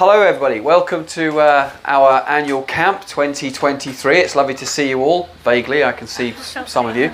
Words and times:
hello, 0.00 0.22
everybody. 0.22 0.60
Welcome 0.60 1.04
to 1.08 1.40
uh, 1.40 1.70
our 1.84 2.26
annual 2.26 2.62
camp 2.62 3.02
2023. 3.02 4.16
It's 4.16 4.34
lovely 4.34 4.54
to 4.54 4.64
see 4.64 4.88
you 4.88 5.02
all. 5.02 5.28
Vaguely, 5.44 5.84
I 5.84 5.92
can 5.92 6.06
see 6.06 6.32
some 6.40 6.86
of 6.86 6.96
you. 6.96 7.12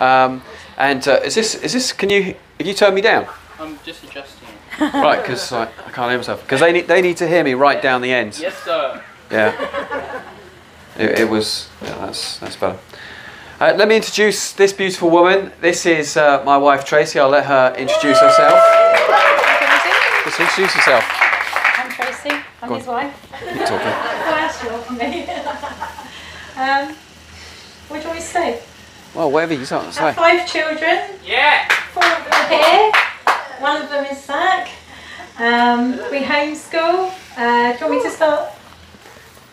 Um, 0.00 0.40
and 0.78 1.06
uh, 1.06 1.20
is 1.22 1.34
this? 1.34 1.56
Is 1.56 1.74
this? 1.74 1.92
Can 1.92 2.08
you? 2.08 2.34
Have 2.56 2.66
you 2.66 2.72
turned 2.72 2.94
me 2.94 3.02
down? 3.02 3.26
I'm 3.60 3.78
just 3.84 4.02
adjusting. 4.04 4.48
Right, 4.80 5.20
because 5.20 5.52
I, 5.52 5.64
I 5.64 5.90
can't 5.92 6.08
hear 6.08 6.16
myself. 6.16 6.40
Because 6.42 6.60
they 6.60 6.72
need 6.72 6.88
they 6.88 7.02
need 7.02 7.18
to 7.18 7.28
hear 7.28 7.44
me 7.44 7.52
right 7.52 7.82
down 7.82 8.00
the 8.00 8.10
end. 8.10 8.38
Yes, 8.40 8.56
sir. 8.64 9.04
Yeah. 9.30 10.22
It, 10.96 11.20
it 11.20 11.28
was. 11.28 11.68
Yeah, 11.82 12.06
that's 12.06 12.38
that's 12.38 12.56
better. 12.56 12.78
Uh, 13.60 13.74
let 13.76 13.88
me 13.88 13.96
introduce 13.96 14.54
this 14.54 14.72
beautiful 14.72 15.10
woman. 15.10 15.52
This 15.60 15.84
is 15.84 16.16
uh, 16.16 16.42
my 16.46 16.56
wife 16.56 16.86
Tracy. 16.86 17.18
I'll 17.20 17.28
let 17.28 17.44
her 17.44 17.74
introduce 17.76 18.18
herself. 18.18 18.58
Just 20.24 20.40
introduce 20.40 20.74
yourself. 20.74 21.31
I'm 22.62 22.68
Tracy. 22.68 22.68
I'm 22.68 22.68
Go 22.68 22.76
his 22.76 22.86
wife. 22.86 23.30
Keep 23.40 23.66
talking. 23.66 23.86
That's 23.86 24.60
short 24.62 24.84
for 24.84 24.92
me. 24.92 25.22
um, 26.56 26.94
what 27.88 27.96
do 27.96 28.02
you 28.02 28.08
want 28.08 28.14
me 28.14 28.14
to 28.14 28.20
say? 28.20 28.62
Well, 29.14 29.30
whatever 29.32 29.54
you 29.54 29.58
want 29.58 29.68
to 29.68 29.76
have 29.76 29.94
say. 29.94 30.12
five 30.14 30.46
children. 30.46 31.18
Yeah. 31.26 31.68
Four 31.92 32.04
of 32.04 32.24
them 32.24 32.32
are 32.32 32.48
here. 32.48 32.92
One 33.58 33.82
of 33.82 33.90
them 33.90 34.04
is 34.04 34.24
Zach. 34.24 34.68
Um, 35.38 35.92
we 36.12 36.20
homeschool. 36.20 37.12
Uh, 37.36 37.72
do 37.72 37.84
you 37.84 37.90
want 37.90 38.04
me 38.04 38.10
to 38.10 38.14
start? 38.14 38.50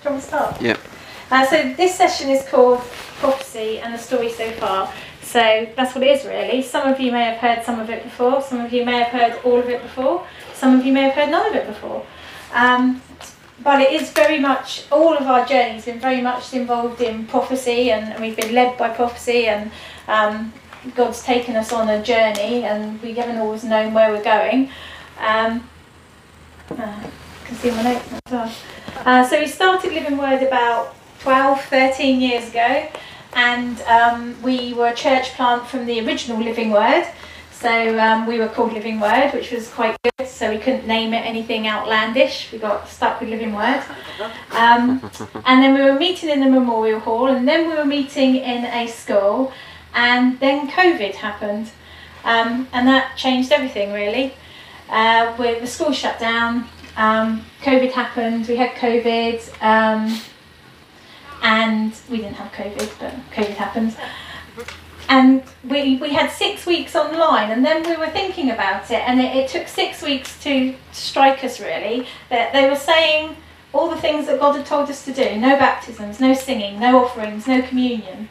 Do 0.03 0.09
you 0.09 0.11
want 0.11 0.15
me 0.15 0.21
to 0.21 0.27
start? 0.27 0.61
Yeah. 0.61 0.77
Uh, 1.31 1.45
so 1.47 1.73
this 1.73 1.95
session 1.95 2.29
is 2.29 2.47
called 2.47 2.79
Prophecy 3.19 3.79
and 3.79 3.91
the 3.91 3.97
Story 3.97 4.29
So 4.29 4.51
Far. 4.51 4.93
So 5.23 5.67
that's 5.75 5.95
what 5.95 6.03
it 6.03 6.11
is 6.11 6.25
really. 6.25 6.61
Some 6.61 6.87
of 6.87 6.99
you 6.99 7.11
may 7.11 7.23
have 7.23 7.37
heard 7.37 7.63
some 7.63 7.79
of 7.79 7.89
it 7.89 8.03
before, 8.03 8.41
some 8.41 8.61
of 8.61 8.71
you 8.71 8.85
may 8.85 9.03
have 9.03 9.07
heard 9.07 9.39
all 9.43 9.59
of 9.59 9.69
it 9.69 9.81
before, 9.81 10.25
some 10.53 10.79
of 10.79 10.85
you 10.85 10.93
may 10.93 11.01
have 11.01 11.13
heard 11.13 11.29
none 11.29 11.47
of 11.47 11.55
it 11.55 11.67
before. 11.67 12.05
Um, 12.53 13.01
but 13.63 13.81
it 13.81 13.91
is 13.91 14.11
very 14.11 14.39
much, 14.39 14.85
all 14.91 15.17
of 15.17 15.23
our 15.23 15.45
journey's 15.45 15.85
been 15.85 15.99
very 15.99 16.21
much 16.21 16.53
involved 16.53 17.01
in 17.01 17.27
prophecy 17.27 17.91
and, 17.91 18.19
we've 18.21 18.37
been 18.37 18.53
led 18.53 18.77
by 18.77 18.89
prophecy 18.89 19.47
and 19.47 19.71
um, 20.07 20.53
God's 20.95 21.21
taken 21.21 21.55
us 21.55 21.73
on 21.73 21.89
a 21.89 22.01
journey 22.01 22.63
and 22.63 23.01
we 23.01 23.13
haven't 23.13 23.37
always 23.37 23.63
known 23.63 23.93
where 23.93 24.11
we're 24.11 24.23
going. 24.23 24.69
Um, 25.19 25.67
uh, 26.71 27.03
can 27.45 27.57
see 27.57 27.71
my 27.71 27.81
notes 27.81 28.13
as 28.13 28.31
well. 28.31 28.51
Uh, 29.05 29.27
so 29.27 29.39
we 29.39 29.47
started 29.47 29.91
Living 29.91 30.17
Word 30.17 30.43
about 30.43 30.95
12, 31.21 31.61
13 31.65 32.21
years 32.21 32.49
ago, 32.49 32.87
and 33.33 33.81
um, 33.81 34.41
we 34.41 34.73
were 34.73 34.87
a 34.87 34.95
church 34.95 35.33
plant 35.33 35.65
from 35.67 35.85
the 35.85 35.99
original 36.05 36.41
Living 36.41 36.71
Word. 36.71 37.05
So 37.59 37.99
um, 37.99 38.25
we 38.25 38.39
were 38.39 38.47
called 38.47 38.71
Living 38.71 39.01
Word, 39.01 39.33
which 39.33 39.51
was 39.51 39.67
quite 39.67 39.97
good. 40.03 40.27
So 40.29 40.49
we 40.49 40.59
couldn't 40.59 40.87
name 40.87 41.13
it 41.13 41.25
anything 41.25 41.67
outlandish. 41.67 42.53
We 42.53 42.57
got 42.57 42.87
stuck 42.87 43.19
with 43.19 43.29
Living 43.29 43.53
Word. 43.53 43.83
Um, 44.51 45.01
and 45.45 45.61
then 45.61 45.73
we 45.73 45.81
were 45.81 45.99
meeting 45.99 46.29
in 46.29 46.39
the 46.39 46.49
Memorial 46.49 47.01
Hall, 47.01 47.27
and 47.27 47.45
then 47.45 47.67
we 47.69 47.75
were 47.75 47.83
meeting 47.83 48.37
in 48.37 48.63
a 48.63 48.87
school, 48.87 49.51
and 49.93 50.39
then 50.39 50.69
COVID 50.69 51.15
happened, 51.15 51.71
um, 52.23 52.67
and 52.71 52.87
that 52.87 53.17
changed 53.17 53.51
everything 53.51 53.91
really. 53.91 54.33
Uh, 54.89 55.35
with 55.37 55.59
the 55.59 55.67
school 55.67 55.91
shut 55.91 56.17
down, 56.17 56.65
um, 56.95 57.45
COVID 57.61 57.91
happened. 57.91 58.47
We 58.47 58.55
had 58.55 58.71
COVID, 58.75 59.61
um, 59.61 60.17
and 61.41 61.93
we 62.09 62.17
didn't 62.17 62.35
have 62.35 62.53
COVID, 62.53 62.89
but 62.99 63.13
COVID 63.31 63.55
happened. 63.55 63.97
And 65.09 65.43
we, 65.67 65.97
we 65.97 66.13
had 66.13 66.31
six 66.31 66.67
weeks 66.67 66.95
online, 66.95 67.49
and 67.49 67.65
then 67.65 67.81
we 67.83 67.97
were 67.97 68.11
thinking 68.11 68.51
about 68.51 68.91
it, 68.91 69.01
and 69.07 69.19
it, 69.19 69.35
it 69.35 69.49
took 69.49 69.67
six 69.67 70.03
weeks 70.03 70.41
to 70.43 70.75
strike 70.91 71.43
us 71.43 71.59
really 71.59 72.07
that 72.29 72.53
they 72.53 72.69
were 72.69 72.75
saying 72.75 73.35
all 73.73 73.89
the 73.89 73.99
things 73.99 74.27
that 74.27 74.39
God 74.39 74.55
had 74.55 74.67
told 74.67 74.87
us 74.87 75.03
to 75.05 75.11
do 75.11 75.35
no 75.35 75.57
baptisms, 75.57 76.19
no 76.19 76.35
singing, 76.35 76.79
no 76.79 77.03
offerings, 77.03 77.47
no 77.47 77.61
communion, 77.63 78.29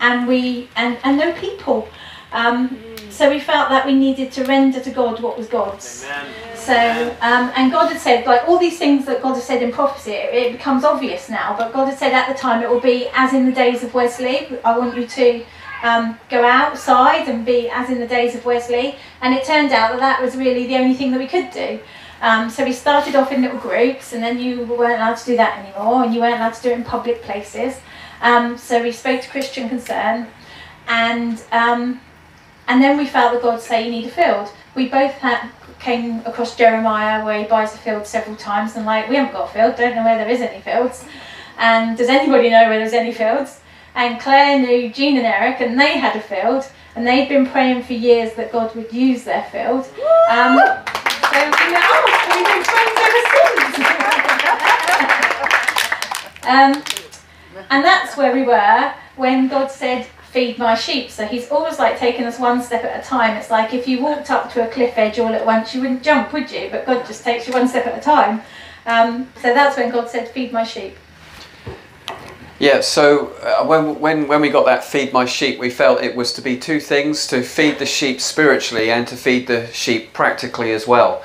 and, 0.00 0.28
we, 0.28 0.68
and, 0.76 0.98
and 1.02 1.16
no 1.16 1.32
people. 1.32 1.88
Um, 2.30 2.78
so 3.08 3.30
we 3.30 3.40
felt 3.40 3.70
that 3.70 3.86
we 3.86 3.94
needed 3.94 4.30
to 4.32 4.44
render 4.44 4.80
to 4.80 4.90
God 4.90 5.22
what 5.22 5.38
was 5.38 5.48
God's. 5.48 6.06
So, 6.54 6.76
um, 7.22 7.50
and 7.56 7.72
God 7.72 7.90
had 7.90 8.00
said, 8.02 8.26
like 8.26 8.46
all 8.46 8.58
these 8.58 8.78
things 8.78 9.06
that 9.06 9.22
God 9.22 9.34
has 9.34 9.44
said 9.44 9.62
in 9.62 9.72
prophecy, 9.72 10.12
it, 10.12 10.34
it 10.34 10.52
becomes 10.52 10.84
obvious 10.84 11.30
now, 11.30 11.56
but 11.56 11.72
God 11.72 11.86
had 11.86 11.98
said 11.98 12.12
at 12.12 12.28
the 12.28 12.38
time 12.38 12.62
it 12.62 12.68
will 12.68 12.80
be 12.80 13.08
as 13.14 13.32
in 13.32 13.46
the 13.46 13.52
days 13.52 13.82
of 13.82 13.94
Wesley. 13.94 14.46
I 14.62 14.78
want 14.78 14.94
you 14.94 15.06
to 15.06 15.44
um, 15.82 16.18
go 16.28 16.44
outside 16.44 17.28
and 17.28 17.44
be 17.44 17.68
as 17.68 17.90
in 17.90 18.00
the 18.00 18.06
days 18.06 18.34
of 18.34 18.44
Wesley. 18.44 18.96
And 19.20 19.34
it 19.34 19.44
turned 19.44 19.72
out 19.72 19.92
that 19.92 20.00
that 20.00 20.22
was 20.22 20.36
really 20.36 20.66
the 20.66 20.76
only 20.76 20.94
thing 20.94 21.10
that 21.12 21.18
we 21.18 21.26
could 21.26 21.50
do. 21.50 21.80
Um, 22.20 22.50
so 22.50 22.64
we 22.64 22.72
started 22.72 23.14
off 23.14 23.30
in 23.30 23.42
little 23.42 23.58
groups, 23.58 24.12
and 24.12 24.22
then 24.22 24.40
you 24.40 24.64
weren't 24.64 25.00
allowed 25.00 25.16
to 25.18 25.24
do 25.24 25.36
that 25.36 25.58
anymore, 25.58 26.02
and 26.02 26.12
you 26.12 26.20
weren't 26.20 26.34
allowed 26.34 26.54
to 26.54 26.62
do 26.62 26.70
it 26.70 26.78
in 26.78 26.84
public 26.84 27.22
places. 27.22 27.76
Um, 28.20 28.58
so 28.58 28.82
we 28.82 28.90
spoke 28.90 29.20
to 29.20 29.28
Christian 29.28 29.68
Concern, 29.68 30.26
and 30.88 31.40
um, 31.52 32.00
and 32.66 32.82
then 32.82 32.98
we 32.98 33.06
felt 33.06 33.32
that 33.32 33.42
God 33.42 33.60
say 33.60 33.84
you 33.84 33.90
need 33.92 34.06
a 34.06 34.10
field. 34.10 34.50
We 34.74 34.88
both 34.88 35.12
had 35.12 35.50
came 35.78 36.20
across 36.26 36.56
Jeremiah 36.56 37.24
where 37.24 37.38
he 37.38 37.44
buys 37.44 37.72
a 37.74 37.78
field 37.78 38.04
several 38.04 38.34
times 38.34 38.74
and 38.74 38.84
like 38.84 39.08
we 39.08 39.14
haven't 39.14 39.32
got 39.32 39.48
a 39.48 39.52
field, 39.52 39.76
don't 39.76 39.94
know 39.94 40.04
where 40.04 40.18
there 40.18 40.28
is 40.28 40.40
any 40.40 40.60
fields. 40.60 41.04
And 41.56 41.96
does 41.96 42.08
anybody 42.08 42.50
know 42.50 42.68
where 42.68 42.78
there's 42.78 42.92
any 42.92 43.12
fields? 43.12 43.60
And 43.98 44.20
Claire 44.20 44.60
knew 44.60 44.90
Jean 44.90 45.16
and 45.16 45.26
Eric 45.26 45.60
and 45.60 45.78
they 45.78 45.98
had 45.98 46.14
a 46.14 46.20
field 46.20 46.70
and 46.94 47.04
they'd 47.04 47.28
been 47.28 47.46
praying 47.46 47.82
for 47.82 47.94
years 47.94 48.32
that 48.34 48.52
God 48.52 48.72
would 48.76 48.92
use 48.92 49.24
their 49.24 49.42
field. 49.50 49.86
Um, 50.30 50.56
so 50.56 51.34
we 51.34 51.72
went, 51.72 51.82
oh, 51.82 52.04
we've 52.30 52.46
been 52.46 52.62
friends 52.62 52.94
ever 53.06 53.22
since. 53.34 53.74
um, 56.46 57.64
and 57.70 57.84
that's 57.84 58.16
where 58.16 58.32
we 58.32 58.42
were 58.42 58.94
when 59.16 59.48
God 59.48 59.68
said, 59.68 60.06
feed 60.30 60.58
my 60.58 60.76
sheep. 60.76 61.10
So 61.10 61.26
he's 61.26 61.50
always 61.50 61.80
like 61.80 61.98
taking 61.98 62.24
us 62.24 62.38
one 62.38 62.62
step 62.62 62.84
at 62.84 63.04
a 63.04 63.04
time. 63.04 63.36
It's 63.36 63.50
like 63.50 63.74
if 63.74 63.88
you 63.88 64.00
walked 64.00 64.30
up 64.30 64.52
to 64.52 64.64
a 64.64 64.70
cliff 64.70 64.96
edge 64.96 65.18
all 65.18 65.34
at 65.34 65.44
once, 65.44 65.74
you 65.74 65.80
wouldn't 65.80 66.04
jump, 66.04 66.32
would 66.32 66.52
you? 66.52 66.68
But 66.70 66.86
God 66.86 67.04
just 67.04 67.24
takes 67.24 67.48
you 67.48 67.52
one 67.52 67.66
step 67.66 67.84
at 67.88 67.98
a 67.98 68.00
time. 68.00 68.42
Um, 68.86 69.28
so 69.42 69.52
that's 69.52 69.76
when 69.76 69.90
God 69.90 70.08
said, 70.08 70.28
feed 70.28 70.52
my 70.52 70.62
sheep. 70.62 70.96
Yeah, 72.60 72.80
so 72.80 73.28
uh, 73.40 73.64
when, 73.64 74.00
when, 74.00 74.26
when 74.26 74.40
we 74.40 74.48
got 74.48 74.64
that 74.66 74.82
feed 74.82 75.12
my 75.12 75.26
sheep, 75.26 75.60
we 75.60 75.70
felt 75.70 76.02
it 76.02 76.16
was 76.16 76.32
to 76.32 76.42
be 76.42 76.58
two 76.58 76.80
things 76.80 77.24
to 77.28 77.42
feed 77.42 77.78
the 77.78 77.86
sheep 77.86 78.20
spiritually 78.20 78.90
and 78.90 79.06
to 79.06 79.16
feed 79.16 79.46
the 79.46 79.68
sheep 79.68 80.12
practically 80.12 80.72
as 80.72 80.84
well. 80.84 81.22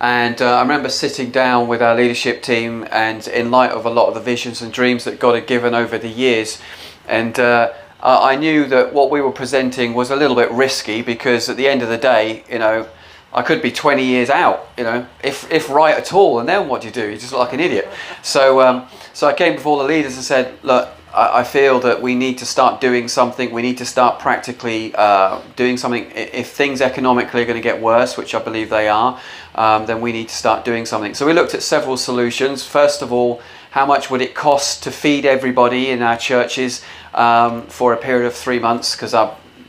And 0.00 0.42
uh, 0.42 0.56
I 0.56 0.62
remember 0.62 0.88
sitting 0.88 1.30
down 1.30 1.68
with 1.68 1.80
our 1.80 1.94
leadership 1.94 2.42
team, 2.42 2.86
and 2.90 3.28
in 3.28 3.52
light 3.52 3.70
of 3.70 3.86
a 3.86 3.90
lot 3.90 4.08
of 4.08 4.14
the 4.14 4.20
visions 4.20 4.60
and 4.60 4.72
dreams 4.72 5.04
that 5.04 5.20
God 5.20 5.36
had 5.36 5.46
given 5.46 5.72
over 5.72 5.98
the 5.98 6.08
years, 6.08 6.60
and 7.06 7.38
uh, 7.38 7.72
I 8.02 8.34
knew 8.34 8.66
that 8.66 8.92
what 8.92 9.10
we 9.12 9.20
were 9.20 9.32
presenting 9.32 9.94
was 9.94 10.10
a 10.10 10.16
little 10.16 10.36
bit 10.36 10.50
risky 10.50 11.00
because 11.00 11.48
at 11.48 11.56
the 11.56 11.68
end 11.68 11.82
of 11.82 11.88
the 11.88 11.96
day, 11.96 12.44
you 12.50 12.58
know, 12.58 12.88
I 13.32 13.42
could 13.42 13.62
be 13.62 13.70
20 13.70 14.04
years 14.04 14.30
out, 14.30 14.68
you 14.76 14.84
know, 14.84 15.06
if, 15.22 15.50
if 15.50 15.70
right 15.70 15.96
at 15.96 16.12
all, 16.12 16.40
and 16.40 16.48
then 16.48 16.68
what 16.68 16.82
do 16.82 16.88
you 16.88 16.92
do? 16.92 17.10
You 17.10 17.16
just 17.16 17.32
look 17.32 17.40
like 17.40 17.52
an 17.52 17.60
idiot. 17.60 17.88
So, 18.22 18.60
um, 18.60 18.86
so 19.16 19.26
I 19.26 19.32
came 19.32 19.54
before 19.54 19.78
the 19.78 19.88
leaders 19.88 20.16
and 20.16 20.22
said, 20.22 20.62
look, 20.62 20.90
I, 21.14 21.42
feel 21.42 21.80
that 21.80 22.02
we 22.02 22.14
need 22.14 22.36
to 22.36 22.44
start 22.44 22.82
doing 22.82 23.08
something. 23.08 23.50
We 23.50 23.62
need 23.62 23.78
to 23.78 23.86
start 23.86 24.18
practically 24.18 24.94
uh, 24.94 25.40
doing 25.56 25.78
something. 25.78 26.12
If 26.14 26.50
things 26.50 26.82
economically 26.82 27.40
are 27.40 27.46
going 27.46 27.56
to 27.56 27.62
get 27.62 27.80
worse, 27.80 28.18
which 28.18 28.34
I 28.34 28.40
believe 28.40 28.68
they 28.68 28.88
are, 28.88 29.18
um, 29.54 29.86
then 29.86 30.02
we 30.02 30.12
need 30.12 30.28
to 30.28 30.34
start 30.34 30.66
doing 30.66 30.84
something. 30.84 31.14
So 31.14 31.24
we 31.24 31.32
looked 31.32 31.54
at 31.54 31.62
several 31.62 31.96
solutions. 31.96 32.62
First 32.62 33.00
of 33.00 33.10
all, 33.10 33.40
how 33.70 33.86
much 33.86 34.10
would 34.10 34.20
it 34.20 34.34
cost 34.34 34.82
to 34.82 34.90
feed 34.90 35.24
everybody 35.24 35.88
in 35.88 36.02
our 36.02 36.18
churches 36.18 36.84
um, 37.14 37.62
for 37.68 37.94
a 37.94 37.96
period 37.96 38.26
of 38.26 38.34
three 38.34 38.58
months? 38.58 38.94
Because 38.94 39.12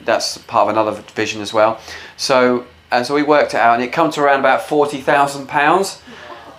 that's 0.03 0.39
part 0.39 0.67
of 0.67 0.75
another 0.75 1.01
vision 1.13 1.41
as 1.41 1.53
well. 1.53 1.79
So, 2.17 2.67
and 2.91 3.05
so 3.05 3.15
we 3.15 3.23
worked 3.23 3.53
it 3.53 3.61
out, 3.61 3.75
and 3.75 3.83
it 3.83 3.93
comes 3.93 4.15
to 4.15 4.21
around 4.23 4.41
about 4.41 4.63
forty 4.63 4.99
thousand 4.99 5.47
pounds. 5.47 6.01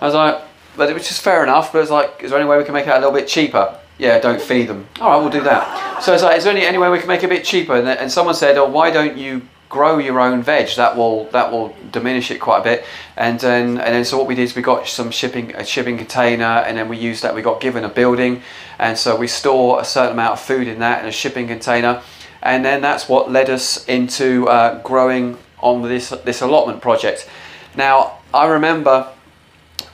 I 0.01 0.05
was 0.05 0.15
like, 0.15 0.41
but 0.79 0.91
which 0.93 1.11
is 1.11 1.19
fair 1.19 1.43
enough. 1.43 1.71
But 1.71 1.83
it's 1.83 1.91
like, 1.91 2.23
is 2.23 2.31
there 2.31 2.39
any 2.39 2.49
way 2.49 2.57
we 2.57 2.63
can 2.63 2.73
make 2.73 2.87
it 2.87 2.91
a 2.91 2.95
little 2.95 3.11
bit 3.11 3.27
cheaper? 3.27 3.77
Yeah, 3.99 4.17
don't 4.17 4.41
feed 4.41 4.69
them. 4.69 4.87
All 5.01 5.09
right, 5.11 5.17
we'll 5.17 5.29
do 5.29 5.43
that. 5.43 6.01
So 6.01 6.13
it's 6.13 6.23
like, 6.23 6.37
is 6.37 6.45
there 6.45 6.55
any, 6.55 6.65
any 6.65 6.77
way 6.77 6.89
we 6.89 6.99
can 6.99 7.09
make 7.09 7.21
it 7.21 7.25
a 7.25 7.29
bit 7.29 7.43
cheaper? 7.43 7.75
And, 7.75 7.87
and 7.87 8.09
someone 8.09 8.33
said, 8.33 8.57
oh, 8.57 8.65
why 8.67 8.89
don't 8.89 9.17
you 9.17 9.41
grow 9.67 9.97
your 9.97 10.19
own 10.19 10.41
veg? 10.41 10.69
That 10.77 10.95
will 10.95 11.25
that 11.25 11.51
will 11.51 11.75
diminish 11.91 12.31
it 12.31 12.39
quite 12.39 12.59
a 12.59 12.63
bit. 12.63 12.85
And 13.17 13.39
then 13.39 13.77
and 13.77 13.93
then 13.93 14.05
so 14.05 14.17
what 14.17 14.25
we 14.25 14.35
did 14.35 14.43
is 14.43 14.55
we 14.55 14.61
got 14.61 14.87
some 14.87 15.11
shipping 15.11 15.53
a 15.55 15.65
shipping 15.65 15.97
container, 15.97 16.63
and 16.65 16.77
then 16.77 16.89
we 16.89 16.97
used 16.97 17.23
that. 17.23 17.35
We 17.35 17.41
got 17.41 17.61
given 17.61 17.83
a 17.83 17.89
building, 17.89 18.41
and 18.79 18.97
so 18.97 19.15
we 19.15 19.27
store 19.27 19.81
a 19.81 19.85
certain 19.85 20.13
amount 20.13 20.33
of 20.33 20.39
food 20.39 20.67
in 20.67 20.79
that 20.79 21.03
in 21.03 21.09
a 21.09 21.11
shipping 21.11 21.47
container, 21.47 22.01
and 22.41 22.63
then 22.65 22.81
that's 22.81 23.07
what 23.07 23.29
led 23.29 23.49
us 23.49 23.85
into 23.85 24.47
uh, 24.47 24.81
growing 24.81 25.37
on 25.59 25.81
this 25.81 26.09
this 26.23 26.41
allotment 26.41 26.81
project. 26.81 27.29
Now 27.75 28.19
I 28.33 28.47
remember 28.47 29.07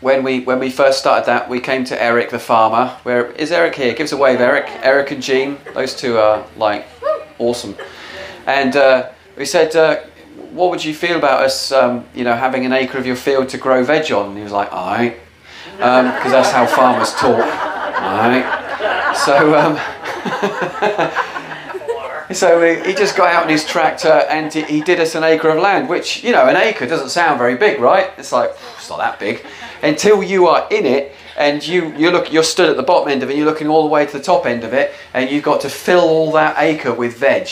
when 0.02 0.24
we 0.24 0.42
when 0.42 0.60
we 0.60 0.70
first 0.70 1.00
started 1.00 1.26
that, 1.28 1.50
we 1.50 1.60
came 1.60 1.84
to 1.86 2.02
Eric 2.02 2.30
the 2.30 2.40
farmer. 2.40 2.98
Where 3.04 3.32
is 3.32 3.52
Eric 3.52 3.76
here? 3.76 3.94
Give 3.94 4.06
us 4.06 4.12
a 4.12 4.18
wave, 4.18 4.42
Eric. 4.42 4.68
Eric 4.84 5.12
and 5.12 5.22
Jean, 5.22 5.58
those 5.74 5.96
two 5.96 6.18
are 6.18 6.46
like 6.58 6.86
awesome. 7.40 7.76
And 8.46 8.76
uh, 8.76 9.10
we 9.38 9.46
said, 9.46 9.76
uh, 9.76 10.02
"What 10.52 10.70
would 10.72 10.84
you 10.84 10.94
feel 10.94 11.18
about 11.18 11.44
us, 11.44 11.72
um, 11.72 12.06
you 12.14 12.24
know, 12.24 12.36
having 12.36 12.66
an 12.66 12.74
acre 12.74 12.98
of 12.98 13.06
your 13.06 13.16
field 13.16 13.50
to 13.50 13.58
grow 13.58 13.84
veg 13.84 14.12
on?" 14.12 14.30
And 14.30 14.38
he 14.38 14.44
was 14.44 14.52
like, 14.52 14.72
"All 14.72 14.92
right." 14.92 15.18
because 15.78 16.32
that's 16.32 16.52
how 16.52 16.66
farmers 16.66 17.14
talk. 17.14 17.40
Right? 17.40 19.14
So, 19.26 19.56
um, 19.58 19.78
so 22.34 22.84
he, 22.84 22.94
just 22.94 23.16
got 23.16 23.34
out 23.34 23.44
on 23.44 23.50
his 23.50 23.66
tractor 23.66 24.26
and 24.30 24.54
he 24.54 24.82
did 24.82 25.00
us 25.00 25.16
an 25.16 25.24
acre 25.24 25.50
of 25.50 25.60
land, 25.60 25.90
which, 25.90 26.24
you 26.24 26.32
know, 26.32 26.48
an 26.48 26.56
acre 26.56 26.86
doesn't 26.86 27.10
sound 27.10 27.38
very 27.38 27.56
big, 27.56 27.80
right? 27.80 28.12
It's 28.18 28.32
like, 28.32 28.52
it's 28.78 28.90
not 28.90 29.00
that 29.00 29.20
big. 29.20 29.46
Until 29.82 30.24
you 30.24 30.48
are 30.48 30.68
in 30.72 30.86
it 30.86 31.14
and 31.38 31.66
you, 31.66 31.94
you 31.98 32.12
look, 32.12 32.32
you're 32.32 32.44
stood 32.44 32.70
at 32.70 32.78
the 32.78 32.84
bottom 32.84 33.10
end 33.10 33.24
of 33.24 33.30
it, 33.30 33.38
you're 33.38 33.46
looking 33.46 33.68
all 33.68 33.84
the 33.84 33.90
way 33.90 34.06
to 34.06 34.18
the 34.18 34.24
top 34.24 34.46
end 34.46 34.64
of 34.64 34.74
it, 34.74 34.94
and 35.14 35.30
you've 35.30 35.44
got 35.44 35.62
to 35.62 35.70
fill 35.70 36.02
all 36.02 36.32
that 36.32 36.56
acre 36.58 36.94
with 36.94 37.18
veg 37.18 37.50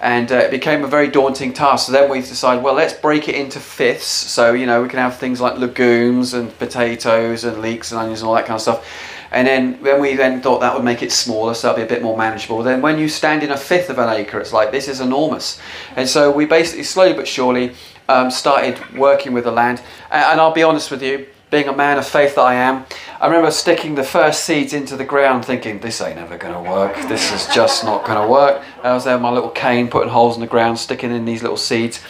and 0.00 0.30
uh, 0.30 0.36
it 0.36 0.50
became 0.50 0.84
a 0.84 0.86
very 0.86 1.08
daunting 1.08 1.52
task. 1.52 1.86
So 1.86 1.92
then 1.92 2.08
we 2.08 2.20
decided, 2.20 2.62
well, 2.62 2.74
let's 2.74 2.92
break 2.92 3.28
it 3.28 3.34
into 3.34 3.58
fifths. 3.58 4.06
So 4.06 4.52
you 4.52 4.66
know 4.66 4.82
we 4.82 4.88
can 4.88 4.98
have 4.98 5.16
things 5.16 5.40
like 5.40 5.58
legumes 5.58 6.34
and 6.34 6.56
potatoes 6.58 7.44
and 7.44 7.60
leeks 7.60 7.90
and 7.90 8.00
onions 8.00 8.20
and 8.20 8.28
all 8.28 8.34
that 8.34 8.46
kind 8.46 8.56
of 8.56 8.62
stuff. 8.62 8.86
And 9.30 9.46
then 9.46 9.74
when 9.82 10.00
we 10.00 10.14
then 10.14 10.40
thought 10.40 10.60
that 10.60 10.74
would 10.74 10.84
make 10.84 11.02
it 11.02 11.12
smaller, 11.12 11.52
so 11.52 11.68
that'd 11.68 11.86
be 11.86 11.92
a 11.92 11.96
bit 11.96 12.02
more 12.02 12.16
manageable. 12.16 12.62
Then 12.62 12.80
when 12.80 12.98
you 12.98 13.08
stand 13.08 13.42
in 13.42 13.50
a 13.50 13.56
fifth 13.56 13.90
of 13.90 13.98
an 13.98 14.08
acre, 14.08 14.40
it's 14.40 14.52
like 14.52 14.72
this 14.72 14.88
is 14.88 15.00
enormous. 15.00 15.60
And 15.96 16.08
so 16.08 16.30
we 16.30 16.46
basically 16.46 16.84
slowly 16.84 17.12
but 17.12 17.28
surely 17.28 17.74
um, 18.08 18.30
started 18.30 18.78
working 18.96 19.32
with 19.34 19.44
the 19.44 19.52
land. 19.52 19.82
And, 20.10 20.24
and 20.24 20.40
I'll 20.40 20.54
be 20.54 20.62
honest 20.62 20.90
with 20.90 21.02
you, 21.02 21.26
being 21.50 21.68
a 21.68 21.72
man 21.76 21.98
of 21.98 22.06
faith 22.06 22.34
that 22.34 22.42
I 22.42 22.54
am, 22.54 22.84
I 23.20 23.26
remember 23.26 23.50
sticking 23.50 23.94
the 23.94 24.04
first 24.04 24.44
seeds 24.44 24.72
into 24.72 24.96
the 24.96 25.04
ground 25.04 25.44
thinking, 25.44 25.80
this 25.80 26.00
ain't 26.00 26.18
ever 26.18 26.36
going 26.36 26.54
to 26.54 26.70
work. 26.70 26.96
This 27.08 27.32
is 27.32 27.52
just 27.54 27.84
not 27.84 28.04
going 28.04 28.20
to 28.20 28.28
work. 28.28 28.62
I 28.82 28.92
was 28.92 29.04
there 29.04 29.14
with 29.14 29.22
my 29.22 29.30
little 29.30 29.50
cane, 29.50 29.88
putting 29.88 30.10
holes 30.10 30.34
in 30.34 30.40
the 30.40 30.46
ground, 30.46 30.78
sticking 30.78 31.10
in 31.10 31.24
these 31.24 31.42
little 31.42 31.56
seeds. 31.56 32.00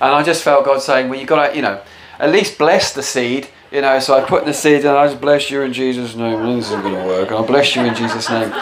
And 0.00 0.14
I 0.14 0.22
just 0.22 0.42
felt 0.42 0.64
God 0.64 0.80
saying, 0.80 1.08
well, 1.08 1.18
you've 1.18 1.28
got 1.28 1.48
to, 1.48 1.56
you 1.56 1.62
know, 1.62 1.82
at 2.18 2.30
least 2.30 2.58
bless 2.58 2.92
the 2.92 3.02
seed. 3.02 3.48
You 3.70 3.80
know, 3.80 3.98
so 3.98 4.14
I 4.14 4.26
put 4.26 4.44
the 4.44 4.54
seed 4.54 4.80
and 4.80 4.90
I 4.90 5.06
just 5.08 5.20
bless 5.20 5.50
you 5.50 5.62
in 5.62 5.72
Jesus' 5.72 6.14
name. 6.14 6.56
This 6.56 6.66
isn't 6.66 6.82
going 6.82 6.94
to 6.94 7.04
work. 7.06 7.28
And 7.28 7.38
I 7.38 7.42
bless 7.42 7.74
you 7.74 7.82
in 7.82 7.94
Jesus' 7.94 8.30
name 8.30 8.52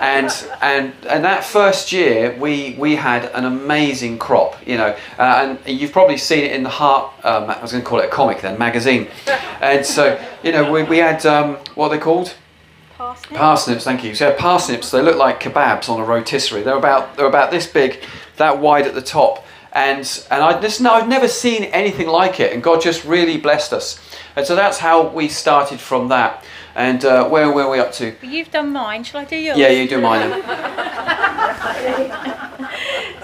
and 0.00 0.48
and 0.62 0.92
and 1.08 1.24
that 1.24 1.44
first 1.44 1.92
year 1.92 2.34
we 2.38 2.74
we 2.78 2.96
had 2.96 3.26
an 3.34 3.44
amazing 3.44 4.18
crop 4.18 4.56
you 4.66 4.76
know. 4.76 4.96
Uh, 5.18 5.56
and 5.66 5.80
you've 5.80 5.92
probably 5.92 6.16
seen 6.16 6.44
it 6.44 6.52
in 6.52 6.62
the 6.62 6.70
heart 6.70 7.12
um, 7.24 7.44
i 7.44 7.60
was 7.60 7.72
going 7.72 7.84
to 7.84 7.88
call 7.88 8.00
it 8.00 8.06
a 8.06 8.08
comic 8.08 8.40
then 8.40 8.58
magazine. 8.58 9.08
And 9.60 9.84
so 9.84 10.18
you 10.42 10.52
know 10.52 10.72
we, 10.72 10.82
we 10.84 10.98
had 10.98 11.24
um, 11.26 11.56
what 11.74 11.88
are 11.88 11.96
they 11.96 12.02
called? 12.02 12.34
Parsnips. 12.96 13.38
parsnips 13.38 13.84
thank 13.84 14.04
you. 14.04 14.14
So 14.14 14.34
parsnips 14.34 14.90
they 14.90 15.02
look 15.02 15.16
like 15.16 15.40
kebabs 15.40 15.88
on 15.88 16.00
a 16.00 16.04
rotisserie. 16.04 16.62
They're 16.62 16.76
about 16.76 17.16
they're 17.16 17.26
about 17.26 17.50
this 17.50 17.66
big 17.66 18.02
that 18.36 18.58
wide 18.58 18.86
at 18.86 18.94
the 18.94 19.02
top. 19.02 19.44
And 19.72 20.00
and 20.30 20.42
I 20.42 20.60
just 20.60 20.80
no, 20.80 20.94
I've 20.94 21.08
never 21.08 21.28
seen 21.28 21.64
anything 21.64 22.08
like 22.08 22.40
it, 22.40 22.52
and 22.52 22.62
God 22.62 22.80
just 22.82 23.04
really 23.04 23.36
blessed 23.36 23.72
us, 23.72 24.00
and 24.34 24.44
so 24.44 24.56
that's 24.56 24.78
how 24.78 25.08
we 25.08 25.28
started 25.28 25.78
from 25.78 26.08
that. 26.08 26.44
And 26.74 27.04
uh, 27.04 27.28
where 27.28 27.50
were 27.52 27.68
we 27.70 27.78
up 27.80 27.92
to? 27.94 28.14
But 28.20 28.28
you've 28.30 28.50
done 28.50 28.72
mine. 28.72 29.04
Shall 29.04 29.20
I 29.20 29.24
do 29.24 29.36
yours? 29.36 29.58
Yeah, 29.58 29.68
you 29.70 29.88
do 29.88 30.00
mine. 30.00 30.30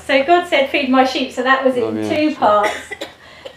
So 0.06 0.24
God 0.24 0.46
said, 0.48 0.70
"Feed 0.70 0.88
my 0.88 1.04
sheep." 1.04 1.32
So 1.32 1.42
that 1.42 1.64
was 1.64 1.76
in 1.76 1.82
Oh, 1.82 1.90
yeah. 2.00 2.16
two 2.16 2.34
parts. 2.36 2.70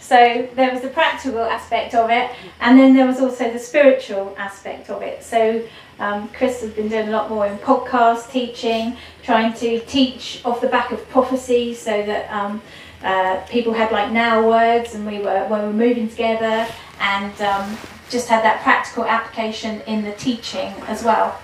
So 0.00 0.48
there 0.56 0.72
was 0.72 0.80
the 0.82 0.88
practical 0.88 1.42
aspect 1.44 1.94
of 1.94 2.10
it, 2.10 2.28
and 2.60 2.76
then 2.78 2.94
there 2.96 3.06
was 3.06 3.20
also 3.20 3.52
the 3.52 3.58
spiritual 3.60 4.34
aspect 4.36 4.90
of 4.90 5.00
it. 5.02 5.22
So 5.22 5.62
um, 6.00 6.26
Chris 6.30 6.60
has 6.62 6.72
been 6.72 6.88
doing 6.88 7.06
a 7.06 7.12
lot 7.12 7.30
more 7.30 7.46
in 7.46 7.56
podcast 7.58 8.32
teaching, 8.32 8.96
trying 9.22 9.52
to 9.54 9.78
teach 9.86 10.40
off 10.44 10.60
the 10.60 10.66
back 10.66 10.90
of 10.90 11.08
prophecy, 11.10 11.72
so 11.74 12.02
that 12.04 12.28
um, 12.32 12.60
uh, 13.04 13.36
people 13.48 13.72
had 13.72 13.92
like 13.92 14.10
now 14.10 14.44
words, 14.46 14.96
and 14.96 15.06
we 15.06 15.20
were 15.20 15.46
when 15.46 15.60
we 15.60 15.66
were 15.68 15.72
moving 15.72 16.08
together, 16.08 16.66
and 17.00 17.40
um, 17.42 17.78
just 18.10 18.28
had 18.28 18.42
that 18.44 18.62
practical 18.62 19.04
application 19.04 19.80
in 19.82 20.04
the 20.04 20.12
teaching 20.12 20.72
as 20.88 21.02
well. 21.02 21.40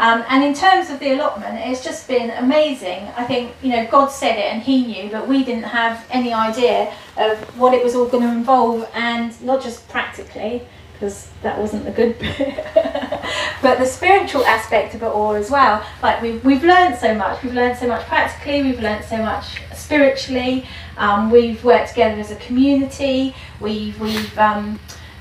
Um, 0.00 0.24
and 0.30 0.42
in 0.42 0.54
terms 0.54 0.88
of 0.88 0.98
the 0.98 1.12
allotment, 1.12 1.58
it's 1.58 1.84
just 1.84 2.08
been 2.08 2.30
amazing. 2.30 3.08
I 3.18 3.24
think, 3.24 3.52
you 3.62 3.70
know, 3.70 3.86
God 3.90 4.08
said 4.08 4.38
it 4.38 4.46
and 4.46 4.62
He 4.62 4.86
knew, 4.86 5.10
but 5.10 5.28
we 5.28 5.44
didn't 5.44 5.64
have 5.64 6.06
any 6.10 6.32
idea 6.32 6.94
of 7.18 7.38
what 7.58 7.74
it 7.74 7.84
was 7.84 7.94
all 7.94 8.06
going 8.06 8.22
to 8.22 8.32
involve, 8.32 8.88
and 8.94 9.38
not 9.42 9.62
just 9.62 9.86
practically, 9.90 10.62
because 10.94 11.28
that 11.42 11.58
wasn't 11.58 11.84
the 11.84 11.90
good 11.90 12.18
bit, 12.18 12.36
but 13.62 13.78
the 13.78 13.84
spiritual 13.84 14.42
aspect 14.46 14.94
of 14.94 15.02
it 15.02 15.06
all 15.06 15.34
as 15.34 15.50
well. 15.50 15.84
Like, 16.02 16.22
we've, 16.22 16.42
we've 16.46 16.64
learned 16.64 16.96
so 16.96 17.14
much. 17.14 17.42
We've 17.42 17.52
learned 17.52 17.78
so 17.78 17.86
much 17.86 18.06
practically, 18.06 18.62
we've 18.62 18.80
learned 18.80 19.04
so 19.04 19.18
much 19.18 19.60
spiritually, 19.74 20.66
um, 20.96 21.30
we've 21.30 21.62
worked 21.62 21.90
together 21.90 22.18
as 22.18 22.30
a 22.30 22.36
community, 22.36 23.34
we've, 23.60 24.00
we've 24.00 24.38
um, 24.38 24.78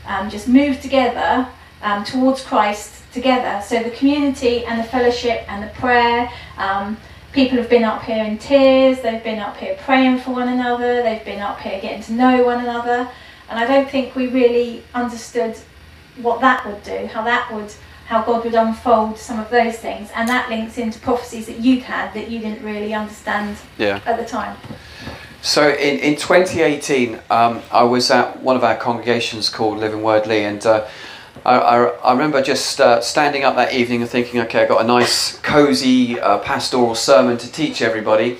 um, 0.09 0.29
just 0.29 0.47
move 0.47 0.81
together 0.81 1.47
um, 1.81 2.03
towards 2.03 2.43
Christ 2.43 3.03
together. 3.13 3.61
So 3.65 3.81
the 3.81 3.91
community 3.91 4.65
and 4.65 4.79
the 4.79 4.83
fellowship 4.83 5.49
and 5.49 5.63
the 5.63 5.73
prayer. 5.73 6.29
Um, 6.57 6.97
people 7.31 7.57
have 7.57 7.69
been 7.69 7.83
up 7.83 8.03
here 8.03 8.23
in 8.23 8.37
tears. 8.37 9.01
They've 9.01 9.23
been 9.23 9.39
up 9.39 9.55
here 9.57 9.77
praying 9.85 10.19
for 10.19 10.31
one 10.31 10.49
another. 10.49 11.01
They've 11.03 11.23
been 11.23 11.39
up 11.39 11.59
here 11.59 11.79
getting 11.79 12.03
to 12.03 12.13
know 12.13 12.43
one 12.43 12.59
another. 12.59 13.09
And 13.49 13.59
I 13.59 13.65
don't 13.65 13.89
think 13.89 14.15
we 14.15 14.27
really 14.27 14.83
understood 14.93 15.55
what 16.21 16.41
that 16.41 16.65
would 16.65 16.83
do, 16.83 17.07
how 17.07 17.23
that 17.23 17.51
would, 17.53 17.71
how 18.05 18.23
God 18.23 18.43
would 18.43 18.55
unfold 18.55 19.17
some 19.17 19.39
of 19.39 19.49
those 19.49 19.77
things. 19.77 20.09
And 20.15 20.27
that 20.27 20.49
links 20.49 20.77
into 20.77 20.99
prophecies 20.99 21.45
that 21.47 21.59
you'd 21.59 21.83
had 21.83 22.13
that 22.13 22.29
you 22.29 22.39
didn't 22.39 22.63
really 22.63 22.93
understand 22.93 23.57
Yeah. 23.77 24.01
at 24.05 24.17
the 24.17 24.25
time. 24.25 24.57
So 25.41 25.69
in, 25.69 25.99
in 25.99 26.15
2018, 26.17 27.19
um, 27.29 27.61
I 27.71 27.83
was 27.83 28.11
at 28.11 28.41
one 28.43 28.57
of 28.57 28.63
our 28.63 28.75
congregations 28.75 29.49
called 29.49 29.77
Living 29.77 30.03
Word 30.03 30.27
Lee, 30.27 30.43
and 30.43 30.65
uh, 30.65 30.85
I, 31.45 31.57
I, 31.57 32.11
remember 32.11 32.41
just 32.41 32.81
uh, 32.81 32.99
standing 32.99 33.45
up 33.45 33.55
that 33.55 33.73
evening 33.73 34.01
and 34.01 34.09
thinking, 34.09 34.41
okay, 34.41 34.63
I 34.63 34.67
got 34.67 34.83
a 34.83 34.87
nice, 34.87 35.39
cozy 35.39 36.19
uh, 36.19 36.39
pastoral 36.39 36.93
sermon 36.93 37.37
to 37.37 37.49
teach 37.49 37.81
everybody. 37.81 38.37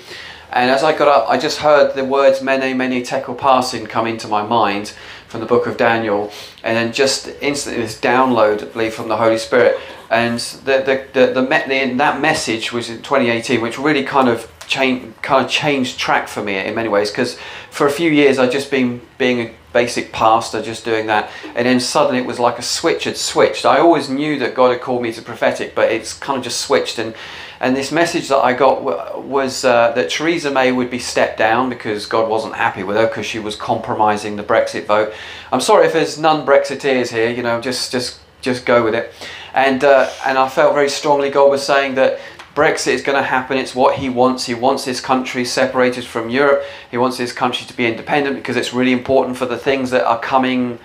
And 0.52 0.70
as 0.70 0.82
I 0.82 0.96
got 0.96 1.08
up, 1.08 1.30
I 1.30 1.38
just 1.38 1.58
heard 1.58 1.94
the 1.94 2.04
words 2.04 2.42
"mene, 2.42 2.76
mene, 2.76 3.02
tekel 3.02 3.34
parsin" 3.34 3.88
come 3.88 4.06
into 4.06 4.28
my 4.28 4.42
mind 4.42 4.92
from 5.26 5.40
the 5.40 5.46
book 5.46 5.66
of 5.66 5.78
Daniel, 5.78 6.30
and 6.62 6.76
then 6.76 6.92
just 6.92 7.30
instantly 7.40 7.80
this 7.80 7.98
download, 7.98 8.62
I 8.62 8.66
believe, 8.66 8.92
from 8.92 9.08
the 9.08 9.16
Holy 9.16 9.38
Spirit. 9.38 9.78
And 10.10 10.38
the 10.38 10.82
the 10.82 11.06
the, 11.14 11.26
the, 11.32 11.42
the 11.42 11.94
that 11.96 12.20
message 12.20 12.72
was 12.72 12.90
in 12.90 12.96
2018, 12.98 13.62
which 13.62 13.78
really 13.78 14.04
kind 14.04 14.28
of 14.28 14.49
changed 14.70 15.20
kind 15.20 15.44
of 15.44 15.50
changed 15.50 15.98
track 15.98 16.28
for 16.28 16.42
me 16.42 16.56
in 16.56 16.74
many 16.74 16.88
ways 16.88 17.10
because 17.10 17.36
for 17.70 17.86
a 17.86 17.90
few 17.90 18.10
years 18.10 18.38
I'd 18.38 18.52
just 18.52 18.70
been 18.70 19.02
being 19.18 19.40
a 19.40 19.54
basic 19.72 20.12
pastor, 20.12 20.62
just 20.62 20.84
doing 20.84 21.06
that, 21.08 21.30
and 21.54 21.66
then 21.66 21.80
suddenly 21.80 22.18
it 22.20 22.26
was 22.26 22.38
like 22.38 22.58
a 22.58 22.62
switch 22.62 23.04
had 23.04 23.16
switched. 23.16 23.66
I 23.66 23.78
always 23.78 24.08
knew 24.08 24.38
that 24.38 24.54
God 24.54 24.70
had 24.70 24.80
called 24.80 25.02
me 25.02 25.12
to 25.12 25.22
prophetic, 25.22 25.74
but 25.74 25.92
it's 25.92 26.14
kind 26.14 26.38
of 26.38 26.44
just 26.44 26.60
switched 26.60 26.98
and. 26.98 27.14
And 27.62 27.76
this 27.76 27.92
message 27.92 28.28
that 28.28 28.38
I 28.38 28.54
got 28.54 29.22
was 29.22 29.66
uh, 29.66 29.92
that 29.92 30.08
Theresa 30.08 30.50
May 30.50 30.72
would 30.72 30.88
be 30.88 30.98
stepped 30.98 31.36
down 31.36 31.68
because 31.68 32.06
God 32.06 32.26
wasn't 32.26 32.54
happy 32.54 32.82
with 32.82 32.96
her 32.96 33.06
because 33.06 33.26
she 33.26 33.38
was 33.38 33.54
compromising 33.54 34.36
the 34.36 34.42
Brexit 34.42 34.86
vote. 34.86 35.12
I'm 35.52 35.60
sorry 35.60 35.84
if 35.84 35.92
there's 35.92 36.18
non-Brexiteers 36.18 37.12
here, 37.12 37.28
you 37.28 37.42
know, 37.42 37.60
just 37.60 37.92
just 37.92 38.18
just 38.40 38.64
go 38.64 38.82
with 38.82 38.94
it. 38.94 39.12
And 39.52 39.84
uh, 39.84 40.08
and 40.24 40.38
I 40.38 40.48
felt 40.48 40.72
very 40.72 40.88
strongly 40.88 41.28
God 41.28 41.50
was 41.50 41.62
saying 41.62 41.96
that 41.96 42.18
Brexit 42.60 42.92
is 42.92 43.00
going 43.00 43.16
to 43.16 43.26
happen. 43.26 43.56
It's 43.56 43.74
what 43.74 43.96
he 43.96 44.10
wants. 44.10 44.44
He 44.44 44.52
wants 44.52 44.84
his 44.84 45.00
country 45.00 45.46
separated 45.46 46.04
from 46.04 46.28
Europe. 46.28 46.62
He 46.90 46.98
wants 46.98 47.16
his 47.16 47.32
country 47.32 47.66
to 47.66 47.74
be 47.74 47.86
independent 47.86 48.36
because 48.36 48.54
it's 48.54 48.74
really 48.74 48.92
important 48.92 49.38
for 49.38 49.46
the 49.46 49.56
things 49.56 49.88
that 49.92 50.04
are 50.04 50.20
coming 50.20 50.78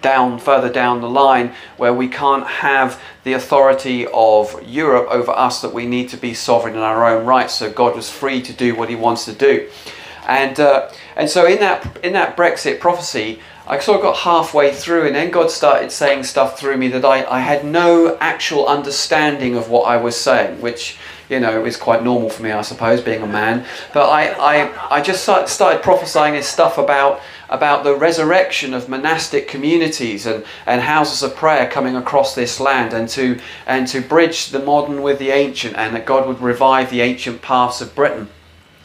down 0.00 0.38
further 0.38 0.72
down 0.72 1.02
the 1.02 1.10
line 1.10 1.52
where 1.76 1.92
we 1.92 2.08
can't 2.08 2.46
have 2.46 2.98
the 3.24 3.34
authority 3.34 4.06
of 4.14 4.58
Europe 4.66 5.06
over 5.10 5.30
us 5.32 5.60
that 5.60 5.74
we 5.74 5.84
need 5.84 6.08
to 6.08 6.16
be 6.16 6.32
sovereign 6.32 6.74
in 6.74 6.80
our 6.80 7.04
own 7.04 7.26
right 7.26 7.50
so 7.50 7.70
God 7.70 7.96
was 7.96 8.08
free 8.08 8.40
to 8.42 8.52
do 8.52 8.76
what 8.76 8.88
he 8.88 8.94
wants 8.94 9.24
to 9.24 9.32
do 9.32 9.68
and 10.28 10.60
uh, 10.60 10.88
and 11.16 11.28
so 11.28 11.46
in 11.46 11.58
that 11.58 11.98
in 12.04 12.12
that 12.12 12.36
Brexit 12.36 12.78
prophecy 12.78 13.40
I 13.70 13.78
sort 13.80 13.98
of 13.98 14.02
got 14.02 14.16
halfway 14.16 14.72
through 14.72 15.06
and 15.06 15.14
then 15.14 15.30
God 15.30 15.50
started 15.50 15.92
saying 15.92 16.22
stuff 16.24 16.58
through 16.58 16.78
me 16.78 16.88
that 16.88 17.04
I, 17.04 17.24
I 17.26 17.40
had 17.40 17.66
no 17.66 18.16
actual 18.18 18.66
understanding 18.66 19.56
of 19.56 19.68
what 19.68 19.82
I 19.82 19.98
was 19.98 20.16
saying 20.16 20.62
which 20.62 20.96
you 21.28 21.38
know 21.38 21.66
is 21.66 21.76
quite 21.76 22.02
normal 22.02 22.30
for 22.30 22.42
me 22.42 22.50
I 22.50 22.62
suppose 22.62 23.02
being 23.02 23.22
a 23.22 23.26
man 23.26 23.66
but 23.92 24.08
I, 24.08 24.30
I, 24.62 24.96
I 24.96 25.02
just 25.02 25.22
started 25.22 25.82
prophesying 25.82 26.32
this 26.32 26.48
stuff 26.48 26.78
about 26.78 27.20
about 27.50 27.84
the 27.84 27.94
resurrection 27.94 28.72
of 28.72 28.88
monastic 28.88 29.48
communities 29.48 30.24
and, 30.24 30.46
and 30.64 30.80
houses 30.80 31.22
of 31.22 31.36
prayer 31.36 31.68
coming 31.68 31.94
across 31.94 32.34
this 32.34 32.60
land 32.60 32.94
and 32.94 33.06
to 33.10 33.38
and 33.66 33.86
to 33.88 34.00
bridge 34.00 34.48
the 34.48 34.60
modern 34.60 35.02
with 35.02 35.18
the 35.18 35.30
ancient 35.30 35.76
and 35.76 35.94
that 35.94 36.06
God 36.06 36.26
would 36.26 36.40
revive 36.40 36.88
the 36.88 37.02
ancient 37.02 37.42
paths 37.42 37.82
of 37.82 37.94
Britain. 37.94 38.28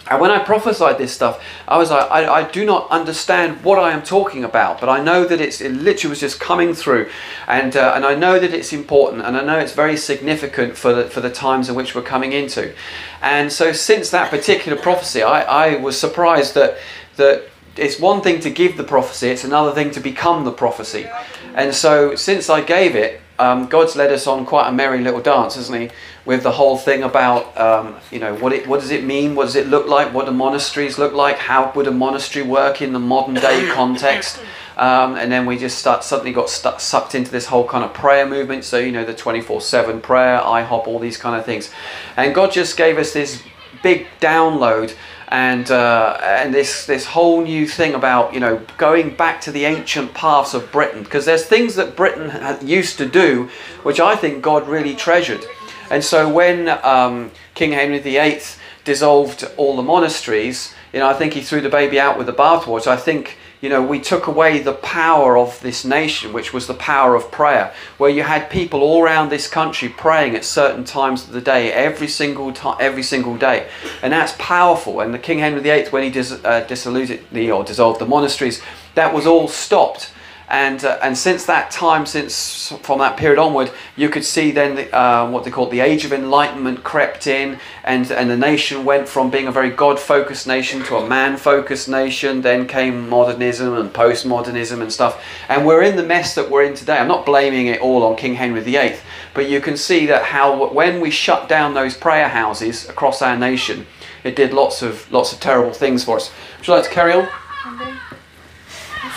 And 0.10 0.20
when 0.20 0.32
I 0.32 0.40
prophesied 0.40 0.98
this 0.98 1.14
stuff, 1.14 1.42
I 1.66 1.78
was 1.78 1.90
like, 1.90 2.12
I, 2.12 2.42
I 2.42 2.52
do 2.52 2.66
not 2.66 2.90
understand 2.90 3.64
what 3.64 3.80
I 3.80 3.92
am 3.92 4.04
talking 4.04 4.44
about, 4.44 4.82
but 4.82 4.90
I 4.90 5.02
know 5.02 5.26
that 5.26 5.40
it's, 5.40 5.62
it 5.62 5.72
literally 5.72 6.10
was 6.10 6.20
just 6.20 6.42
coming 6.42 6.74
through, 6.74 7.10
and 7.48 7.76
uh, 7.78 7.94
and 7.96 8.06
I 8.06 8.14
know 8.14 8.38
that 8.38 8.54
it's 8.54 8.74
important, 8.74 9.24
and 9.24 9.38
I 9.38 9.44
know 9.44 9.58
it's 9.58 9.74
very 9.74 9.96
significant 9.96 10.76
for 10.76 10.94
the 10.94 11.06
for 11.06 11.22
the 11.22 11.30
times 11.30 11.70
in 11.70 11.76
which 11.76 11.96
we're 11.96 12.02
coming 12.02 12.34
into, 12.34 12.74
and 13.22 13.50
so 13.52 13.72
since 13.72 14.10
that 14.10 14.30
particular 14.30 14.78
prophecy, 14.78 15.24
I, 15.24 15.42
I 15.42 15.76
was 15.78 15.98
surprised 15.98 16.54
that 16.56 16.78
that 17.16 17.44
it's 17.78 18.00
one 18.00 18.22
thing 18.22 18.40
to 18.42 18.50
give 18.50 18.76
the 18.78 18.84
prophecy, 18.84 19.30
it's 19.30 19.46
another 19.46 19.72
thing 19.72 19.92
to 19.92 20.00
become 20.00 20.44
the 20.44 20.52
prophecy. 20.52 21.08
And 21.56 21.74
so 21.74 22.16
since 22.16 22.50
I 22.50 22.62
gave 22.62 22.96
it, 22.96 23.22
um, 23.40 23.68
God's 23.68 23.96
led 23.96 24.12
us 24.12 24.28
on 24.28 24.46
quite 24.46 24.70
a 24.70 24.72
merry 24.72 25.02
little 25.02 25.22
dance, 25.22 25.56
hasn't 25.56 25.80
He? 25.80 25.90
With 26.26 26.44
the 26.44 26.52
whole 26.52 26.78
thing 26.78 27.04
about, 27.04 27.58
um, 27.58 27.96
you 28.12 28.20
know, 28.20 28.36
what 28.36 28.54
it, 28.54 28.68
what 28.68 28.80
does 28.80 28.92
it 28.92 29.04
mean? 29.04 29.36
What 29.36 29.46
does 29.46 29.56
it 29.56 29.68
look 29.68 29.88
like? 29.88 30.14
What 30.14 30.26
do 30.26 30.32
monasteries 30.32 30.98
look 30.98 31.14
like? 31.14 31.38
How 31.38 31.72
would 31.76 31.88
a 31.88 31.92
monastery 31.92 32.46
work 32.46 32.82
in 32.82 32.94
the 32.94 33.00
modern 33.00 33.36
day 33.36 33.70
context? 33.74 34.40
Um, 34.78 35.16
and 35.16 35.32
then 35.32 35.46
we 35.46 35.58
just 35.58 35.78
start, 35.78 36.04
suddenly 36.04 36.32
got 36.32 36.50
stuck, 36.50 36.80
sucked 36.80 37.16
into 37.16 37.32
this 37.32 37.48
whole 37.48 37.68
kind 37.68 37.84
of 37.84 37.94
prayer 37.94 38.26
movement. 38.26 38.64
So, 38.64 38.80
you 38.80 38.92
know, 38.92 39.04
the 39.04 39.14
24 39.14 39.62
7 39.62 40.02
prayer, 40.02 40.40
IHOP, 40.40 40.88
all 40.88 41.00
these 41.00 41.18
kind 41.18 41.36
of 41.36 41.46
things. 41.46 41.72
And 42.18 42.34
God 42.34 42.52
just 42.52 42.78
gave 42.78 42.98
us 42.98 43.14
this 43.14 43.44
big 43.82 44.08
download 44.20 44.96
and 45.34 45.72
uh, 45.72 46.16
and 46.22 46.54
this 46.54 46.86
this 46.86 47.08
whole 47.08 47.42
new 47.42 47.68
thing 47.68 47.96
about 47.96 48.36
you 48.36 48.40
know 48.40 48.62
going 48.78 49.16
back 49.16 49.42
to 49.42 49.52
the 49.52 49.66
ancient 49.66 50.14
paths 50.14 50.54
of 50.54 50.72
Britain 50.72 51.02
because 51.02 51.26
there's 51.26 51.44
things 51.44 51.74
that 51.74 51.96
Britain 51.96 52.32
used 52.66 53.00
to 53.00 53.08
do 53.08 53.50
which 53.82 54.00
I 54.00 54.16
think 54.16 54.44
God 54.44 54.68
really 54.68 54.96
treasured, 54.96 55.44
and 55.90 56.04
so 56.04 56.30
when 56.30 56.70
um, 56.70 57.32
King 57.56 57.72
Henry 57.72 57.98
VIII 57.98 58.42
dissolved 58.86 59.44
all 59.58 59.76
the 59.76 59.82
monasteries, 59.82 60.76
you 60.94 61.00
know 61.00 61.10
I 61.10 61.16
think 61.16 61.34
he 61.34 61.42
threw 61.42 61.62
the 61.62 61.70
baby 61.70 62.00
out 62.00 62.16
with 62.16 62.28
the 62.28 62.34
bathwater. 62.34 62.88
I 62.88 62.98
think 62.98 63.40
you 63.64 63.70
know, 63.70 63.82
we 63.82 63.98
took 63.98 64.28
away 64.28 64.60
the 64.60 64.74
power 64.74 65.38
of 65.38 65.58
this 65.62 65.86
nation, 65.86 66.34
which 66.34 66.52
was 66.52 66.68
the 66.68 66.74
power 66.74 67.16
of 67.16 67.32
prayer, 67.32 67.74
where 67.98 68.10
you 68.10 68.22
had 68.22 68.50
people 68.50 68.82
all 68.82 69.02
around 69.02 69.30
this 69.30 69.48
country 69.48 69.88
praying 69.88 70.36
at 70.36 70.44
certain 70.44 70.84
times 70.84 71.24
of 71.24 71.30
the 71.32 71.40
day, 71.40 71.72
every 71.72 72.10
single 72.10 72.52
time, 72.52 72.76
every 72.82 73.04
single 73.04 73.38
day, 73.38 73.70
and 74.02 74.12
that's 74.12 74.34
powerful. 74.38 75.00
And 75.00 75.14
the 75.14 75.18
King 75.18 75.40
Henry 75.40 75.62
VIII, 75.62 75.86
when 75.92 76.04
he 76.04 76.10
dis, 76.10 76.34
uh, 76.34 76.66
the 76.68 77.52
or 77.52 77.64
dissolved 77.64 78.02
the 78.02 78.06
monasteries, 78.06 78.62
that 78.96 79.14
was 79.14 79.26
all 79.26 79.48
stopped 79.48 80.12
and 80.50 80.84
uh, 80.84 81.00
and 81.02 81.18
since 81.18 81.46
that 81.46 81.72
time, 81.72 82.06
since 82.06 82.74
from 82.82 83.00
that 83.00 83.18
period 83.18 83.40
onward, 83.40 83.72
you 83.96 84.10
could 84.10 84.26
see 84.26 84.52
then 84.52 84.76
the, 84.76 84.96
uh, 84.96 85.30
what 85.30 85.44
they 85.44 85.52
call 85.52 85.70
the 85.70 85.80
age 85.80 86.06
of 86.06 86.14
enlightenment 86.14 86.84
crept 86.84 87.28
in, 87.28 87.60
and 87.84 88.12
and 88.12 88.30
the 88.30 88.38
nation 88.38 88.86
went 88.86 89.08
from 89.08 89.30
being 89.30 89.48
a 89.48 89.52
very 89.52 89.70
God-focused 89.70 90.46
nation 90.48 90.84
to 90.84 90.98
a 90.98 91.08
man-focused 91.08 91.88
nation. 91.88 92.42
Then 92.42 92.68
came 92.68 93.10
modernism 93.10 93.76
and 93.76 93.92
postmodernism 93.92 94.82
and 94.82 94.92
stuff, 94.92 95.24
and 95.50 95.66
we're 95.66 95.84
in 95.84 95.96
the 95.96 96.04
mess 96.04 96.36
that 96.36 96.50
we're 96.50 96.64
in 96.64 96.76
today. 96.76 96.98
I'm 96.98 97.08
not 97.08 97.26
blaming 97.26 97.68
it 97.68 97.82
all 97.82 98.04
on 98.04 98.16
King 98.16 98.36
Henry 98.36 98.62
VIII, 98.62 98.98
but 99.34 99.50
you 99.50 99.62
can 99.62 99.78
see 99.78 100.06
that 100.08 100.24
how 100.24 100.72
when 100.74 101.00
we 101.00 101.10
shut 101.10 101.48
down 101.48 101.74
those 101.74 101.96
prayer 101.96 102.28
houses 102.30 102.88
across 102.90 103.22
our 103.22 103.38
nation, 103.38 103.88
it 104.24 104.36
did 104.36 104.54
lots 104.54 104.82
of 104.82 105.12
lots 105.12 105.34
of 105.34 105.40
terrible 105.40 105.74
things 105.74 106.04
for 106.04 106.18
us. 106.18 106.32
Would 106.58 106.68
you 106.68 106.74
like 106.74 106.84
to 106.84 106.90
carry 106.90 107.14
on? 107.14 107.28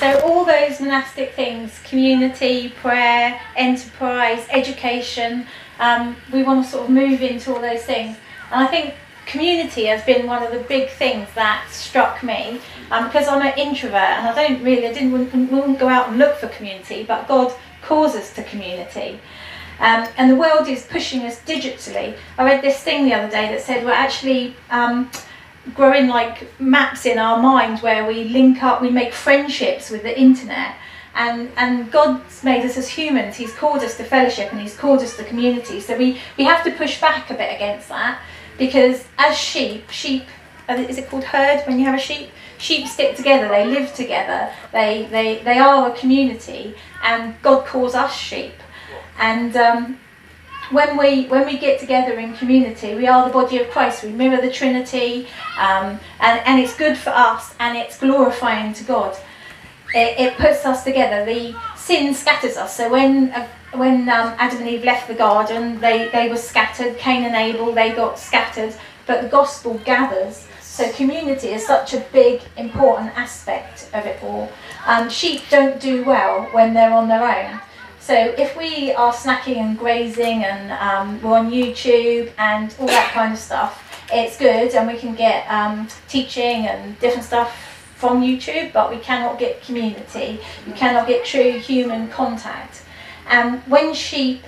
So 0.01 0.21
all 0.21 0.45
those 0.45 0.79
monastic 0.79 1.33
things, 1.33 1.81
community, 1.85 2.69
prayer, 2.69 3.41
enterprise, 3.57 4.47
education, 4.51 5.47
um, 5.81 6.17
we 6.31 6.43
want 6.43 6.67
to 6.67 6.71
sort 6.71 6.85
of 6.85 6.91
move 6.91 7.23
into 7.23 7.55
all 7.55 7.63
those 7.63 7.83
things. 7.83 8.19
And 8.53 8.63
I 8.63 8.67
think 8.67 8.95
community 9.25 9.87
has 9.87 10.05
been 10.05 10.27
one 10.27 10.43
of 10.43 10.53
the 10.53 10.61
big 10.61 10.91
things 10.91 11.29
that 11.35 11.67
struck 11.71 12.23
me 12.23 12.61
um, 12.91 13.07
because 13.07 13.27
I'm 13.27 13.41
an 13.41 13.59
introvert 13.59 13.95
and 13.95 14.29
I 14.29 14.35
don't 14.35 14.63
really, 14.63 14.87
I 14.87 14.93
didn't 14.93 15.13
wouldn't, 15.13 15.79
go 15.79 15.89
out 15.89 16.11
and 16.11 16.19
look 16.19 16.37
for 16.37 16.49
community, 16.49 17.03
but 17.03 17.27
God 17.27 17.55
calls 17.81 18.15
us 18.15 18.35
to 18.35 18.43
community. 18.45 19.19
Um, 19.79 20.07
and 20.19 20.31
the 20.31 20.37
world 20.37 20.69
is 20.69 20.85
pushing 20.85 21.23
us 21.23 21.43
digitally. 21.43 22.17
I 22.37 22.45
read 22.45 22.63
this 22.63 22.81
thing 22.81 23.07
the 23.07 23.15
other 23.15 23.31
day 23.31 23.49
that 23.49 23.63
said 23.63 23.83
we're 23.83 23.93
actually 23.93 24.57
um, 24.69 25.11
growing 25.75 26.09
like 26.09 26.61
maps 26.61 27.07
in 27.07 27.19
our 27.19 27.41
mind 27.41 27.81
where 27.81 28.07
we 28.07 28.25
link 28.25 28.63
up, 28.63 28.81
we 28.81 28.91
make 28.91 29.13
friendships 29.13 29.91
with 29.91 30.03
the 30.03 30.19
internet. 30.19 30.77
And, 31.15 31.51
and 31.57 31.91
God's 31.91 32.45
made 32.45 32.65
us 32.65 32.77
as 32.77 32.89
humans. 32.89 33.37
He's 33.37 33.55
called 33.55 33.79
us 33.79 33.97
to 33.97 34.05
fellowship 34.05 34.53
and 34.53 34.61
He's 34.61 34.77
called 34.77 35.01
us 35.01 35.17
to 35.17 35.25
community. 35.25 35.81
So 35.81 35.97
we, 35.97 36.21
we 36.37 36.45
have 36.45 36.63
to 36.65 36.71
push 36.71 37.01
back 37.01 37.31
a 37.31 37.35
bit 37.35 37.55
against 37.55 37.89
that 37.89 38.21
because 38.59 39.07
as 39.19 39.37
sheep, 39.37 39.91
sheep, 39.91 40.25
uh, 40.69 40.75
is 40.75 40.99
it 40.99 41.09
called 41.09 41.25
herd 41.25 41.63
when 41.67 41.79
you 41.79 41.87
have 41.87 41.95
a 41.95 41.99
sheep? 41.99 42.31
Sheep 42.59 42.87
stick 42.87 43.17
together, 43.17 43.49
they 43.49 43.67
live 43.67 43.95
together, 43.95 44.51
they, 44.73 45.07
they, 45.11 45.43
they 45.43 45.59
are 45.59 45.91
a 45.91 45.97
community, 45.97 46.75
and 47.03 47.35
God 47.43 47.67
calls 47.67 47.95
us 47.95 48.15
sheep. 48.15 48.55
And 49.19 49.55
um, 49.57 49.99
when 50.71 50.97
we 50.97 51.27
when 51.27 51.47
we 51.47 51.59
get 51.59 51.79
together 51.79 52.19
in 52.19 52.35
community, 52.35 52.95
we 52.95 53.07
are 53.07 53.27
the 53.27 53.33
body 53.33 53.59
of 53.59 53.71
Christ. 53.71 54.03
We 54.03 54.11
mirror 54.11 54.41
the 54.41 54.51
Trinity, 54.51 55.27
um, 55.59 55.99
and 56.21 56.41
and 56.47 56.61
it's 56.61 56.77
good 56.77 56.97
for 56.97 57.11
us, 57.11 57.55
and 57.61 57.77
it's 57.77 57.99
glorifying 57.99 58.73
to 58.75 58.85
God. 58.85 59.17
It, 59.95 60.19
it 60.19 60.37
puts 60.37 60.65
us 60.67 60.83
together. 60.85 61.25
The 61.25 61.55
sin 61.77 62.15
scatters 62.15 62.57
us. 62.57 62.77
So 62.77 62.91
when 62.91 63.31
uh, 63.31 63.49
when 63.75 64.09
um, 64.09 64.35
Adam 64.39 64.59
and 64.61 64.69
Eve 64.69 64.85
left 64.85 65.09
the 65.09 65.15
garden, 65.15 65.81
they 65.81 66.09
they 66.09 66.29
were 66.29 66.37
scattered. 66.37 66.99
Cain 66.99 67.25
and 67.25 67.35
Abel, 67.35 67.73
they 67.73 67.93
got 67.93 68.19
scattered. 68.19 68.75
But 69.07 69.23
the 69.23 69.29
gospel 69.29 69.75
gathers. 69.85 70.49
So 70.61 70.93
community 70.93 71.49
is 71.49 71.67
such 71.67 71.95
a 71.95 72.01
big, 72.13 72.43
important 72.57 73.17
aspect 73.17 73.89
of 73.95 74.05
it 74.05 74.23
all. 74.23 74.53
Um, 74.85 75.09
sheep 75.09 75.43
don't 75.49 75.81
do 75.81 76.05
well 76.05 76.43
when 76.53 76.75
they're 76.75 76.93
on 76.93 77.09
their 77.09 77.25
own. 77.25 77.61
So 78.07 78.15
if 78.15 78.57
we 78.57 78.93
are 78.93 79.13
snacking 79.13 79.57
and 79.57 79.77
grazing 79.77 80.45
and 80.45 80.71
um, 80.71 81.21
we're 81.21 81.37
on 81.37 81.51
YouTube 81.51 82.31
and 82.39 82.73
all 82.79 82.87
that 82.87 83.11
kind 83.11 83.33
of 83.33 83.39
stuff, 83.41 84.07
it's 84.13 84.39
good 84.39 84.73
and 84.77 84.87
we 84.87 84.97
can 84.97 85.17
get 85.17 85.45
um, 85.51 85.89
teaching 86.07 86.69
and 86.69 86.97
different 87.01 87.25
stuff 87.25 87.53
from 87.97 88.23
YouTube, 88.23 88.73
but 88.73 88.91
we 88.91 88.99
cannot 88.99 89.41
get 89.41 89.61
community. 89.61 90.39
We 90.69 90.73
cannot 90.75 91.09
get 91.09 91.25
true 91.25 91.59
human 91.59 92.09
contact. 92.09 92.85
And 93.29 93.61
when 93.63 93.93
sheep 93.93 94.45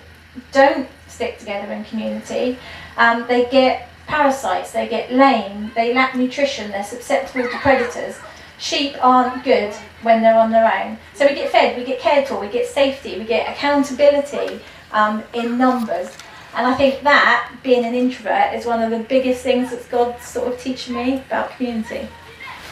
don't 0.53 0.89
stick 1.09 1.41
together 1.41 1.73
in 1.73 1.83
community, 1.83 2.59
um, 2.97 3.27
they 3.27 3.51
get 3.51 3.89
parasites, 4.07 4.71
they 4.71 4.87
get 4.87 5.13
lame, 5.13 5.73
they 5.75 5.93
lack 5.93 6.15
nutrition, 6.15 6.71
they're 6.71 6.85
susceptible 6.85 7.51
to 7.51 7.59
predators. 7.59 8.21
Sheep 8.59 8.97
aren't 9.01 9.45
good 9.45 9.73
when 10.03 10.21
they're 10.21 10.39
on 10.39 10.51
their 10.51 10.67
own. 10.67 10.99
So 11.15 11.27
we 11.27 11.35
get 11.35 11.51
fed, 11.51 11.79
we 11.79 11.85
get 11.85 12.01
cared 12.01 12.27
for, 12.27 12.41
we 12.41 12.49
get 12.49 12.67
safety, 12.67 13.19
we 13.19 13.25
get 13.25 13.49
accountability 13.49 14.61
um, 14.93 15.23
in 15.33 15.57
numbers. 15.57 16.11
And 16.55 16.67
I 16.67 16.75
think 16.75 17.03
that, 17.03 17.57
being 17.63 17.85
an 17.85 17.95
introvert, 17.95 18.55
is 18.55 18.67
one 18.67 18.83
of 18.83 18.91
the 18.91 19.01
biggest 19.01 19.43
things 19.43 19.71
that 19.71 19.89
God's 19.91 20.25
sort 20.25 20.53
of 20.53 20.61
teaching 20.61 20.97
me 20.97 21.19
about 21.19 21.51
community. 21.51 22.09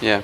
Yeah. 0.00 0.22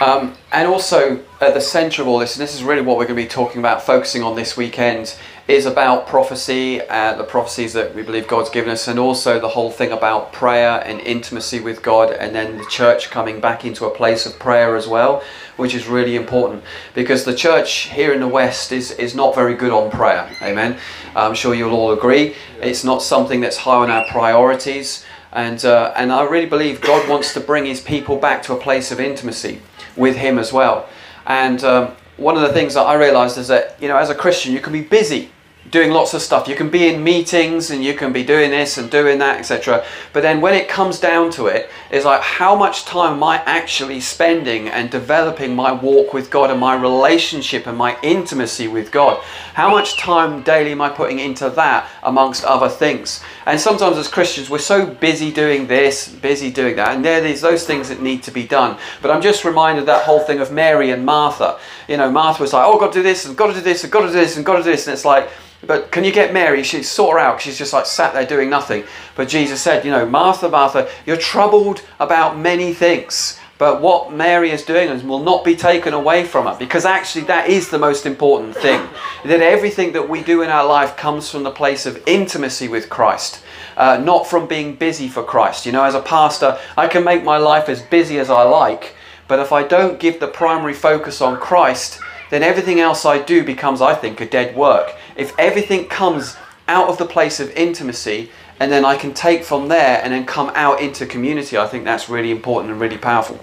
Um, 0.00 0.36
and 0.52 0.68
also, 0.68 1.22
at 1.40 1.54
the 1.54 1.60
centre 1.60 2.02
of 2.02 2.08
all 2.08 2.18
this, 2.18 2.36
and 2.36 2.42
this 2.42 2.54
is 2.54 2.62
really 2.62 2.82
what 2.82 2.98
we're 2.98 3.04
going 3.04 3.16
to 3.16 3.22
be 3.22 3.28
talking 3.28 3.58
about, 3.60 3.82
focusing 3.82 4.22
on 4.22 4.36
this 4.36 4.56
weekend, 4.56 5.16
is 5.48 5.66
about 5.66 6.06
prophecy, 6.06 6.80
uh, 6.80 7.14
the 7.16 7.24
prophecies 7.24 7.72
that 7.72 7.94
we 7.94 8.02
believe 8.02 8.28
God's 8.28 8.48
given 8.48 8.70
us, 8.70 8.86
and 8.86 8.98
also 8.98 9.40
the 9.40 9.48
whole 9.48 9.70
thing 9.70 9.90
about 9.90 10.32
prayer 10.32 10.82
and 10.86 11.00
intimacy 11.00 11.58
with 11.58 11.82
God, 11.82 12.12
and 12.12 12.34
then 12.34 12.58
the 12.58 12.64
church 12.66 13.10
coming 13.10 13.40
back 13.40 13.64
into 13.64 13.84
a 13.84 13.90
place 13.90 14.24
of 14.24 14.38
prayer 14.38 14.76
as 14.76 14.86
well, 14.86 15.22
which 15.56 15.74
is 15.74 15.88
really 15.88 16.14
important 16.14 16.62
because 16.94 17.24
the 17.24 17.34
church 17.34 17.90
here 17.90 18.12
in 18.12 18.20
the 18.20 18.28
West 18.28 18.72
is, 18.72 18.92
is 18.92 19.14
not 19.14 19.34
very 19.34 19.54
good 19.54 19.72
on 19.72 19.90
prayer. 19.90 20.30
Amen. 20.40 20.78
I'm 21.16 21.34
sure 21.34 21.54
you'll 21.54 21.74
all 21.74 21.92
agree. 21.92 22.36
It's 22.60 22.84
not 22.84 23.02
something 23.02 23.40
that's 23.40 23.58
high 23.58 23.76
on 23.76 23.90
our 23.90 24.04
priorities. 24.06 25.04
And, 25.32 25.64
uh, 25.64 25.92
and 25.96 26.12
I 26.12 26.24
really 26.24 26.46
believe 26.46 26.80
God 26.80 27.08
wants 27.08 27.32
to 27.34 27.40
bring 27.40 27.64
his 27.64 27.80
people 27.80 28.16
back 28.16 28.42
to 28.44 28.52
a 28.52 28.58
place 28.58 28.92
of 28.92 29.00
intimacy 29.00 29.60
with 29.96 30.16
him 30.16 30.38
as 30.38 30.52
well. 30.52 30.88
And 31.26 31.62
um, 31.64 31.96
one 32.16 32.36
of 32.36 32.42
the 32.42 32.52
things 32.52 32.74
that 32.74 32.82
I 32.82 32.94
realized 32.94 33.38
is 33.38 33.48
that, 33.48 33.76
you 33.80 33.88
know, 33.88 33.96
as 33.96 34.10
a 34.10 34.14
Christian, 34.14 34.52
you 34.52 34.60
can 34.60 34.72
be 34.72 34.82
busy 34.82 35.30
doing 35.70 35.90
lots 35.90 36.12
of 36.12 36.20
stuff. 36.20 36.48
You 36.48 36.56
can 36.56 36.70
be 36.70 36.92
in 36.92 37.02
meetings 37.02 37.70
and 37.70 37.82
you 37.84 37.94
can 37.94 38.12
be 38.12 38.24
doing 38.24 38.50
this 38.50 38.78
and 38.78 38.90
doing 38.90 39.18
that, 39.20 39.38
etc. 39.38 39.84
But 40.12 40.22
then 40.22 40.40
when 40.40 40.54
it 40.54 40.68
comes 40.68 40.98
down 40.98 41.30
to 41.32 41.46
it, 41.46 41.70
it's 41.90 42.04
like 42.04 42.20
how 42.20 42.54
much 42.56 42.84
time 42.84 43.14
am 43.14 43.22
I 43.22 43.38
actually 43.46 44.00
spending 44.00 44.68
and 44.68 44.90
developing 44.90 45.54
my 45.54 45.72
walk 45.72 46.12
with 46.12 46.30
God 46.30 46.50
and 46.50 46.60
my 46.60 46.74
relationship 46.74 47.66
and 47.66 47.78
my 47.78 47.98
intimacy 48.02 48.68
with 48.68 48.90
God? 48.90 49.22
How 49.54 49.70
much 49.70 49.96
time 49.96 50.42
daily 50.42 50.72
am 50.72 50.82
I 50.82 50.90
putting 50.90 51.20
into 51.20 51.48
that 51.50 51.88
amongst 52.02 52.44
other 52.44 52.68
things? 52.68 53.22
And 53.46 53.60
sometimes 53.60 53.96
as 53.96 54.08
Christians, 54.08 54.48
we're 54.48 54.58
so 54.58 54.86
busy 54.86 55.32
doing 55.32 55.66
this, 55.66 56.08
busy 56.08 56.50
doing 56.50 56.76
that, 56.76 56.94
and 56.94 57.04
there 57.04 57.24
is 57.24 57.40
those 57.40 57.66
things 57.66 57.88
that 57.88 58.00
need 58.00 58.22
to 58.24 58.30
be 58.30 58.46
done. 58.46 58.78
But 59.00 59.10
I'm 59.10 59.22
just 59.22 59.44
reminded 59.44 59.86
that 59.86 60.04
whole 60.04 60.20
thing 60.20 60.40
of 60.40 60.52
Mary 60.52 60.90
and 60.90 61.04
Martha. 61.04 61.58
You 61.88 61.96
know, 61.96 62.10
Martha 62.10 62.42
was 62.42 62.52
like, 62.52 62.66
"Oh, 62.66 62.74
I've 62.74 62.80
got 62.80 62.92
to 62.92 62.98
do 62.98 63.02
this, 63.02 63.24
and 63.24 63.36
got 63.36 63.48
to 63.48 63.54
do 63.54 63.60
this, 63.60 63.82
and 63.82 63.92
got 63.92 64.02
to 64.02 64.06
do 64.08 64.12
this, 64.12 64.36
and 64.36 64.46
got 64.46 64.56
to 64.56 64.62
do 64.62 64.70
this," 64.70 64.86
and 64.86 64.94
it's 64.94 65.04
like 65.04 65.28
but 65.64 65.92
can 65.92 66.02
you 66.02 66.12
get 66.12 66.32
Mary? 66.32 66.62
She 66.64 66.82
sort 66.82 67.14
her 67.14 67.18
out. 67.18 67.40
She's 67.40 67.56
just 67.56 67.72
like 67.72 67.86
sat 67.86 68.14
there 68.14 68.26
doing 68.26 68.50
nothing. 68.50 68.84
But 69.14 69.28
Jesus 69.28 69.60
said, 69.60 69.84
you 69.84 69.90
know, 69.90 70.04
Martha, 70.04 70.48
Martha, 70.48 70.88
you're 71.06 71.16
troubled 71.16 71.82
about 72.00 72.36
many 72.36 72.74
things. 72.74 73.38
But 73.62 73.80
what 73.80 74.12
Mary 74.12 74.50
is 74.50 74.64
doing 74.64 75.06
will 75.06 75.22
not 75.22 75.44
be 75.44 75.54
taken 75.54 75.94
away 75.94 76.24
from 76.24 76.46
her 76.46 76.56
because 76.58 76.84
actually 76.84 77.26
that 77.26 77.48
is 77.48 77.70
the 77.70 77.78
most 77.78 78.06
important 78.06 78.56
thing. 78.56 78.88
That 79.24 79.40
everything 79.40 79.92
that 79.92 80.08
we 80.08 80.20
do 80.20 80.42
in 80.42 80.50
our 80.50 80.66
life 80.66 80.96
comes 80.96 81.30
from 81.30 81.44
the 81.44 81.52
place 81.52 81.86
of 81.86 82.02
intimacy 82.04 82.66
with 82.66 82.90
Christ, 82.90 83.40
uh, 83.76 83.98
not 83.98 84.26
from 84.26 84.48
being 84.48 84.74
busy 84.74 85.06
for 85.06 85.22
Christ. 85.22 85.64
You 85.64 85.70
know, 85.70 85.84
as 85.84 85.94
a 85.94 86.02
pastor, 86.02 86.58
I 86.76 86.88
can 86.88 87.04
make 87.04 87.22
my 87.22 87.36
life 87.36 87.68
as 87.68 87.82
busy 87.82 88.18
as 88.18 88.30
I 88.30 88.42
like, 88.42 88.96
but 89.28 89.38
if 89.38 89.52
I 89.52 89.62
don't 89.62 90.00
give 90.00 90.18
the 90.18 90.26
primary 90.26 90.74
focus 90.74 91.20
on 91.20 91.38
Christ, 91.38 92.00
then 92.30 92.42
everything 92.42 92.80
else 92.80 93.06
I 93.06 93.22
do 93.22 93.44
becomes, 93.44 93.80
I 93.80 93.94
think, 93.94 94.20
a 94.20 94.26
dead 94.26 94.56
work. 94.56 94.96
If 95.14 95.38
everything 95.38 95.86
comes 95.86 96.36
out 96.66 96.88
of 96.88 96.98
the 96.98 97.06
place 97.06 97.38
of 97.38 97.48
intimacy 97.52 98.30
and 98.58 98.72
then 98.72 98.84
I 98.84 98.96
can 98.96 99.14
take 99.14 99.44
from 99.44 99.68
there 99.68 100.02
and 100.02 100.12
then 100.12 100.26
come 100.26 100.50
out 100.56 100.80
into 100.80 101.06
community, 101.06 101.56
I 101.56 101.68
think 101.68 101.84
that's 101.84 102.08
really 102.08 102.32
important 102.32 102.72
and 102.72 102.80
really 102.80 102.98
powerful. 102.98 103.38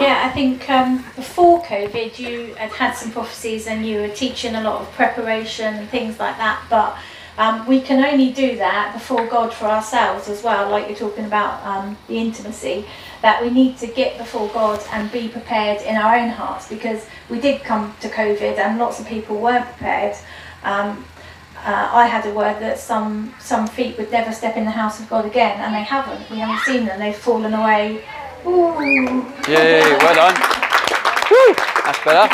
Yeah, 0.00 0.22
I 0.24 0.30
think 0.30 0.70
um, 0.70 1.04
before 1.14 1.62
COVID, 1.62 2.18
you 2.18 2.54
had 2.54 2.70
had 2.72 2.92
some 2.92 3.12
prophecies 3.12 3.66
and 3.66 3.84
you 3.84 4.00
were 4.00 4.08
teaching 4.08 4.54
a 4.54 4.62
lot 4.62 4.80
of 4.80 4.90
preparation 4.92 5.74
and 5.74 5.90
things 5.90 6.18
like 6.18 6.38
that. 6.38 6.64
But 6.70 6.96
um, 7.36 7.66
we 7.66 7.82
can 7.82 8.02
only 8.02 8.32
do 8.32 8.56
that 8.56 8.94
before 8.94 9.26
God 9.26 9.52
for 9.52 9.66
ourselves 9.66 10.30
as 10.30 10.42
well, 10.42 10.70
like 10.70 10.88
you're 10.88 10.96
talking 10.96 11.26
about 11.26 11.62
um, 11.66 11.98
the 12.08 12.16
intimacy. 12.16 12.86
That 13.20 13.42
we 13.42 13.50
need 13.50 13.76
to 13.76 13.86
get 13.86 14.16
before 14.16 14.48
God 14.48 14.82
and 14.90 15.12
be 15.12 15.28
prepared 15.28 15.82
in 15.82 15.96
our 15.96 16.16
own 16.16 16.30
hearts 16.30 16.66
because 16.66 17.06
we 17.28 17.38
did 17.38 17.62
come 17.62 17.94
to 18.00 18.08
COVID 18.08 18.56
and 18.56 18.78
lots 18.78 19.00
of 19.00 19.06
people 19.06 19.38
weren't 19.38 19.66
prepared. 19.66 20.16
Um, 20.64 21.04
uh, 21.58 21.90
I 21.92 22.06
had 22.06 22.24
a 22.24 22.32
word 22.32 22.58
that 22.60 22.78
some 22.78 23.34
some 23.38 23.66
feet 23.66 23.98
would 23.98 24.10
never 24.10 24.32
step 24.32 24.56
in 24.56 24.64
the 24.64 24.70
house 24.70 24.98
of 24.98 25.10
God 25.10 25.26
again, 25.26 25.60
and 25.60 25.74
they 25.74 25.82
haven't. 25.82 26.30
We 26.30 26.38
haven't 26.38 26.60
seen 26.60 26.86
them; 26.86 26.98
they've 26.98 27.14
fallen 27.14 27.52
away 27.52 28.02
Ooh. 28.46 29.26
Yay, 29.48 29.80
well 29.98 30.14
done. 30.14 30.34
Woo, 31.30 31.54
that's 31.84 32.04
better. 32.04 32.28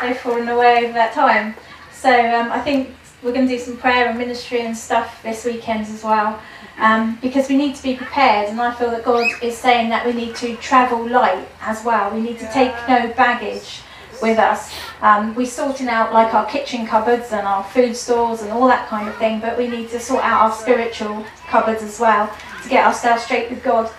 They've 0.00 0.18
fallen 0.18 0.48
away 0.48 0.84
over 0.84 0.94
that 0.94 1.12
time. 1.12 1.54
So 1.92 2.10
um, 2.10 2.50
I 2.50 2.60
think 2.60 2.94
we're 3.22 3.32
going 3.32 3.46
to 3.46 3.56
do 3.56 3.60
some 3.62 3.76
prayer 3.76 4.08
and 4.08 4.18
ministry 4.18 4.62
and 4.62 4.76
stuff 4.76 5.22
this 5.22 5.44
weekend 5.44 5.82
as 5.82 6.02
well. 6.02 6.40
Um, 6.78 7.18
because 7.20 7.48
we 7.50 7.58
need 7.58 7.74
to 7.76 7.82
be 7.82 7.94
prepared, 7.94 8.48
and 8.48 8.58
I 8.58 8.74
feel 8.74 8.90
that 8.90 9.04
God 9.04 9.30
is 9.42 9.56
saying 9.56 9.90
that 9.90 10.06
we 10.06 10.14
need 10.14 10.34
to 10.36 10.56
travel 10.56 11.06
light 11.06 11.46
as 11.60 11.84
well. 11.84 12.10
We 12.10 12.22
need 12.22 12.38
to 12.38 12.50
take 12.52 12.72
no 12.88 13.12
baggage 13.12 13.82
with 14.22 14.38
us. 14.38 14.74
Um, 15.02 15.34
we're 15.34 15.46
sorting 15.46 15.88
out 15.88 16.14
like 16.14 16.32
our 16.32 16.46
kitchen 16.46 16.86
cupboards 16.86 17.32
and 17.32 17.46
our 17.46 17.64
food 17.64 17.94
stores 17.96 18.40
and 18.42 18.50
all 18.50 18.66
that 18.68 18.88
kind 18.88 19.08
of 19.08 19.16
thing, 19.16 19.40
but 19.40 19.58
we 19.58 19.68
need 19.68 19.90
to 19.90 20.00
sort 20.00 20.24
out 20.24 20.42
our 20.42 20.52
spiritual 20.52 21.24
cupboards 21.48 21.82
as 21.82 22.00
well 22.00 22.34
to 22.62 22.68
get 22.68 22.86
ourselves 22.86 23.24
straight 23.24 23.50
with 23.50 23.62
God. 23.62 23.90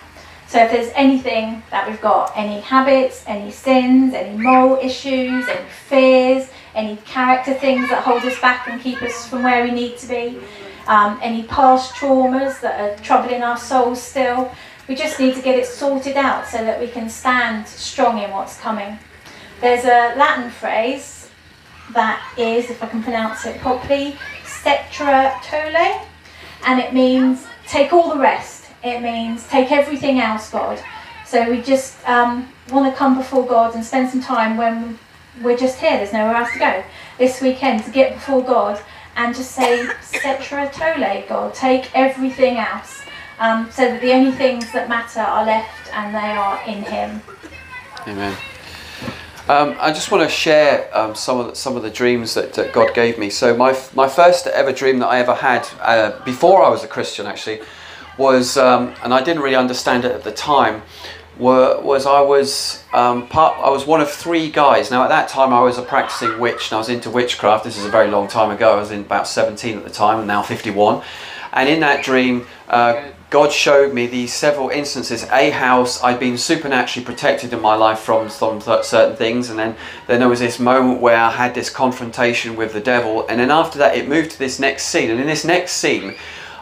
So 0.51 0.61
if 0.61 0.69
there's 0.69 0.91
anything 0.95 1.63
that 1.71 1.89
we've 1.89 2.01
got, 2.01 2.33
any 2.35 2.59
habits, 2.59 3.23
any 3.25 3.51
sins, 3.51 4.13
any 4.13 4.37
moral 4.37 4.75
issues, 4.83 5.47
any 5.47 5.69
fears, 5.87 6.49
any 6.75 6.97
character 7.05 7.53
things 7.53 7.89
that 7.89 8.03
hold 8.03 8.21
us 8.23 8.37
back 8.41 8.67
and 8.67 8.81
keep 8.81 9.01
us 9.01 9.29
from 9.29 9.43
where 9.43 9.63
we 9.63 9.71
need 9.71 9.97
to 9.99 10.07
be, 10.07 10.41
um, 10.87 11.17
any 11.21 11.43
past 11.43 11.93
traumas 11.93 12.59
that 12.59 12.81
are 12.81 13.01
troubling 13.01 13.41
our 13.43 13.55
souls 13.55 14.01
still, 14.03 14.51
we 14.89 14.95
just 14.95 15.21
need 15.21 15.35
to 15.35 15.41
get 15.41 15.57
it 15.57 15.65
sorted 15.65 16.17
out 16.17 16.45
so 16.45 16.57
that 16.57 16.81
we 16.81 16.87
can 16.87 17.09
stand 17.09 17.65
strong 17.65 18.21
in 18.21 18.29
what's 18.31 18.59
coming. 18.59 18.99
There's 19.61 19.85
a 19.85 20.19
Latin 20.19 20.49
phrase 20.49 21.29
that 21.93 22.21
is, 22.37 22.69
if 22.69 22.83
I 22.83 22.87
can 22.87 23.01
pronounce 23.01 23.45
it 23.45 23.57
properly, 23.61 24.17
stetra 24.43 25.41
tole, 25.43 26.05
and 26.65 26.81
it 26.81 26.93
means 26.93 27.47
take 27.65 27.93
all 27.93 28.09
the 28.09 28.19
rest 28.19 28.60
it 28.83 29.01
means 29.01 29.47
take 29.47 29.71
everything 29.71 30.19
else, 30.19 30.49
God. 30.49 30.81
So 31.25 31.49
we 31.49 31.61
just 31.61 32.05
um, 32.07 32.47
want 32.69 32.91
to 32.91 32.97
come 32.97 33.17
before 33.17 33.45
God 33.45 33.75
and 33.75 33.85
spend 33.85 34.09
some 34.09 34.21
time 34.21 34.57
when 34.57 34.97
we're 35.41 35.57
just 35.57 35.79
here. 35.79 35.97
There's 35.97 36.13
nowhere 36.13 36.35
else 36.35 36.51
to 36.53 36.59
go. 36.59 36.83
This 37.17 37.41
weekend 37.41 37.83
to 37.85 37.91
get 37.91 38.13
before 38.13 38.43
God 38.43 38.81
and 39.15 39.35
just 39.35 39.51
say, 39.51 39.87
Cetra 40.01 40.71
Tole, 40.71 41.23
God, 41.27 41.53
take 41.53 41.95
everything 41.95 42.57
else. 42.57 43.01
Um, 43.39 43.71
so 43.71 43.83
that 43.83 44.01
the 44.01 44.11
only 44.11 44.31
things 44.31 44.71
that 44.71 44.87
matter 44.87 45.19
are 45.19 45.45
left 45.45 45.91
and 45.93 46.13
they 46.13 46.19
are 46.19 46.61
in 46.67 46.83
Him. 46.83 47.21
Amen. 48.07 48.37
Um, 49.49 49.75
I 49.79 49.91
just 49.91 50.11
want 50.11 50.23
to 50.23 50.29
share 50.29 50.95
um, 50.95 51.15
some 51.15 51.39
of 51.39 51.47
the, 51.47 51.55
some 51.55 51.75
of 51.75 51.81
the 51.81 51.89
dreams 51.89 52.35
that, 52.35 52.53
that, 52.53 52.71
God 52.71 52.93
gave 52.93 53.17
me. 53.17 53.29
So 53.29 53.57
my 53.57 53.77
my 53.95 54.07
first 54.07 54.45
ever 54.47 54.71
dream 54.71 54.99
that 54.99 55.07
I 55.07 55.19
ever 55.19 55.33
had 55.33 55.67
uh, 55.81 56.23
before 56.23 56.63
I 56.63 56.69
was 56.69 56.83
a 56.83 56.87
Christian 56.87 57.25
actually 57.25 57.61
was, 58.21 58.55
um, 58.55 58.93
and 59.03 59.13
I 59.13 59.23
didn't 59.23 59.41
really 59.41 59.55
understand 59.55 60.05
it 60.05 60.11
at 60.11 60.23
the 60.23 60.31
time, 60.31 60.83
were, 61.37 61.81
was 61.81 62.05
I 62.05 62.21
was 62.21 62.83
um, 62.93 63.27
part, 63.27 63.57
I 63.57 63.69
was 63.69 63.85
one 63.85 63.99
of 63.99 64.11
three 64.11 64.49
guys. 64.49 64.91
Now 64.91 65.03
at 65.03 65.09
that 65.09 65.27
time 65.27 65.53
I 65.53 65.61
was 65.61 65.77
a 65.77 65.81
practicing 65.81 66.39
witch 66.39 66.69
and 66.69 66.75
I 66.75 66.77
was 66.77 66.89
into 66.89 67.09
witchcraft. 67.09 67.63
This 67.63 67.77
is 67.77 67.85
a 67.85 67.89
very 67.89 68.09
long 68.09 68.27
time 68.27 68.51
ago. 68.51 68.73
I 68.73 68.79
was 68.79 68.91
in 68.91 69.01
about 69.01 69.27
17 69.27 69.77
at 69.77 69.83
the 69.83 69.89
time 69.89 70.19
and 70.19 70.27
now 70.27 70.43
51. 70.43 71.03
And 71.53 71.67
in 71.67 71.79
that 71.81 72.03
dream, 72.03 72.45
uh, 72.69 73.11
God 73.31 73.53
showed 73.53 73.93
me 73.93 74.07
these 74.07 74.33
several 74.33 74.69
instances. 74.69 75.23
A 75.31 75.51
house 75.51 76.03
I'd 76.03 76.19
been 76.19 76.37
supernaturally 76.37 77.05
protected 77.05 77.53
in 77.53 77.61
my 77.61 77.75
life 77.75 77.99
from 77.99 78.29
some 78.29 78.59
certain 78.59 79.15
things, 79.15 79.49
and 79.49 79.57
then 79.57 79.77
then 80.07 80.19
there 80.19 80.27
was 80.27 80.41
this 80.41 80.59
moment 80.59 80.99
where 80.99 81.15
I 81.15 81.31
had 81.31 81.55
this 81.55 81.69
confrontation 81.69 82.57
with 82.57 82.73
the 82.73 82.81
devil, 82.81 83.25
and 83.29 83.39
then 83.39 83.49
after 83.49 83.79
that 83.79 83.95
it 83.95 84.09
moved 84.09 84.31
to 84.31 84.39
this 84.39 84.59
next 84.59 84.87
scene. 84.87 85.09
And 85.09 85.19
in 85.19 85.27
this 85.27 85.45
next 85.45 85.73
scene, 85.73 86.15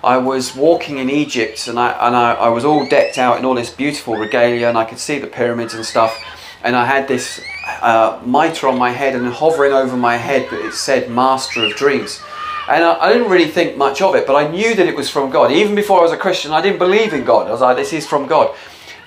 I 0.03 0.17
was 0.17 0.55
walking 0.55 0.97
in 0.97 1.09
Egypt 1.09 1.67
and 1.67 1.77
I, 1.77 1.91
and 2.07 2.15
I, 2.15 2.33
I 2.33 2.49
was 2.49 2.63
all 2.63 2.87
decked 2.87 3.17
out 3.17 3.37
in 3.37 3.45
all 3.45 3.55
this 3.55 3.69
beautiful 3.69 4.15
regalia 4.15 4.69
and 4.69 4.77
I 4.77 4.85
could 4.85 4.99
see 4.99 5.19
the 5.19 5.27
pyramids 5.27 5.73
and 5.73 5.85
stuff. 5.85 6.17
And 6.63 6.75
I 6.75 6.85
had 6.85 7.07
this 7.07 7.41
uh, 7.81 8.21
mitre 8.25 8.67
on 8.67 8.77
my 8.77 8.91
head 8.91 9.15
and 9.15 9.27
hovering 9.27 9.73
over 9.73 9.97
my 9.97 10.15
head, 10.15 10.47
but 10.49 10.59
it 10.59 10.73
said 10.73 11.09
Master 11.09 11.63
of 11.65 11.75
Dreams. 11.75 12.21
And 12.69 12.83
I, 12.83 12.99
I, 12.99 13.13
didn't 13.13 13.29
really 13.29 13.49
think 13.49 13.77
much 13.77 14.01
of 14.01 14.15
it, 14.15 14.27
but 14.27 14.35
I 14.35 14.49
knew 14.49 14.75
that 14.75 14.87
it 14.87 14.95
was 14.95 15.09
from 15.09 15.31
God. 15.31 15.51
Even 15.51 15.75
before 15.75 15.99
I 15.99 16.03
was 16.03 16.11
a 16.11 16.17
Christian, 16.17 16.51
I 16.51 16.61
didn't 16.61 16.79
believe 16.79 17.13
in 17.13 17.25
God. 17.25 17.47
I 17.47 17.51
was 17.51 17.61
like, 17.61 17.77
this 17.77 17.93
is 17.93 18.05
from 18.05 18.27
God. 18.27 18.55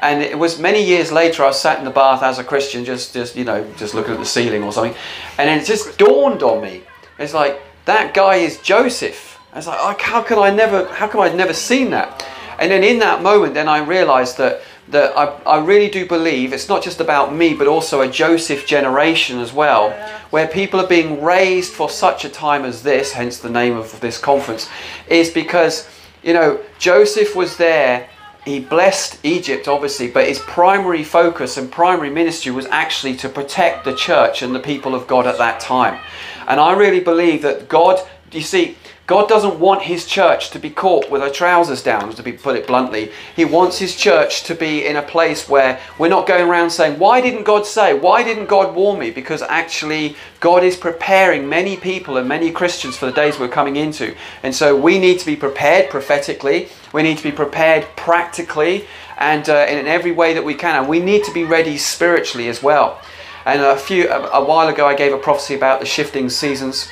And 0.00 0.20
it 0.20 0.36
was 0.36 0.58
many 0.58 0.84
years 0.84 1.12
later, 1.12 1.44
I 1.44 1.52
sat 1.52 1.78
in 1.78 1.84
the 1.84 1.90
bath 1.90 2.22
as 2.22 2.38
a 2.38 2.44
Christian, 2.44 2.84
just, 2.84 3.14
just 3.14 3.36
you 3.36 3.44
know, 3.44 3.64
just 3.76 3.94
looking 3.94 4.14
at 4.14 4.18
the 4.18 4.26
ceiling 4.26 4.64
or 4.64 4.72
something. 4.72 4.96
And 5.38 5.48
it 5.48 5.64
just 5.64 5.96
dawned 5.96 6.42
on 6.42 6.60
me. 6.60 6.82
It's 7.18 7.34
like, 7.34 7.62
that 7.84 8.14
guy 8.14 8.36
is 8.36 8.60
Joseph 8.60 9.31
I 9.52 9.56
was 9.56 9.66
like, 9.66 9.78
oh, 9.80 9.96
how 10.00 10.22
can 10.22 10.38
I 10.38 10.50
never, 10.50 10.86
how 10.86 11.08
come 11.08 11.20
I'd 11.20 11.36
never 11.36 11.52
seen 11.52 11.90
that? 11.90 12.26
And 12.58 12.70
then 12.70 12.82
in 12.82 12.98
that 13.00 13.22
moment, 13.22 13.54
then 13.54 13.68
I 13.68 13.78
realized 13.78 14.38
that 14.38 14.62
that 14.88 15.16
I, 15.16 15.26
I 15.44 15.64
really 15.64 15.88
do 15.88 16.06
believe 16.06 16.52
it's 16.52 16.68
not 16.68 16.82
just 16.82 17.00
about 17.00 17.34
me, 17.34 17.54
but 17.54 17.66
also 17.66 18.00
a 18.00 18.08
Joseph 18.08 18.66
generation 18.66 19.38
as 19.38 19.52
well, 19.52 19.90
where 20.30 20.46
people 20.46 20.80
are 20.80 20.86
being 20.86 21.22
raised 21.22 21.72
for 21.72 21.88
such 21.88 22.24
a 22.24 22.28
time 22.28 22.64
as 22.64 22.82
this, 22.82 23.12
hence 23.12 23.38
the 23.38 23.48
name 23.50 23.76
of 23.76 23.98
this 24.00 24.18
conference, 24.18 24.68
is 25.08 25.30
because, 25.30 25.88
you 26.22 26.34
know, 26.34 26.60
Joseph 26.78 27.34
was 27.34 27.56
there. 27.56 28.08
He 28.44 28.58
blessed 28.58 29.24
Egypt, 29.24 29.68
obviously, 29.68 30.10
but 30.10 30.26
his 30.26 30.40
primary 30.40 31.04
focus 31.04 31.56
and 31.56 31.70
primary 31.70 32.10
ministry 32.10 32.50
was 32.50 32.66
actually 32.66 33.16
to 33.18 33.28
protect 33.28 33.84
the 33.84 33.94
church 33.94 34.42
and 34.42 34.52
the 34.52 34.60
people 34.60 34.96
of 34.96 35.06
God 35.06 35.26
at 35.26 35.38
that 35.38 35.60
time. 35.60 36.00
And 36.48 36.58
I 36.58 36.74
really 36.74 37.00
believe 37.00 37.42
that 37.42 37.68
God, 37.68 38.00
you 38.32 38.40
see, 38.40 38.76
God 39.08 39.28
doesn't 39.28 39.58
want 39.58 39.82
his 39.82 40.06
church 40.06 40.50
to 40.50 40.60
be 40.60 40.70
caught 40.70 41.10
with 41.10 41.22
our 41.22 41.30
trousers 41.30 41.82
down, 41.82 42.12
to 42.14 42.22
be 42.22 42.32
put 42.32 42.54
it 42.54 42.68
bluntly. 42.68 43.10
He 43.34 43.44
wants 43.44 43.78
his 43.78 43.96
church 43.96 44.44
to 44.44 44.54
be 44.54 44.86
in 44.86 44.94
a 44.94 45.02
place 45.02 45.48
where 45.48 45.80
we're 45.98 46.08
not 46.08 46.28
going 46.28 46.48
around 46.48 46.70
saying, 46.70 47.00
Why 47.00 47.20
didn't 47.20 47.42
God 47.42 47.66
say? 47.66 47.94
Why 47.94 48.22
didn't 48.22 48.46
God 48.46 48.76
warn 48.76 49.00
me? 49.00 49.10
Because 49.10 49.42
actually, 49.42 50.14
God 50.38 50.62
is 50.62 50.76
preparing 50.76 51.48
many 51.48 51.76
people 51.76 52.16
and 52.16 52.28
many 52.28 52.52
Christians 52.52 52.96
for 52.96 53.06
the 53.06 53.12
days 53.12 53.40
we're 53.40 53.48
coming 53.48 53.74
into. 53.74 54.14
And 54.44 54.54
so 54.54 54.80
we 54.80 55.00
need 55.00 55.18
to 55.18 55.26
be 55.26 55.36
prepared 55.36 55.90
prophetically, 55.90 56.68
we 56.92 57.02
need 57.02 57.18
to 57.18 57.24
be 57.24 57.32
prepared 57.32 57.84
practically, 57.96 58.86
and 59.18 59.48
uh, 59.48 59.66
in 59.68 59.88
every 59.88 60.12
way 60.12 60.32
that 60.34 60.44
we 60.44 60.54
can. 60.54 60.78
And 60.78 60.88
we 60.88 61.00
need 61.00 61.24
to 61.24 61.32
be 61.32 61.42
ready 61.42 61.76
spiritually 61.76 62.48
as 62.48 62.62
well. 62.62 63.00
And 63.46 63.60
a 63.60 63.76
few 63.76 64.08
a, 64.08 64.28
a 64.30 64.44
while 64.44 64.68
ago, 64.68 64.86
I 64.86 64.94
gave 64.94 65.12
a 65.12 65.18
prophecy 65.18 65.56
about 65.56 65.80
the 65.80 65.86
shifting 65.86 66.30
seasons 66.30 66.88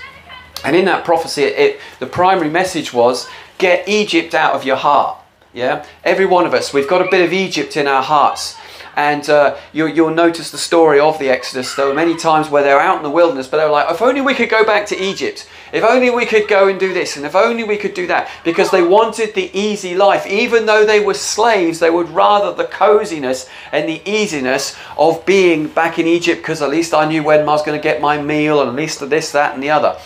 and 0.64 0.76
in 0.76 0.84
that 0.86 1.04
prophecy, 1.04 1.42
it, 1.42 1.80
the 1.98 2.06
primary 2.06 2.50
message 2.50 2.92
was 2.92 3.28
get 3.58 3.88
Egypt 3.88 4.34
out 4.34 4.54
of 4.54 4.64
your 4.64 4.76
heart. 4.76 5.18
Yeah, 5.52 5.84
every 6.04 6.26
one 6.26 6.46
of 6.46 6.54
us, 6.54 6.72
we've 6.72 6.88
got 6.88 7.04
a 7.04 7.10
bit 7.10 7.24
of 7.24 7.32
Egypt 7.32 7.76
in 7.76 7.88
our 7.88 8.02
hearts. 8.02 8.56
And 8.96 9.28
uh, 9.30 9.56
you, 9.72 9.86
will 9.86 10.14
notice 10.14 10.50
the 10.50 10.58
story 10.58 10.98
of 11.00 11.18
the 11.18 11.28
Exodus. 11.28 11.74
There 11.74 11.86
were 11.86 11.94
many 11.94 12.16
times 12.16 12.50
where 12.50 12.62
they're 12.62 12.80
out 12.80 12.96
in 12.96 13.02
the 13.02 13.10
wilderness, 13.10 13.46
but 13.46 13.58
they're 13.58 13.70
like, 13.70 13.90
if 13.90 14.02
only 14.02 14.20
we 14.20 14.34
could 14.34 14.50
go 14.50 14.64
back 14.64 14.84
to 14.86 15.00
Egypt. 15.00 15.48
If 15.72 15.84
only 15.84 16.10
we 16.10 16.26
could 16.26 16.48
go 16.48 16.68
and 16.68 16.78
do 16.78 16.92
this, 16.92 17.16
and 17.16 17.24
if 17.24 17.34
only 17.34 17.62
we 17.62 17.76
could 17.76 17.94
do 17.94 18.06
that. 18.08 18.28
Because 18.44 18.70
they 18.70 18.82
wanted 18.82 19.34
the 19.34 19.50
easy 19.58 19.94
life. 19.94 20.26
Even 20.26 20.66
though 20.66 20.84
they 20.84 21.00
were 21.00 21.14
slaves, 21.14 21.78
they 21.78 21.90
would 21.90 22.08
rather 22.10 22.52
the 22.52 22.68
coziness 22.68 23.48
and 23.72 23.88
the 23.88 24.02
easiness 24.04 24.76
of 24.98 25.24
being 25.24 25.68
back 25.68 25.98
in 25.98 26.06
Egypt, 26.06 26.42
because 26.42 26.60
at 26.60 26.70
least 26.70 26.92
I 26.92 27.08
knew 27.08 27.22
when 27.22 27.40
I 27.40 27.44
was 27.44 27.62
going 27.62 27.78
to 27.78 27.82
get 27.82 28.00
my 28.00 28.20
meal, 28.20 28.60
and 28.60 28.70
at 28.70 28.76
least 28.76 29.08
this, 29.08 29.32
that, 29.32 29.54
and 29.54 29.62
the 29.62 29.70
other. 29.70 29.96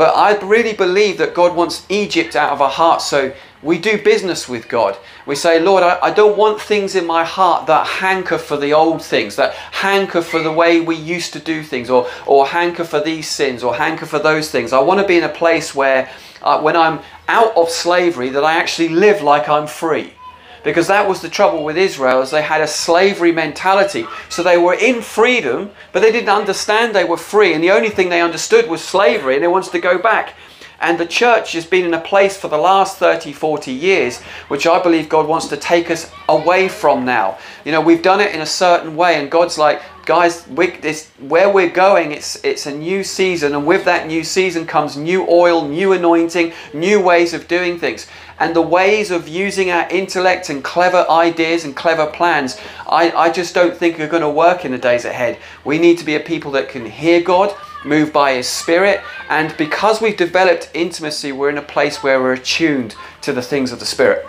But 0.00 0.16
I 0.16 0.34
really 0.38 0.72
believe 0.72 1.18
that 1.18 1.34
God 1.34 1.54
wants 1.54 1.84
Egypt 1.90 2.34
out 2.34 2.52
of 2.52 2.62
our 2.62 2.70
hearts. 2.70 3.04
So 3.04 3.34
we 3.62 3.78
do 3.78 4.02
business 4.02 4.48
with 4.48 4.66
God. 4.66 4.96
We 5.26 5.34
say, 5.34 5.60
Lord, 5.60 5.82
I, 5.82 5.98
I, 6.00 6.10
don't 6.10 6.38
want 6.38 6.58
things 6.58 6.94
in 6.94 7.06
my 7.06 7.22
heart 7.22 7.66
that 7.66 7.86
hanker 7.86 8.38
for 8.38 8.56
the 8.56 8.72
old 8.72 9.02
things, 9.02 9.36
that 9.36 9.52
hanker 9.52 10.22
for 10.22 10.42
the 10.42 10.50
way 10.50 10.80
we 10.80 10.96
used 10.96 11.34
to 11.34 11.38
do 11.38 11.62
things, 11.62 11.90
or, 11.90 12.08
or 12.24 12.46
hanker 12.46 12.84
for 12.84 12.98
these 12.98 13.28
sins, 13.28 13.62
or 13.62 13.74
hanker 13.74 14.06
for 14.06 14.18
those 14.18 14.50
things. 14.50 14.72
I 14.72 14.80
want 14.80 15.00
to 15.00 15.06
be 15.06 15.18
in 15.18 15.24
a 15.24 15.28
place 15.28 15.74
where, 15.74 16.08
uh, 16.40 16.62
when 16.62 16.76
I'm 16.76 17.00
out 17.28 17.54
of 17.54 17.68
slavery, 17.68 18.30
that 18.30 18.42
I 18.42 18.54
actually 18.54 18.88
live 18.88 19.20
like 19.20 19.50
I'm 19.50 19.66
free. 19.66 20.14
Because 20.62 20.88
that 20.88 21.08
was 21.08 21.20
the 21.20 21.28
trouble 21.28 21.64
with 21.64 21.76
Israel 21.76 22.22
is 22.22 22.30
they 22.30 22.42
had 22.42 22.60
a 22.60 22.66
slavery 22.66 23.32
mentality. 23.32 24.06
So 24.28 24.42
they 24.42 24.58
were 24.58 24.74
in 24.74 25.02
freedom, 25.02 25.70
but 25.92 26.00
they 26.00 26.12
didn't 26.12 26.28
understand 26.28 26.94
they 26.94 27.04
were 27.04 27.16
free, 27.16 27.54
and 27.54 27.62
the 27.62 27.70
only 27.70 27.90
thing 27.90 28.08
they 28.08 28.20
understood 28.20 28.68
was 28.68 28.82
slavery, 28.82 29.34
and 29.34 29.42
they 29.42 29.48
wanted 29.48 29.72
to 29.72 29.80
go 29.80 29.98
back. 29.98 30.34
And 30.80 30.98
the 30.98 31.06
church 31.06 31.52
has 31.52 31.66
been 31.66 31.84
in 31.84 31.92
a 31.92 32.00
place 32.00 32.38
for 32.38 32.48
the 32.48 32.56
last 32.56 32.96
30, 32.96 33.32
40 33.32 33.70
years, 33.70 34.20
which 34.48 34.66
I 34.66 34.82
believe 34.82 35.10
God 35.10 35.28
wants 35.28 35.46
to 35.48 35.56
take 35.58 35.90
us 35.90 36.10
away 36.26 36.68
from 36.68 37.04
now. 37.04 37.36
You 37.66 37.72
know, 37.72 37.82
we've 37.82 38.02
done 38.02 38.20
it 38.20 38.34
in 38.34 38.40
a 38.40 38.46
certain 38.46 38.96
way, 38.96 39.20
and 39.20 39.30
God's 39.30 39.58
like, 39.58 39.82
guys, 40.06 40.42
where 40.44 41.50
we're 41.50 41.70
going, 41.70 42.12
it's, 42.12 42.42
it's 42.44 42.66
a 42.66 42.74
new 42.74 43.04
season, 43.04 43.54
and 43.54 43.66
with 43.66 43.84
that 43.84 44.06
new 44.06 44.24
season 44.24 44.66
comes 44.66 44.96
new 44.96 45.26
oil, 45.28 45.66
new 45.66 45.92
anointing, 45.92 46.52
new 46.72 47.00
ways 47.00 47.34
of 47.34 47.48
doing 47.48 47.78
things. 47.78 48.06
And 48.38 48.56
the 48.56 48.62
ways 48.62 49.10
of 49.10 49.28
using 49.28 49.70
our 49.70 49.88
intellect 49.90 50.48
and 50.48 50.64
clever 50.64 51.04
ideas 51.10 51.64
and 51.64 51.76
clever 51.76 52.06
plans, 52.06 52.58
I, 52.88 53.10
I 53.10 53.30
just 53.30 53.54
don't 53.54 53.76
think 53.76 54.00
are 54.00 54.08
going 54.08 54.22
to 54.22 54.30
work 54.30 54.64
in 54.64 54.72
the 54.72 54.78
days 54.78 55.04
ahead. 55.04 55.38
We 55.64 55.78
need 55.78 55.98
to 55.98 56.04
be 56.04 56.14
a 56.14 56.20
people 56.20 56.50
that 56.52 56.68
can 56.68 56.86
hear 56.86 57.20
God 57.20 57.54
move 57.84 58.12
by 58.12 58.34
His 58.34 58.48
Spirit. 58.48 59.00
And 59.28 59.54
because 59.56 60.00
we've 60.00 60.16
developed 60.16 60.70
intimacy, 60.74 61.32
we're 61.32 61.50
in 61.50 61.58
a 61.58 61.62
place 61.62 62.02
where 62.02 62.20
we're 62.20 62.34
attuned 62.34 62.94
to 63.22 63.32
the 63.32 63.42
things 63.42 63.72
of 63.72 63.78
the 63.78 63.86
Spirit. 63.86 64.26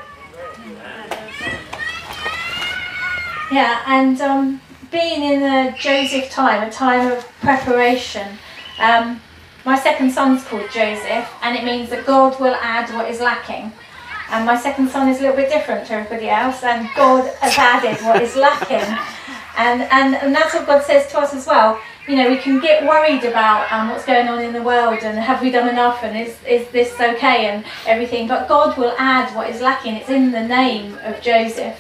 Yeah, 3.52 3.82
and 3.86 4.22
um, 4.22 4.62
being 4.92 5.24
in 5.24 5.44
a 5.44 5.76
Joseph 5.78 6.30
time, 6.30 6.68
a 6.68 6.72
time 6.72 7.12
of 7.12 7.26
preparation, 7.40 8.38
um, 8.80 9.22
my 9.66 9.78
second 9.78 10.12
son's 10.12 10.44
called 10.44 10.70
Joseph, 10.72 11.30
and 11.42 11.56
it 11.56 11.64
means 11.64 11.90
that 11.90 12.06
God 12.06 12.40
will 12.40 12.56
add 12.56 12.94
what 12.94 13.10
is 13.10 13.20
lacking. 13.20 13.72
And 14.30 14.46
my 14.46 14.58
second 14.58 14.90
son 14.90 15.10
is 15.10 15.20
a 15.20 15.22
little 15.22 15.36
bit 15.36 15.50
different 15.50 15.88
to 15.88 15.94
everybody 15.94 16.30
else, 16.30 16.64
and 16.64 16.90
God 16.96 17.32
has 17.42 17.58
added 17.58 18.04
what 18.06 18.22
is 18.22 18.36
lacking. 18.36 18.98
And, 19.58 19.84
and, 19.84 20.16
and 20.16 20.34
that's 20.34 20.54
what 20.54 20.66
God 20.66 20.84
says 20.84 21.12
to 21.12 21.20
us 21.20 21.34
as 21.34 21.46
well 21.46 21.80
you 22.08 22.16
know, 22.16 22.30
we 22.30 22.38
can 22.38 22.60
get 22.60 22.84
worried 22.84 23.24
about 23.24 23.72
um, 23.72 23.90
what's 23.90 24.06
going 24.06 24.28
on 24.28 24.42
in 24.42 24.54
the 24.54 24.62
world 24.62 25.00
and 25.04 25.18
have 25.20 25.42
we 25.42 25.52
done 25.52 25.70
enough 25.70 26.04
and 26.04 26.18
is, 26.18 26.36
is 26.46 26.68
this 26.70 26.94
okay 27.00 27.46
and 27.46 27.64
everything. 27.86 28.28
But 28.28 28.48
God 28.48 28.78
will 28.78 28.94
add 28.98 29.34
what 29.36 29.50
is 29.50 29.62
lacking. 29.62 29.96
It's 29.96 30.10
in 30.10 30.32
the 30.32 30.46
name 30.46 30.98
of 31.04 31.22
Joseph. 31.22 31.80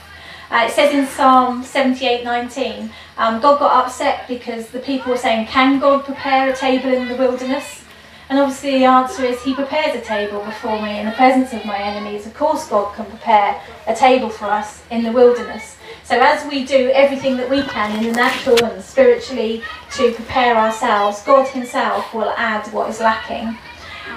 Uh, 0.51 0.65
it 0.67 0.71
says 0.71 0.93
in 0.93 1.07
Psalm 1.07 1.63
78:19, 1.63 2.91
um, 3.17 3.39
God 3.39 3.57
got 3.59 3.85
upset 3.85 4.27
because 4.27 4.67
the 4.67 4.79
people 4.79 5.11
were 5.11 5.17
saying, 5.17 5.47
Can 5.47 5.79
God 5.79 6.03
prepare 6.03 6.49
a 6.49 6.55
table 6.55 6.91
in 6.91 7.07
the 7.07 7.15
wilderness? 7.15 7.85
And 8.29 8.37
obviously 8.37 8.79
the 8.79 8.83
answer 8.83 9.23
is 9.23 9.41
He 9.41 9.53
prepares 9.53 9.95
a 9.95 10.01
table 10.01 10.43
before 10.43 10.81
me 10.81 10.99
in 10.99 11.05
the 11.05 11.13
presence 11.13 11.53
of 11.53 11.63
my 11.63 11.77
enemies. 11.77 12.25
Of 12.25 12.33
course, 12.33 12.67
God 12.67 12.93
can 12.95 13.05
prepare 13.05 13.61
a 13.87 13.95
table 13.95 14.29
for 14.29 14.45
us 14.45 14.83
in 14.91 15.03
the 15.03 15.11
wilderness. 15.13 15.77
So 16.03 16.19
as 16.19 16.45
we 16.45 16.65
do 16.65 16.89
everything 16.89 17.37
that 17.37 17.49
we 17.49 17.63
can 17.63 17.97
in 17.97 18.11
the 18.11 18.11
natural 18.11 18.61
and 18.65 18.83
spiritually 18.83 19.63
to 19.93 20.11
prepare 20.11 20.57
ourselves, 20.57 21.23
God 21.23 21.47
Himself 21.47 22.13
will 22.13 22.33
add 22.35 22.67
what 22.73 22.89
is 22.89 22.99
lacking. 22.99 23.57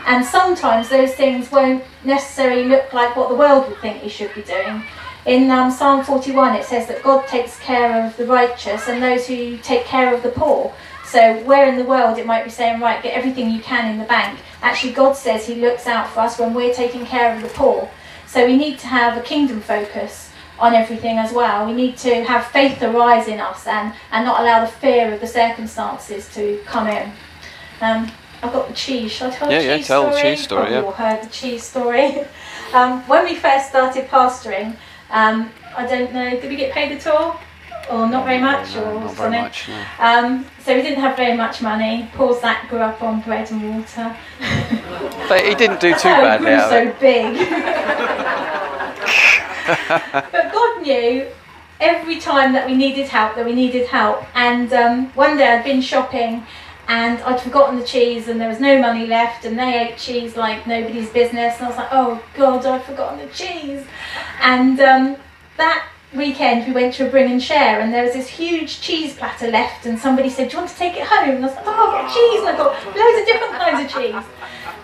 And 0.05 0.25
sometimes 0.25 0.89
those 0.89 1.15
things 1.15 1.53
won't 1.53 1.85
necessarily 2.03 2.65
look 2.65 2.93
like 2.93 3.15
what 3.15 3.29
the 3.29 3.37
world 3.37 3.69
would 3.69 3.79
think 3.79 4.03
you 4.03 4.11
should 4.11 4.35
be 4.35 4.43
doing. 4.43 4.83
In 5.27 5.51
um, 5.51 5.71
Psalm 5.71 6.05
41, 6.05 6.55
it 6.57 6.65
says 6.65 6.87
that 6.89 7.03
God 7.03 7.27
takes 7.27 7.59
care 7.59 8.07
of 8.07 8.15
the 8.19 8.27
righteous 8.27 8.89
and 8.89 9.03
those 9.03 9.27
who 9.27 9.57
take 9.59 9.85
care 9.85 10.15
of 10.15 10.23
the 10.23 10.29
poor. 10.29 10.75
So, 11.07 11.39
where 11.45 11.67
in 11.67 11.79
the 11.79 11.85
world 11.85 12.19
it 12.19 12.27
might 12.27 12.45
be 12.45 12.51
saying, 12.51 12.81
right, 12.81 13.03
get 13.03 13.17
everything 13.17 13.51
you 13.51 13.63
can 13.63 13.91
in 13.91 13.99
the 13.99 14.05
bank, 14.05 14.39
actually, 14.61 14.93
God 14.93 15.15
says 15.15 15.47
He 15.47 15.55
looks 15.55 15.87
out 15.87 16.11
for 16.11 16.21
us 16.21 16.39
when 16.39 16.53
we're 16.53 16.75
taking 16.75 17.07
care 17.07 17.35
of 17.35 17.41
the 17.41 17.49
poor. 17.49 17.89
So, 18.27 18.45
we 18.45 18.57
need 18.57 18.79
to 18.81 18.87
have 18.87 19.17
a 19.17 19.23
kingdom 19.23 19.63
focus 19.63 20.31
on 20.59 20.75
everything 20.75 21.17
as 21.17 21.33
well. 21.33 21.67
We 21.67 21.73
need 21.73 21.97
to 21.99 22.23
have 22.25 22.47
faith 22.49 22.83
arise 22.83 23.27
in 23.27 23.41
us 23.41 23.67
and, 23.67 23.95
and 24.11 24.27
not 24.27 24.41
allow 24.41 24.61
the 24.61 24.71
fear 24.71 25.13
of 25.15 25.21
the 25.21 25.27
circumstances 25.27 26.33
to 26.35 26.61
come 26.67 26.87
in. 26.87 27.11
Um, 27.81 28.11
I've 28.43 28.53
got 28.53 28.69
the 28.69 28.75
cheese. 28.75 29.11
Shall 29.11 29.31
I 29.31 29.35
tell 29.35 29.51
yeah, 29.51 29.59
the 29.59 29.65
yeah, 29.65 29.77
cheese 29.79 29.87
tell 29.87 30.03
story? 30.03 30.15
the 30.17 30.23
cheese 30.23 30.45
story. 30.45 30.61
Probably 30.61 30.77
yeah. 30.77 30.85
all 30.85 30.93
heard 30.93 31.23
the 31.25 31.31
cheese 31.31 31.63
story. 31.63 32.25
um, 32.75 33.01
when 33.09 33.25
we 33.25 33.37
first 33.37 33.71
started 33.71 34.09
pastoring, 34.09 34.77
um, 35.15 35.51
I 35.77 35.87
don't 35.87 36.13
know, 36.13 36.31
did 36.39 36.51
we 36.51 36.57
get 36.57 36.73
paid 36.73 36.93
at 36.93 37.07
all? 37.07 37.41
Or 37.91 38.09
not 38.09 38.25
very 38.25 38.39
much, 38.41 38.75
No, 38.75 38.85
or 38.85 38.95
not 39.01 39.09
something? 39.09 39.31
very 39.31 39.43
much. 39.43 39.69
No. 39.69 39.85
Um, 39.99 40.47
so 40.65 40.75
we 40.75 40.81
didn't 40.83 41.01
have 41.01 41.17
very 41.17 41.37
much 41.37 41.61
money. 41.61 42.09
Paul 42.15 42.33
Zach 42.33 42.69
grew 42.71 42.79
up 42.81 43.03
on 43.03 43.21
bread 43.21 43.51
and 43.51 43.77
water. 43.77 44.17
But 45.29 45.45
he 45.45 45.55
didn't 45.55 45.81
do 45.81 45.93
too 46.03 46.09
Oh, 46.09 46.21
badly 46.23 46.53
out 46.53 46.71
so 46.71 46.83
it. 46.89 47.01
big. 47.01 47.35
but 50.33 50.53
God 50.53 50.83
knew 50.83 51.27
every 51.81 52.19
time 52.21 52.53
that 52.53 52.67
we 52.67 52.75
needed 52.75 53.09
help, 53.09 53.35
that 53.37 53.45
we 53.45 53.53
needed 53.55 53.87
help. 53.89 54.25
And 54.35 54.73
um, 54.73 55.07
one 55.15 55.37
day 55.37 55.49
I'd 55.49 55.65
been 55.65 55.81
shopping 55.83 56.45
and 56.89 57.21
I'd 57.23 57.41
forgotten 57.41 57.79
the 57.79 57.85
cheese 57.85 58.29
and 58.29 58.41
there 58.41 58.49
was 58.49 58.61
no 58.61 58.81
money 58.81 59.07
left 59.07 59.45
and 59.45 59.59
they 59.59 59.89
ate 59.89 59.97
cheese 59.97 60.37
like 60.37 60.67
nobody's 60.67 61.11
business. 61.11 61.57
And 61.57 61.67
I 61.67 61.69
was 61.69 61.77
like, 61.77 61.89
oh 61.93 62.23
God, 62.37 62.67
I've 62.67 62.85
forgotten 62.85 63.27
the 63.27 63.33
cheese. 63.33 63.85
And 64.41 64.79
um, 64.81 65.17
that 65.57 65.89
weekend 66.15 66.67
we 66.67 66.73
went 66.73 66.95
to 66.95 67.09
a 67.09 67.11
bring 67.11 67.33
and 67.33 67.43
share 67.43 67.81
and 67.81 67.93
there 67.93 68.05
was 68.05 68.13
this 68.13 68.29
huge 68.29 68.81
cheese 68.81 69.17
platter 69.17 69.51
left 69.51 69.87
and 69.87 69.99
somebody 69.99 70.29
said, 70.29 70.49
do 70.49 70.53
you 70.53 70.59
want 70.59 70.71
to 70.71 70.77
take 70.77 70.97
it 70.97 71.05
home? 71.05 71.37
And 71.37 71.45
I 71.45 71.49
was 71.49 71.57
like, 71.57 71.67
oh, 71.67 71.71
I've 71.71 72.07
got 72.07 72.15
cheese. 72.15 72.41
And 72.41 72.49
I 72.49 72.57
got 72.57 72.97
loads 72.97 73.21
of 73.21 73.27
different 73.27 73.55
kinds 73.55 73.85
of 73.85 74.01
cheese. 74.01 74.15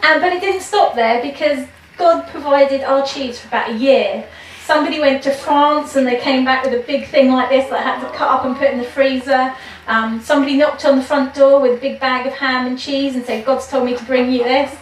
Um, 0.03 0.21
but 0.21 0.33
it 0.33 0.41
didn't 0.41 0.63
stop 0.63 0.95
there 0.95 1.23
because 1.23 1.67
God 1.99 2.27
provided 2.29 2.83
our 2.83 3.05
cheese 3.05 3.39
for 3.39 3.49
about 3.49 3.71
a 3.71 3.77
year. 3.77 4.27
Somebody 4.65 5.01
went 5.01 5.23
to 5.25 5.33
France 5.33 5.97
and 5.97 6.07
they 6.07 6.19
came 6.19 6.45
back 6.45 6.65
with 6.65 6.73
a 6.73 6.83
big 6.87 7.09
thing 7.09 7.31
like 7.31 7.51
this 7.51 7.69
that 7.71 7.81
I 7.81 7.83
had 7.83 8.01
to 8.01 8.17
cut 8.17 8.31
up 8.31 8.45
and 8.45 8.57
put 8.57 8.71
in 8.71 8.79
the 8.79 8.85
freezer. 8.85 9.55
Um, 9.87 10.21
somebody 10.21 10.57
knocked 10.57 10.85
on 10.85 10.97
the 10.97 11.03
front 11.03 11.35
door 11.35 11.61
with 11.61 11.79
a 11.79 11.81
big 11.81 11.99
bag 11.99 12.27
of 12.27 12.33
ham 12.35 12.67
and 12.67 12.79
cheese 12.79 13.17
and 13.17 13.25
said, 13.25 13.45
God's 13.45 13.67
told 13.69 13.87
me 13.87 13.97
to 13.97 14.05
bring 14.05 14.31
you 14.33 14.45
this. 14.45 14.77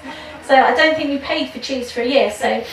So 0.44 0.54
I 0.54 0.74
don't 0.74 0.96
think 0.96 1.10
we 1.10 1.18
paid 1.18 1.50
for 1.50 1.58
cheese 1.58 1.90
for 1.90 2.00
a 2.00 2.06
year. 2.06 2.30
So, 2.30 2.64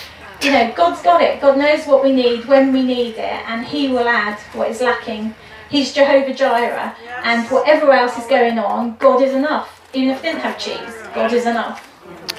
you 0.42 0.52
know, 0.52 0.72
God's 0.76 1.02
got 1.02 1.22
it. 1.22 1.42
God 1.42 1.58
knows 1.58 1.86
what 1.86 2.04
we 2.04 2.12
need 2.12 2.46
when 2.46 2.74
we 2.74 2.84
need 2.84 3.16
it, 3.16 3.50
and 3.50 3.66
He 3.66 3.88
will 3.88 4.08
add 4.08 4.40
what 4.54 4.70
is 4.70 4.82
lacking. 4.82 5.34
He's 5.70 5.94
Jehovah 5.94 6.34
Jireh, 6.34 6.96
and 7.24 7.46
whatever 7.50 7.92
else 7.92 8.18
is 8.18 8.28
going 8.28 8.60
on, 8.60 8.96
God 8.98 9.22
is 9.22 9.34
enough. 9.34 9.82
Even 9.94 10.12
if 10.12 10.22
we 10.22 10.30
didn't 10.30 10.42
have 10.42 10.58
cheese, 10.60 10.96
God 11.14 11.34
is 11.34 11.46
enough. 11.46 11.92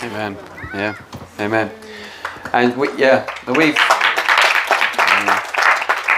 Amen. 0.03 0.37
Yeah. 0.75 0.95
Amen. 1.41 1.71
And 2.53 2.77
we, 2.77 2.89
yeah, 2.97 3.27
we've 3.49 3.77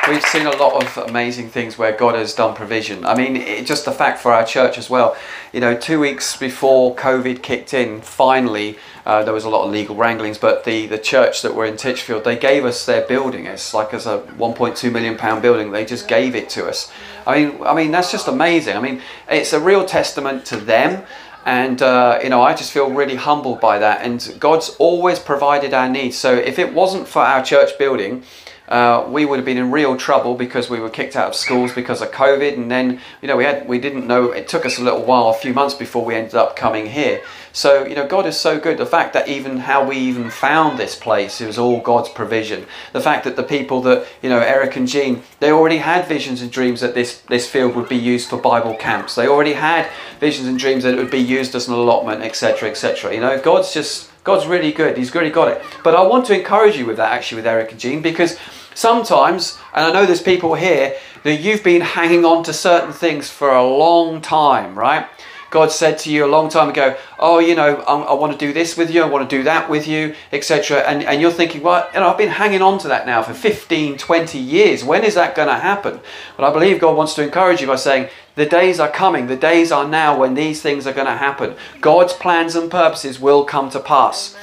we've 0.08 0.24
seen 0.24 0.46
a 0.46 0.56
lot 0.56 0.82
of 0.82 1.08
amazing 1.08 1.48
things 1.48 1.76
where 1.76 1.92
God 1.92 2.14
has 2.14 2.34
done 2.34 2.54
provision. 2.54 3.04
I 3.04 3.14
mean, 3.14 3.36
it, 3.36 3.66
just 3.66 3.84
the 3.84 3.92
fact 3.92 4.20
for 4.20 4.32
our 4.32 4.44
church 4.44 4.78
as 4.78 4.88
well. 4.88 5.16
You 5.52 5.60
know, 5.60 5.76
two 5.76 6.00
weeks 6.00 6.36
before 6.36 6.94
COVID 6.96 7.42
kicked 7.42 7.74
in, 7.74 8.00
finally 8.00 8.78
uh, 9.04 9.24
there 9.24 9.34
was 9.34 9.44
a 9.44 9.48
lot 9.48 9.64
of 9.64 9.72
legal 9.72 9.96
wranglings, 9.96 10.38
but 10.38 10.64
the 10.64 10.86
the 10.86 10.98
church 10.98 11.42
that 11.42 11.54
were 11.54 11.64
in 11.64 11.76
Titchfield, 11.76 12.24
they 12.24 12.36
gave 12.36 12.64
us 12.64 12.86
their 12.86 13.06
building. 13.06 13.46
It's 13.46 13.74
like 13.74 13.92
as 13.94 14.06
a 14.06 14.20
1.2 14.38 14.92
million 14.92 15.16
pound 15.16 15.42
building. 15.42 15.72
They 15.72 15.84
just 15.84 16.08
gave 16.08 16.34
it 16.34 16.48
to 16.50 16.68
us. 16.68 16.90
I 17.26 17.44
mean, 17.44 17.62
I 17.62 17.74
mean 17.74 17.90
that's 17.90 18.10
just 18.10 18.28
amazing. 18.28 18.76
I 18.76 18.80
mean, 18.80 19.02
it's 19.28 19.52
a 19.52 19.60
real 19.60 19.84
testament 19.84 20.44
to 20.46 20.56
them 20.56 21.04
and 21.46 21.80
uh, 21.82 22.18
you 22.22 22.28
know 22.28 22.42
i 22.42 22.52
just 22.52 22.72
feel 22.72 22.90
really 22.90 23.14
humbled 23.14 23.60
by 23.60 23.78
that 23.78 24.02
and 24.02 24.36
god's 24.40 24.70
always 24.78 25.18
provided 25.20 25.72
our 25.72 25.88
needs 25.88 26.16
so 26.16 26.34
if 26.34 26.58
it 26.58 26.74
wasn't 26.74 27.06
for 27.06 27.22
our 27.22 27.42
church 27.42 27.78
building 27.78 28.22
uh, 28.68 29.07
we 29.09 29.24
would 29.24 29.38
have 29.38 29.46
been 29.46 29.57
in 29.57 29.70
real 29.70 29.96
trouble 29.96 30.35
because 30.35 30.68
we 30.68 30.78
were 30.78 30.90
kicked 30.90 31.16
out 31.16 31.28
of 31.28 31.35
schools 31.35 31.72
because 31.72 32.02
of 32.02 32.11
covid. 32.11 32.54
And 32.54 32.70
then 32.70 33.00
you 33.22 33.28
know 33.28 33.37
we 33.37 33.44
had 33.44 33.66
we 33.66 33.78
didn't 33.78 34.07
know 34.07 34.31
it 34.31 34.46
took 34.46 34.66
us 34.66 34.78
a 34.78 34.83
little 34.83 35.02
while 35.02 35.28
a 35.28 35.35
few 35.35 35.54
months 35.54 35.74
before 35.74 36.04
we 36.04 36.14
ended 36.14 36.35
up 36.35 36.54
coming 36.54 36.87
here. 36.87 37.22
So 37.52 37.87
you 37.87 37.96
know 37.96 38.07
god 38.07 38.26
is 38.26 38.38
so 38.38 38.61
good. 38.61 38.76
The 38.76 38.87
fact 38.87 39.14
that 39.14 39.26
even 39.26 39.59
how 39.59 39.87
we 39.87 39.96
even 39.96 40.28
found 40.31 40.78
this 40.78 40.94
place 40.94 41.40
it 41.40 41.46
was 41.46 41.59
all 41.59 41.81
god's 41.81 42.11
provision. 42.11 42.66
The 42.92 43.00
fact 43.00 43.24
that 43.24 43.37
the 43.37 43.42
people 43.42 43.81
that 43.83 44.07
you 44.22 44.28
know 44.28 44.40
eric 44.40 44.76
and 44.76 44.87
jean 44.87 45.22
they 45.40 45.50
already 45.50 45.78
had 45.78 46.07
visions 46.07 46.42
and 46.42 46.50
dreams 46.50 46.81
that 46.83 46.94
this 46.94 47.20
this 47.22 47.48
field 47.48 47.74
would 47.74 47.88
be 47.88 47.96
used 47.96 48.28
for 48.28 48.37
bible 48.37 48.74
camps. 48.74 49.14
They 49.14 49.26
already 49.26 49.54
had 49.54 49.88
visions 50.20 50.46
and 50.46 50.59
dreams 50.59 50.83
that 50.83 50.92
it 50.94 50.98
would 50.98 51.11
be 51.11 51.18
used 51.18 51.54
as 51.54 51.68
an 51.68 51.74
allotment 51.74 52.22
etc 52.22 52.68
etc 52.68 53.14
you 53.14 53.20
know 53.20 53.40
god's 53.40 53.72
just 53.72 54.11
god's 54.24 54.46
really 54.46 54.72
good. 54.72 54.98
He's 54.98 55.14
really 55.14 55.31
got 55.31 55.48
it. 55.48 55.62
But 55.83 55.94
i 55.94 56.02
want 56.02 56.26
to 56.26 56.38
encourage 56.38 56.76
you 56.76 56.85
with 56.85 56.98
that 56.98 57.12
actually 57.12 57.37
with 57.37 57.46
eric 57.46 57.70
and 57.72 57.81
jean 57.81 58.02
because 58.02 58.37
sometimes 58.78 59.58
and 59.74 59.84
i 59.84 59.92
know 59.92 60.06
there's 60.06 60.22
people 60.22 60.54
here 60.54 60.96
that 61.24 61.40
you've 61.40 61.64
been 61.64 61.80
hanging 61.80 62.24
on 62.24 62.44
to 62.44 62.52
certain 62.52 62.92
things 62.92 63.28
for 63.28 63.52
a 63.52 63.64
long 63.64 64.20
time 64.20 64.78
right 64.78 65.06
God 65.50 65.72
said 65.72 65.96
to 66.00 66.12
you 66.12 66.26
a 66.26 66.28
long 66.28 66.50
time 66.50 66.68
ago, 66.68 66.94
oh, 67.18 67.38
you 67.38 67.54
know, 67.54 67.76
I, 67.76 67.94
I 68.00 68.12
want 68.12 68.32
to 68.32 68.38
do 68.38 68.52
this 68.52 68.76
with 68.76 68.90
you, 68.90 69.02
I 69.02 69.06
want 69.06 69.28
to 69.28 69.36
do 69.36 69.42
that 69.44 69.70
with 69.70 69.88
you, 69.88 70.14
etc. 70.30 70.80
And, 70.80 71.02
and 71.02 71.22
you're 71.22 71.30
thinking, 71.30 71.62
well, 71.62 71.88
you 71.94 72.00
know, 72.00 72.08
I've 72.08 72.18
been 72.18 72.28
hanging 72.28 72.60
on 72.60 72.78
to 72.80 72.88
that 72.88 73.06
now 73.06 73.22
for 73.22 73.32
15, 73.32 73.96
20 73.96 74.38
years. 74.38 74.84
When 74.84 75.04
is 75.04 75.14
that 75.14 75.34
going 75.34 75.48
to 75.48 75.54
happen? 75.54 76.00
But 76.36 76.44
I 76.44 76.52
believe 76.52 76.80
God 76.80 76.96
wants 76.96 77.14
to 77.14 77.22
encourage 77.22 77.62
you 77.62 77.66
by 77.66 77.76
saying, 77.76 78.10
the 78.34 78.46
days 78.46 78.78
are 78.78 78.90
coming, 78.90 79.26
the 79.26 79.36
days 79.36 79.72
are 79.72 79.88
now 79.88 80.18
when 80.18 80.34
these 80.34 80.60
things 80.60 80.86
are 80.86 80.92
going 80.92 81.06
to 81.06 81.16
happen. 81.16 81.56
God's 81.80 82.12
plans 82.12 82.54
and 82.54 82.70
purposes 82.70 83.18
will 83.18 83.44
come 83.44 83.70
to 83.70 83.80
pass. 83.80 84.36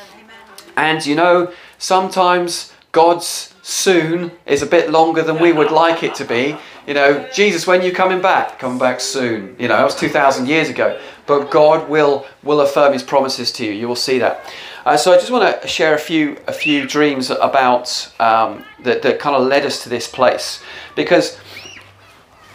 And 0.75 1.05
you 1.05 1.15
know, 1.15 1.53
sometimes 1.77 2.73
God's 2.91 3.54
soon 3.67 4.31
is 4.45 4.61
a 4.61 4.65
bit 4.67 4.91
longer 4.91 5.23
than 5.23 5.39
we 5.39 5.51
would 5.51 5.71
like 5.71 6.03
it 6.03 6.13
to 6.13 6.23
be. 6.23 6.55
You 6.85 6.93
know, 6.93 7.27
Jesus, 7.33 7.65
when 7.65 7.81
you 7.81 7.91
coming 7.91 8.21
back? 8.21 8.59
Coming 8.59 8.77
back 8.77 8.99
soon. 8.99 9.55
You 9.57 9.67
know, 9.67 9.77
that 9.77 9.83
was 9.83 9.95
2,000 9.95 10.47
years 10.47 10.69
ago. 10.69 10.99
But 11.25 11.49
God 11.49 11.89
will 11.89 12.27
will 12.43 12.61
affirm 12.61 12.93
His 12.93 13.01
promises 13.01 13.51
to 13.53 13.65
you. 13.65 13.71
You 13.71 13.87
will 13.87 13.95
see 13.95 14.19
that. 14.19 14.53
Uh, 14.85 14.97
so 14.97 15.11
I 15.11 15.15
just 15.15 15.31
want 15.31 15.61
to 15.63 15.67
share 15.67 15.95
a 15.95 15.97
few 15.97 16.37
a 16.45 16.53
few 16.53 16.85
dreams 16.85 17.31
about 17.31 18.13
um, 18.19 18.63
that 18.83 19.01
that 19.01 19.17
kind 19.17 19.35
of 19.35 19.47
led 19.47 19.65
us 19.65 19.81
to 19.81 19.89
this 19.89 20.07
place 20.07 20.61
because 20.95 21.39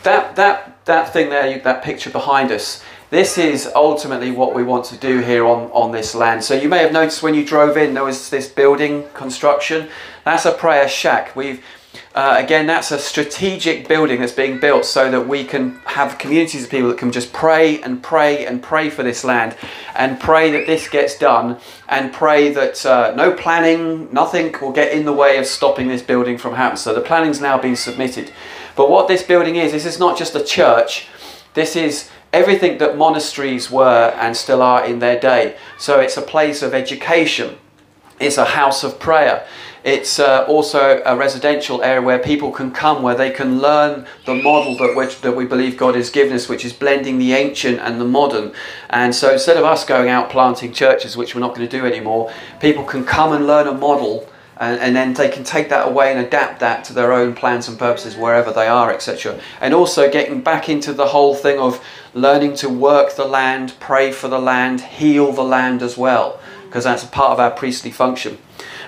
that 0.05 0.37
that 0.37 0.85
that 0.85 1.13
thing 1.13 1.29
there, 1.31 1.59
that 1.59 1.83
picture 1.83 2.11
behind 2.11 2.53
us. 2.53 2.85
This 3.11 3.39
is 3.39 3.67
ultimately 3.75 4.31
what 4.31 4.55
we 4.55 4.63
want 4.63 4.85
to 4.87 4.97
do 4.97 5.19
here 5.19 5.45
on, 5.45 5.69
on 5.73 5.91
this 5.91 6.15
land. 6.15 6.45
So 6.45 6.55
you 6.55 6.69
may 6.69 6.79
have 6.79 6.93
noticed 6.93 7.25
when 7.25 7.35
you 7.35 7.45
drove 7.45 7.77
in, 7.77 7.95
there 7.95 8.05
was 8.05 8.31
this 8.31 8.49
building 8.49 9.05
construction. 9.15 9.89
That's 10.25 10.47
a 10.47 10.53
prayer 10.53 10.89
shack. 10.89 11.35
We've 11.35 11.61
uh, 12.15 12.37
again, 12.39 12.67
that's 12.67 12.93
a 12.93 12.99
strategic 12.99 13.89
building 13.89 14.21
that's 14.21 14.33
being 14.33 14.61
built 14.61 14.85
so 14.85 15.11
that 15.11 15.27
we 15.27 15.45
can 15.45 15.77
have 15.87 16.19
communities 16.19 16.65
of 16.65 16.71
people 16.71 16.89
that 16.89 16.99
can 16.99 17.11
just 17.11 17.33
pray 17.33 17.81
and 17.83 18.03
pray 18.03 18.47
and 18.47 18.63
pray 18.63 18.91
for 18.91 19.03
this 19.03 19.25
land 19.25 19.57
and 19.95 20.19
pray 20.21 20.51
that 20.53 20.67
this 20.67 20.89
gets 20.89 21.19
done 21.19 21.57
and 21.89 22.13
pray 22.13 22.53
that 22.53 22.85
uh, 22.87 23.13
no 23.17 23.33
planning, 23.33 24.13
nothing 24.13 24.55
will 24.61 24.73
get 24.73 24.93
in 24.93 25.05
the 25.05 25.13
way 25.13 25.37
of 25.39 25.47
stopping 25.47 25.89
this 25.89 26.03
building 26.03 26.39
from 26.39 26.55
happening. 26.55 26.79
So 26.79 26.95
the 26.95 27.01
planning's 27.01 27.41
now 27.41 27.59
been 27.59 27.77
submitted. 27.77 28.33
But 28.77 28.91
what 28.91 29.09
this 29.09 29.23
building 29.23 29.57
is, 29.57 29.73
this 29.73 29.87
is 29.87 29.99
not 29.99 30.19
just 30.19 30.35
a 30.35 30.45
church, 30.45 31.09
this 31.55 31.75
is 31.75 32.09
everything 32.33 32.79
that 32.79 32.97
monasteries 32.97 33.71
were 33.71 34.15
and 34.17 34.37
still 34.37 34.63
are 34.63 34.85
in 34.85 34.99
their 34.99 35.19
day. 35.19 35.57
So 35.79 36.01
it's 36.01 36.17
a 36.17 36.23
place 36.23 36.63
of 36.63 36.75
education, 36.75 37.59
it's 38.19 38.39
a 38.39 38.45
house 38.45 38.85
of 38.85 38.99
prayer. 38.99 39.47
It's 39.83 40.19
uh, 40.19 40.45
also 40.47 41.03
a 41.07 41.17
residential 41.17 41.83
area 41.83 42.03
where 42.03 42.19
people 42.19 42.51
can 42.51 42.71
come, 42.71 43.03
where 43.03 43.15
they 43.15 43.31
can 43.31 43.61
learn 43.61 44.07
the 44.27 44.35
model 44.35 44.77
that, 44.77 44.95
which, 44.95 45.23
that 45.23 45.33
we 45.33 45.47
believe 45.47 45.79
God 45.79 45.95
has 45.95 46.11
given 46.11 46.35
us, 46.35 46.51
which 46.51 46.67
is 46.67 46.75
blending 46.75 47.19
the 47.19 47.33
ancient 47.33 47.81
and 47.81 47.99
the 47.99 48.05
modern. 48.05 48.53
And 48.91 49.15
so 49.15 49.33
instead 49.33 49.57
of 49.57 49.65
us 49.65 49.87
going 49.87 50.11
out 50.11 50.29
planting 50.29 50.75
churches, 50.75 51.17
which 51.17 51.35
we're 51.35 51.41
not 51.41 51.55
going 51.55 51.67
to 51.67 51.79
do 51.79 51.87
anymore, 51.87 52.31
people 52.61 52.85
can 52.85 53.07
come 53.07 53.33
and 53.33 53.47
learn 53.47 53.67
a 53.67 53.73
model 53.73 54.29
and, 54.61 54.79
and, 54.79 54.95
then 54.95 55.15
they 55.15 55.31
can 55.31 55.43
take 55.43 55.71
that 55.71 55.89
away 55.89 56.13
and 56.13 56.21
adapt 56.21 56.61
that 56.61 56.85
to 56.85 56.93
their 56.93 57.13
own 57.13 57.35
plans 57.35 57.67
and 57.67 57.79
purposes 57.79 58.15
wherever 58.15 58.53
they 58.53 58.69
are, 58.69 58.93
etc. 58.93 59.41
And 59.59 59.73
also 59.73 60.11
getting 60.11 60.43
back 60.43 60.69
into 60.69 60.93
the 60.93 61.07
whole 61.07 61.35
thing 61.35 61.59
of 61.59 61.83
learning 62.13 62.57
to 62.57 62.69
work 62.69 63.17
the 63.17 63.25
land, 63.25 63.75
pray 63.81 64.13
for 64.13 64.29
the 64.29 64.39
land, 64.39 64.83
heal 64.83 65.33
the 65.33 65.43
land 65.43 65.83
as 65.83 65.97
well, 65.97 66.39
because 66.67 66.85
that's 66.85 67.03
a 67.03 67.07
part 67.07 67.33
of 67.33 67.41
our 67.41 67.51
priestly 67.51 67.91
function. 67.91 68.37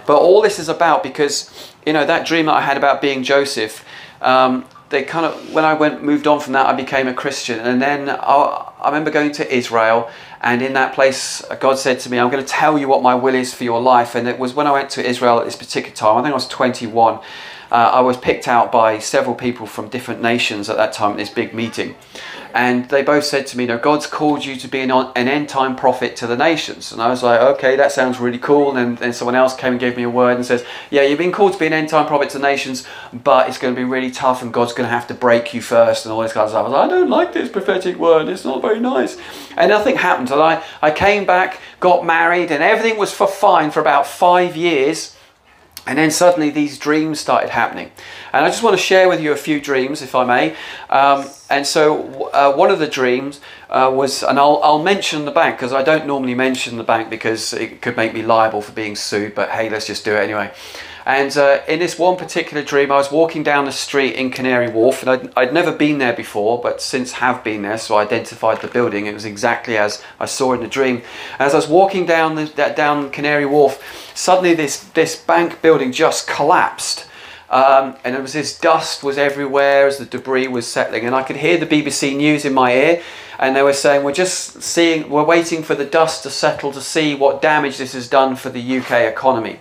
But 0.07 0.19
all 0.19 0.43
this 0.43 0.59
is 0.59 0.69
about 0.69 1.03
because, 1.03 1.73
you 1.87 1.95
know, 1.95 2.05
that 2.05 2.27
dream 2.27 2.47
that 2.47 2.55
I 2.55 2.61
had 2.61 2.77
about 2.77 3.01
being 3.01 3.23
Joseph, 3.23 3.85
um, 4.21 4.67
they 4.91 5.03
kind 5.03 5.25
of, 5.25 5.55
when 5.55 5.65
I 5.65 5.73
went, 5.73 6.05
moved 6.05 6.27
on 6.27 6.39
from 6.39 6.53
that, 6.53 6.67
I 6.67 6.75
became 6.75 7.09
a 7.09 7.15
Christian. 7.15 7.59
And 7.61 7.81
then 7.81 8.11
I, 8.11 8.73
I 8.79 8.87
remember 8.87 9.11
going 9.11 9.33
to 9.33 9.55
Israel, 9.55 10.11
and 10.43 10.61
in 10.61 10.73
that 10.73 10.95
place, 10.95 11.41
God 11.61 11.79
said 11.79 12.01
to 12.01 12.11
me, 12.11 12.19
I'm 12.19 12.29
going 12.29 12.45
to 12.45 12.49
tell 12.49 12.77
you 12.77 12.89
what 12.89 13.01
my 13.01 13.15
will 13.15 13.35
is 13.35 13.55
for 13.55 13.63
your 13.63 13.81
life. 13.81 14.17
And 14.17 14.27
it 14.27 14.41
was 14.41 14.55
when 14.55 14.67
I 14.67 14.73
went 14.73 14.91
to 14.91 15.09
Israel 15.09 15.39
at 15.39 15.45
this 15.45 15.55
particular 15.55 15.95
time, 15.95 16.19
I 16.19 16.23
think 16.23 16.33
I 16.33 16.35
was 16.35 16.49
21. 16.49 17.21
Uh, 17.73 17.91
I 17.95 18.01
was 18.01 18.19
picked 18.19 18.47
out 18.47 18.71
by 18.71 18.99
several 18.99 19.35
people 19.35 19.67
from 19.67 19.89
different 19.89 20.21
nations 20.21 20.69
at 20.69 20.77
that 20.77 20.93
time 20.93 21.13
at 21.13 21.17
this 21.17 21.31
big 21.31 21.55
meeting 21.55 21.97
and 22.55 22.89
they 22.89 23.03
both 23.03 23.25
said 23.25 23.47
to 23.49 23.59
me, 23.59 23.67
"No, 23.67 23.79
God's 23.79 24.07
called 24.07 24.45
you 24.45 24.57
to 24.57 24.69
be 24.69 24.81
an, 24.81 24.91
an 24.91 25.29
end 25.29 25.49
time 25.49 25.75
prophet 25.77 26.17
to 26.17 26.27
the 26.27 26.37
nations." 26.37 26.93
And 26.93 27.01
I 27.01 27.09
was 27.09 27.23
like, 27.23 27.41
"Okay, 27.41 27.77
that 27.77 27.93
sounds 27.93 28.21
really 28.21 28.39
cool." 28.39 28.77
And 28.77 28.99
then 28.99 29.13
someone 29.13 29.35
else 29.35 29.55
came 29.57 29.73
and 29.73 29.81
gave 29.81 29.97
me 29.97 30.03
a 30.03 30.11
word 30.11 30.37
and 30.37 30.45
says, 30.45 30.65
"Yeah, 30.91 31.03
you've 31.03 31.19
been 31.19 31.33
called 31.33 31.55
to 31.55 31.59
be 31.59 31.67
an 31.67 31.73
end 31.73 31.89
time 31.89 32.07
prophet 32.07 32.31
to 32.31 32.39
the 32.39 32.47
nations, 32.47 32.87
but 33.13 33.49
it's 33.49 33.59
going 33.59 33.75
to 33.75 33.81
be 33.81 33.85
really 33.85 34.11
tough, 34.11 34.43
and 34.43 34.53
God's 34.53 34.73
going 34.73 34.89
to 34.89 34.95
have 34.95 35.07
to 35.09 35.15
break 35.15 35.55
you 35.55 35.63
first, 35.63 36.05
and 36.05 36.13
all 36.13 36.21
this 36.21 36.33
kind 36.33 36.45
of 36.45 36.51
stuff." 36.51 36.67
I 36.67 36.69
was 36.69 36.73
like, 36.73 36.87
"I 36.87 36.89
don't 36.89 37.11
like 37.11 37.33
this 37.33 37.49
prophetic 37.49 37.97
word. 37.97 38.29
It's 38.29 38.45
not 38.45 38.61
very 38.61 38.81
nice." 38.81 39.17
And 39.57 39.71
nothing 39.71 39.97
happened. 39.97 40.31
And 40.31 40.43
I, 40.43 40.63
I 40.83 40.91
came 40.91 41.25
back, 41.25 41.61
got 41.81 42.05
married, 42.05 42.51
and 42.51 42.63
everything 42.63 42.99
was 42.99 43.13
for 43.13 43.27
fine 43.27 43.71
for 43.71 43.81
about 43.81 44.07
five 44.07 44.57
years. 44.57 45.17
And 45.87 45.99
then 45.99 46.13
suddenly 46.13 46.51
these 46.51 46.79
dreams 46.79 47.19
started 47.19 47.51
happening. 47.51 47.91
And 48.33 48.45
I 48.45 48.49
just 48.49 48.63
want 48.63 48.77
to 48.77 48.83
share 48.83 49.09
with 49.09 49.21
you 49.21 49.33
a 49.33 49.37
few 49.37 49.61
dreams, 49.61 50.01
if 50.01 50.15
I 50.15 50.25
may. 50.25 50.57
Um, 50.89 51.29
and 51.51 51.67
so 51.67 52.31
uh, 52.31 52.55
one 52.55 52.71
of 52.71 52.79
the 52.79 52.87
dreams 52.87 53.41
uh, 53.69 53.91
was, 53.93 54.23
and 54.23 54.39
I'll, 54.39 54.61
I'll 54.63 54.83
mention 54.83 55.25
the 55.25 55.33
bank 55.33 55.57
because 55.57 55.73
I 55.73 55.83
don't 55.83 56.07
normally 56.07 56.35
mention 56.35 56.77
the 56.77 56.85
bank 56.85 57.11
because 57.11 57.53
it 57.53 57.83
could 57.83 57.97
make 57.97 58.15
me 58.15 58.23
liable 58.23 58.63
for 58.63 58.73
being 58.73 58.95
sued, 58.95 59.35
but 59.35 59.51
hey, 59.51 59.71
let's 59.71 59.87
just 59.87 60.05
do 60.05 60.15
it 60.15 60.21
anyway. 60.21 60.53
And 61.05 61.37
uh, 61.37 61.61
in 61.67 61.81
this 61.81 61.99
one 61.99 62.17
particular 62.17 62.63
dream, 62.63 62.93
I 62.93 62.97
was 62.97 63.11
walking 63.11 63.43
down 63.43 63.65
the 63.65 63.73
street 63.73 64.15
in 64.15 64.31
Canary 64.31 64.69
Wharf, 64.69 65.03
and 65.03 65.11
I'd, 65.11 65.33
I'd, 65.37 65.53
never 65.53 65.73
been 65.73 65.99
there 65.99 66.13
before, 66.13 66.61
but 66.61 66.81
since 66.81 67.13
have 67.13 67.43
been 67.43 67.63
there, 67.63 67.79
so 67.79 67.97
I 67.97 68.03
identified 68.03 68.61
the 68.61 68.69
building. 68.69 69.07
It 69.07 69.15
was 69.15 69.25
exactly 69.25 69.77
as 69.77 70.03
I 70.21 70.27
saw 70.27 70.53
in 70.53 70.61
the 70.61 70.69
dream. 70.69 71.03
As 71.39 71.55
I 71.55 71.57
was 71.57 71.67
walking 71.67 72.07
down 72.07 72.37
the, 72.37 72.47
down 72.77 73.11
Canary 73.11 73.47
Wharf, 73.47 74.13
suddenly 74.15 74.55
this 74.55 74.79
this 74.91 75.17
bank 75.17 75.61
building 75.61 75.91
just 75.91 76.29
collapsed. 76.29 77.07
Um, 77.51 77.97
and 78.03 78.17
it 78.17 78.23
was 78.23 78.33
this 78.33 78.59
dust 78.59 79.03
was 79.03 79.19
everywhere 79.19 79.87
as 79.87 79.99
the 79.99 80.07
debris 80.07 80.49
was 80.49 80.67
settling, 80.67 81.05
and 81.05 81.15
I 81.15 81.23
could 81.23 81.37
hear 81.37 81.59
the 81.59 81.67
BBC 81.67 82.17
News 82.17 82.47
in 82.47 82.55
my 82.55 82.73
ear, 82.73 83.03
and 83.39 83.55
they 83.55 83.63
were 83.63 83.75
saying 83.75 84.05
we're 84.05 84.13
just 84.13 84.63
seeing, 84.63 85.11
we're 85.11 85.25
waiting 85.25 85.63
for 85.63 85.75
the 85.75 85.85
dust 85.85 86.23
to 86.23 86.31
settle 86.31 86.73
to 86.73 86.81
see 86.81 87.15
what 87.15 87.43
damage 87.43 87.77
this 87.77 87.93
has 87.93 88.09
done 88.09 88.37
for 88.37 88.49
the 88.49 88.79
UK 88.79 89.03
economy. 89.03 89.59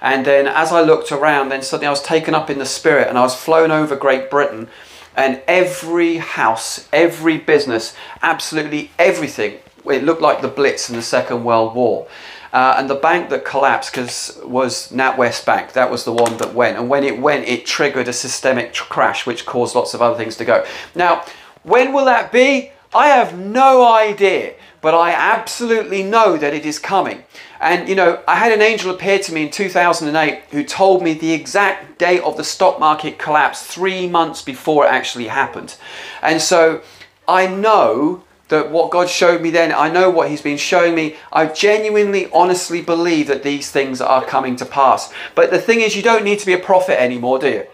And 0.00 0.24
then 0.24 0.46
as 0.46 0.72
I 0.72 0.80
looked 0.82 1.12
around, 1.12 1.48
then 1.48 1.62
suddenly 1.62 1.86
I 1.86 1.90
was 1.90 2.02
taken 2.02 2.34
up 2.34 2.50
in 2.50 2.58
the 2.58 2.66
spirit 2.66 3.08
and 3.08 3.18
I 3.18 3.22
was 3.22 3.34
flown 3.34 3.70
over 3.70 3.96
Great 3.96 4.30
Britain. 4.30 4.68
And 5.16 5.42
every 5.48 6.18
house, 6.18 6.88
every 6.92 7.38
business, 7.38 7.96
absolutely 8.22 8.92
everything, 8.98 9.58
it 9.84 10.04
looked 10.04 10.22
like 10.22 10.42
the 10.42 10.48
Blitz 10.48 10.88
in 10.88 10.96
the 10.96 11.02
Second 11.02 11.44
World 11.44 11.74
War. 11.74 12.06
Uh, 12.52 12.76
and 12.78 12.88
the 12.88 12.94
bank 12.94 13.28
that 13.28 13.44
collapsed 13.44 13.92
cause 13.92 14.40
was 14.44 14.90
NatWest 14.90 15.44
Bank. 15.44 15.72
That 15.72 15.90
was 15.90 16.04
the 16.04 16.12
one 16.12 16.38
that 16.38 16.54
went. 16.54 16.78
And 16.78 16.88
when 16.88 17.04
it 17.04 17.18
went, 17.18 17.46
it 17.46 17.66
triggered 17.66 18.08
a 18.08 18.12
systemic 18.12 18.72
tr- 18.72 18.84
crash, 18.84 19.26
which 19.26 19.44
caused 19.44 19.74
lots 19.74 19.92
of 19.92 20.00
other 20.00 20.16
things 20.16 20.36
to 20.36 20.44
go. 20.44 20.64
Now, 20.94 21.24
when 21.62 21.92
will 21.92 22.06
that 22.06 22.32
be? 22.32 22.72
I 22.94 23.08
have 23.08 23.38
no 23.38 23.86
idea, 23.86 24.54
but 24.80 24.94
I 24.94 25.12
absolutely 25.12 26.02
know 26.02 26.36
that 26.36 26.54
it 26.54 26.64
is 26.64 26.78
coming. 26.78 27.24
And 27.60 27.88
you 27.88 27.94
know, 27.94 28.22
I 28.28 28.36
had 28.36 28.52
an 28.52 28.62
angel 28.62 28.90
appear 28.90 29.18
to 29.18 29.32
me 29.32 29.42
in 29.42 29.50
2008 29.50 30.44
who 30.50 30.64
told 30.64 31.02
me 31.02 31.14
the 31.14 31.32
exact 31.32 31.98
date 31.98 32.22
of 32.22 32.36
the 32.36 32.44
stock 32.44 32.78
market 32.78 33.18
collapse 33.18 33.64
three 33.64 34.06
months 34.06 34.42
before 34.42 34.86
it 34.86 34.90
actually 34.90 35.26
happened. 35.26 35.76
And 36.22 36.40
so 36.40 36.82
I 37.26 37.46
know 37.46 38.24
that 38.48 38.70
what 38.70 38.90
God 38.90 39.08
showed 39.10 39.42
me 39.42 39.50
then, 39.50 39.72
I 39.72 39.90
know 39.90 40.08
what 40.10 40.30
He's 40.30 40.40
been 40.40 40.56
showing 40.56 40.94
me. 40.94 41.16
I 41.32 41.46
genuinely, 41.46 42.30
honestly 42.32 42.80
believe 42.80 43.26
that 43.26 43.42
these 43.42 43.70
things 43.70 44.00
are 44.00 44.24
coming 44.24 44.56
to 44.56 44.64
pass. 44.64 45.12
But 45.34 45.50
the 45.50 45.60
thing 45.60 45.80
is, 45.80 45.94
you 45.94 46.02
don't 46.02 46.24
need 46.24 46.38
to 46.38 46.46
be 46.46 46.54
a 46.54 46.58
prophet 46.58 47.00
anymore, 47.00 47.38
do 47.38 47.48
you? 47.48 47.66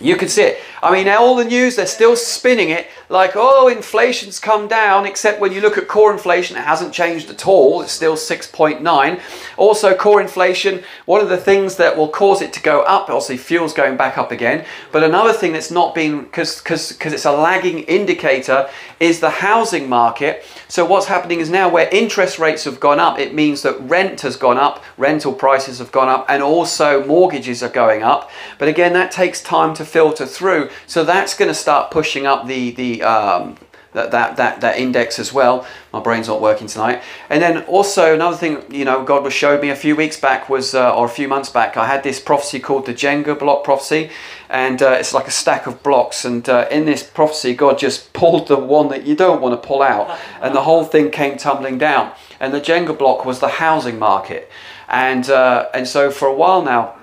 You 0.00 0.16
can 0.16 0.28
see 0.28 0.42
it. 0.42 0.58
I 0.82 0.92
mean, 0.92 1.08
all 1.08 1.36
the 1.36 1.44
news, 1.44 1.76
they're 1.76 1.86
still 1.86 2.16
spinning 2.16 2.70
it 2.70 2.88
like, 3.12 3.32
oh, 3.34 3.68
inflation's 3.68 4.40
come 4.40 4.66
down, 4.68 5.04
except 5.04 5.38
when 5.38 5.52
you 5.52 5.60
look 5.60 5.76
at 5.76 5.86
core 5.86 6.12
inflation, 6.12 6.56
it 6.56 6.64
hasn't 6.64 6.94
changed 6.94 7.28
at 7.28 7.46
all. 7.46 7.82
It's 7.82 7.92
still 7.92 8.16
6.9. 8.16 9.20
Also, 9.58 9.94
core 9.94 10.20
inflation, 10.20 10.82
one 11.04 11.20
of 11.20 11.28
the 11.28 11.36
things 11.36 11.76
that 11.76 11.96
will 11.96 12.08
cause 12.08 12.40
it 12.40 12.54
to 12.54 12.62
go 12.62 12.80
up, 12.82 13.10
obviously, 13.10 13.36
fuel's 13.36 13.74
going 13.74 13.98
back 13.98 14.16
up 14.16 14.32
again. 14.32 14.64
But 14.90 15.04
another 15.04 15.34
thing 15.34 15.52
that's 15.52 15.70
not 15.70 15.94
been, 15.94 16.22
because 16.22 16.62
it's 17.00 17.24
a 17.26 17.32
lagging 17.32 17.80
indicator, 17.80 18.70
is 18.98 19.20
the 19.20 19.30
housing 19.30 19.88
market. 19.90 20.44
So, 20.68 20.86
what's 20.86 21.06
happening 21.06 21.40
is 21.40 21.50
now 21.50 21.68
where 21.68 21.90
interest 21.92 22.38
rates 22.38 22.64
have 22.64 22.80
gone 22.80 22.98
up, 22.98 23.18
it 23.18 23.34
means 23.34 23.60
that 23.60 23.78
rent 23.80 24.22
has 24.22 24.36
gone 24.36 24.56
up, 24.56 24.82
rental 24.96 25.34
prices 25.34 25.80
have 25.80 25.92
gone 25.92 26.08
up, 26.08 26.24
and 26.30 26.42
also 26.42 27.04
mortgages 27.04 27.62
are 27.62 27.68
going 27.68 28.02
up. 28.02 28.30
But 28.58 28.68
again, 28.68 28.94
that 28.94 29.12
takes 29.12 29.42
time 29.42 29.74
to 29.74 29.84
filter 29.84 30.24
through. 30.24 30.70
So, 30.86 31.04
that's 31.04 31.36
going 31.36 31.50
to 31.50 31.54
start 31.54 31.90
pushing 31.90 32.26
up 32.26 32.46
the, 32.46 32.70
the 32.70 33.01
um, 33.02 33.56
that, 33.92 34.10
that, 34.10 34.36
that, 34.36 34.60
that 34.62 34.78
index 34.78 35.18
as 35.18 35.32
well. 35.32 35.66
My 35.92 36.00
brain's 36.00 36.28
not 36.28 36.40
working 36.40 36.66
tonight. 36.66 37.02
And 37.28 37.42
then 37.42 37.62
also 37.64 38.14
another 38.14 38.36
thing, 38.36 38.64
you 38.72 38.84
know, 38.84 39.04
God 39.04 39.22
was 39.22 39.34
showed 39.34 39.60
me 39.60 39.68
a 39.68 39.76
few 39.76 39.94
weeks 39.94 40.18
back 40.18 40.48
was, 40.48 40.74
uh, 40.74 40.94
or 40.94 41.06
a 41.06 41.10
few 41.10 41.28
months 41.28 41.50
back, 41.50 41.76
I 41.76 41.86
had 41.86 42.02
this 42.02 42.18
prophecy 42.18 42.58
called 42.58 42.86
the 42.86 42.94
Jenga 42.94 43.38
block 43.38 43.64
prophecy. 43.64 44.10
And 44.48 44.82
uh, 44.82 44.92
it's 44.92 45.14
like 45.14 45.28
a 45.28 45.30
stack 45.30 45.66
of 45.66 45.82
blocks. 45.82 46.24
And 46.24 46.48
uh, 46.48 46.66
in 46.70 46.86
this 46.86 47.02
prophecy, 47.02 47.54
God 47.54 47.78
just 47.78 48.12
pulled 48.14 48.48
the 48.48 48.56
one 48.56 48.88
that 48.88 49.06
you 49.06 49.14
don't 49.14 49.42
want 49.42 49.60
to 49.60 49.66
pull 49.66 49.82
out. 49.82 50.18
And 50.40 50.54
the 50.54 50.62
whole 50.62 50.84
thing 50.84 51.10
came 51.10 51.36
tumbling 51.36 51.78
down. 51.78 52.12
And 52.40 52.52
the 52.52 52.60
Jenga 52.60 52.96
block 52.96 53.24
was 53.24 53.40
the 53.40 53.48
housing 53.48 53.98
market. 53.98 54.50
And, 54.88 55.28
uh, 55.28 55.68
and 55.74 55.86
so 55.86 56.10
for 56.10 56.28
a 56.28 56.34
while 56.34 56.62
now, 56.62 56.96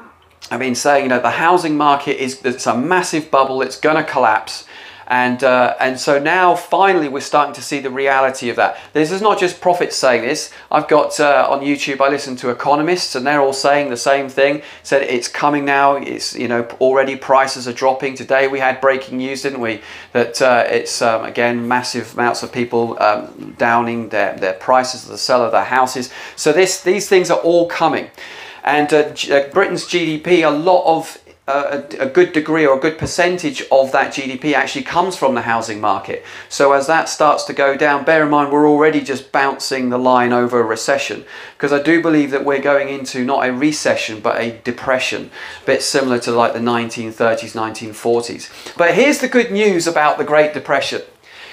I've 0.51 0.59
been 0.59 0.75
saying, 0.75 1.03
you 1.03 1.09
know, 1.09 1.21
the 1.21 1.29
housing 1.29 1.77
market 1.77 2.21
is 2.21 2.43
it's 2.43 2.65
a 2.65 2.75
massive 2.75 3.29
bubble, 3.29 3.62
it's 3.62 3.79
going 3.79 3.97
to 3.97 4.03
collapse 4.03 4.65
And, 5.09 5.43
uh, 5.43 5.75
and 5.79 5.99
so 5.99 6.19
now 6.19 6.53
finally 6.53 7.09
we're 7.09 7.21
starting 7.21 7.55
to 7.55 7.63
see 7.63 7.79
the 7.79 7.89
reality 7.89 8.49
of 8.49 8.55
that. 8.57 8.77
This 8.93 9.11
is 9.11 9.21
not 9.21 9.39
just 9.39 9.59
prophets 9.59 9.95
saying 9.95 10.21
this. 10.21 10.51
I've 10.69 10.87
got 10.87 11.19
uh, 11.19 11.47
on 11.49 11.61
YouTube, 11.61 11.99
I 11.99 12.09
listen 12.09 12.35
to 12.37 12.51
economists 12.51 13.15
and 13.15 13.25
they're 13.25 13.41
all 13.41 13.51
saying 13.51 13.89
the 13.89 13.97
same 13.97 14.29
thing. 14.29 14.61
Said 14.83 15.01
it's 15.01 15.27
coming 15.27 15.65
now. 15.65 15.95
It's, 15.95 16.35
you 16.35 16.47
know, 16.47 16.63
already 16.79 17.15
prices 17.15 17.67
are 17.67 17.73
dropping. 17.73 18.13
Today 18.13 18.47
we 18.47 18.59
had 18.59 18.79
breaking 18.79 19.17
news, 19.17 19.41
didn't 19.41 19.61
we? 19.61 19.81
That 20.13 20.39
uh, 20.43 20.65
it's, 20.67 21.01
um, 21.01 21.25
again, 21.25 21.67
massive 21.67 22.13
amounts 22.13 22.43
of 22.43 22.51
people 22.51 23.01
um, 23.01 23.55
downing 23.57 24.09
their, 24.09 24.37
their 24.37 24.53
prices 24.53 25.05
the 25.05 25.17
sale 25.17 25.43
of 25.43 25.51
their 25.51 25.65
houses. 25.65 26.11
So 26.35 26.53
this, 26.53 26.81
these 26.81 27.09
things 27.09 27.31
are 27.31 27.39
all 27.39 27.67
coming. 27.67 28.11
And 28.63 28.93
uh, 28.93 28.97
uh 29.31 29.49
Britain's 29.49 29.85
GDP, 29.85 30.45
a 30.45 30.49
lot 30.49 30.85
of 30.85 31.17
a, 31.49 32.03
a, 32.03 32.09
good 32.09 32.31
degree 32.33 32.65
or 32.65 32.77
a 32.77 32.79
good 32.79 32.97
percentage 32.97 33.63
of 33.71 33.91
that 33.91 34.13
GDP 34.13 34.53
actually 34.53 34.83
comes 34.83 35.15
from 35.15 35.35
the 35.35 35.41
housing 35.41 35.81
market. 35.81 36.23
So 36.47 36.73
as 36.73 36.88
that 36.88 37.09
starts 37.09 37.43
to 37.45 37.53
go 37.53 37.75
down, 37.75 38.05
bear 38.05 38.23
in 38.23 38.29
mind 38.29 38.51
we're 38.51 38.69
already 38.69 39.01
just 39.01 39.31
bouncing 39.31 39.89
the 39.89 39.97
line 39.97 40.31
over 40.31 40.59
a 40.59 40.63
recession 40.63 41.25
because 41.57 41.73
I 41.73 41.81
do 41.81 42.01
believe 42.01 42.31
that 42.31 42.45
we're 42.45 42.62
going 42.62 42.89
into 42.89 43.25
not 43.25 43.47
a 43.47 43.51
recession 43.51 44.19
but 44.19 44.39
a 44.39 44.59
depression, 44.63 45.31
a 45.63 45.65
bit 45.65 45.81
similar 45.81 46.19
to 46.19 46.31
like 46.31 46.53
the 46.53 46.59
1930s, 46.59 47.55
1940s. 47.55 48.77
But 48.77 48.93
here's 48.93 49.19
the 49.19 49.27
good 49.27 49.51
news 49.51 49.88
about 49.88 50.17
the 50.17 50.23
Great 50.23 50.53
Depression. 50.53 51.01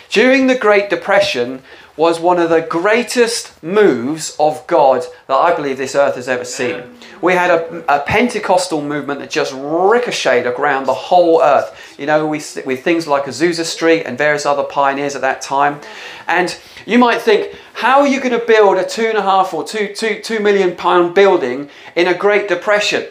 During 0.09 0.47
the 0.47 0.59
Great 0.59 0.89
Depression, 0.91 1.63
was 1.97 2.21
one 2.21 2.39
of 2.39 2.51
the 2.51 2.61
greatest 2.61 3.63
moves 3.63 4.37
of 4.39 4.67
God 4.67 5.05
that 5.29 5.35
I 5.35 5.55
believe 5.55 5.79
this 5.79 5.95
earth 5.95 6.17
has 6.17 6.29
ever 6.29 6.45
seen. 6.45 6.83
We 7.23 7.33
had 7.33 7.51
a, 7.51 7.97
a, 7.97 8.01
Pentecostal 8.01 8.83
movement 8.83 9.21
that 9.21 9.31
just 9.31 9.55
ricocheted 9.57 10.47
around 10.47 10.85
the 10.85 10.95
whole 10.95 11.43
earth. 11.43 11.97
You 11.99 12.07
know, 12.07 12.27
we, 12.27 12.43
with 12.67 12.85
things 12.85 13.07
like 13.07 13.25
Azusa 13.25 13.65
Street 13.65 14.03
and 14.05 14.19
various 14.19 14.45
other 14.45 14.65
pioneers 14.65 15.15
at 15.15 15.23
that 15.23 15.41
time. 15.41 15.81
And 16.29 16.57
you 16.85 16.99
might 16.99 17.23
think, 17.23 17.57
how 17.73 18.01
are 18.01 18.07
you 18.07 18.21
going 18.21 18.39
to 18.39 18.47
build 18.47 18.77
a 18.77 18.87
two 18.87 19.07
and 19.07 19.17
a 19.17 19.23
half 19.23 19.55
or 19.55 19.65
two, 19.65 19.95
two, 19.95 20.21
two 20.21 20.41
million 20.41 20.77
pound 20.77 21.15
building 21.15 21.71
in 21.95 22.07
a 22.07 22.15
Great 22.15 22.49
Depression? 22.49 23.07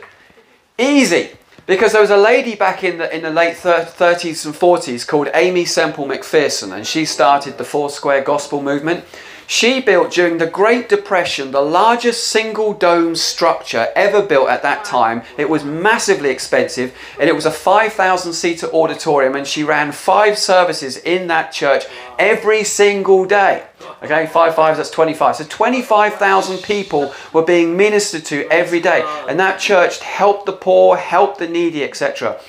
Easy. 0.77 1.31
Because 1.65 1.93
there 1.93 2.01
was 2.01 2.11
a 2.11 2.17
lady 2.17 2.53
back 2.55 2.83
in 2.83 2.99
the, 2.99 3.15
in 3.15 3.23
the 3.23 3.31
late 3.31 3.55
30s 3.55 4.45
and 4.45 4.53
40s 4.53 5.07
called 5.07 5.29
Aimee 5.33 5.65
Semple 5.65 6.05
McPherson, 6.05 6.71
and 6.71 6.85
she 6.85 7.05
started 7.05 7.57
the 7.57 7.63
Foursquare 7.63 8.21
Gospel 8.21 8.61
Movement. 8.61 9.03
She 9.47 9.79
built 9.79 10.11
during 10.11 10.39
the 10.39 10.47
Great 10.47 10.89
Depression 10.89 11.51
the 11.51 11.61
largest 11.61 12.27
single 12.27 12.73
dome 12.73 13.15
structure 13.15 13.89
ever 13.95 14.21
built 14.21 14.49
at 14.49 14.63
that 14.63 14.83
time. 14.83 15.21
It 15.37 15.49
was 15.49 15.63
massively 15.63 16.29
expensive 16.29 16.97
and 17.19 17.29
it 17.29 17.35
was 17.35 17.45
a 17.45 17.51
5,000 17.51 18.33
seater 18.33 18.67
auditorium, 18.67 19.35
and 19.35 19.45
she 19.45 19.63
ran 19.63 19.91
five 19.91 20.37
services 20.37 20.97
in 20.97 21.27
that 21.27 21.51
church 21.51 21.85
every 22.17 22.63
single 22.63 23.25
day. 23.25 23.63
Okay, 24.03 24.25
five 24.27 24.55
fives, 24.55 24.77
that's 24.77 24.89
25. 24.89 25.37
So 25.37 25.43
25,000 25.45 26.57
people 26.63 27.13
were 27.31 27.43
being 27.43 27.77
ministered 27.77 28.25
to 28.25 28.47
every 28.49 28.79
day. 28.79 29.03
And 29.27 29.39
that 29.39 29.59
church 29.59 29.99
helped 29.99 30.45
the 30.45 30.53
poor, 30.53 30.97
helped 30.97 31.39
the 31.39 31.47
needy, 31.47 31.83
etc. 31.83 32.39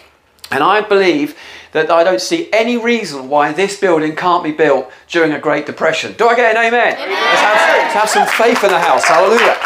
And 0.51 0.63
I 0.63 0.81
believe 0.81 1.37
that 1.77 1.91
I 1.91 2.03
don't 2.05 2.23
see 2.23 2.49
any 2.55 2.79
reason 2.79 3.29
why 3.29 3.53
this 3.53 3.79
building 3.79 4.17
can't 4.17 4.43
be 4.43 4.51
built 4.51 4.91
during 5.09 5.33
a 5.33 5.39
Great 5.39 5.67
Depression. 5.67 6.15
Do 6.17 6.27
I 6.27 6.35
get 6.35 6.57
an 6.57 6.67
amen? 6.67 6.95
amen. 6.95 7.11
Let's, 7.11 7.41
have, 7.41 7.77
let's 7.77 7.95
have 7.95 8.09
some 8.09 8.27
faith 8.27 8.65
in 8.65 8.71
the 8.71 8.81
house. 8.81 9.05
Hallelujah. 9.05 9.57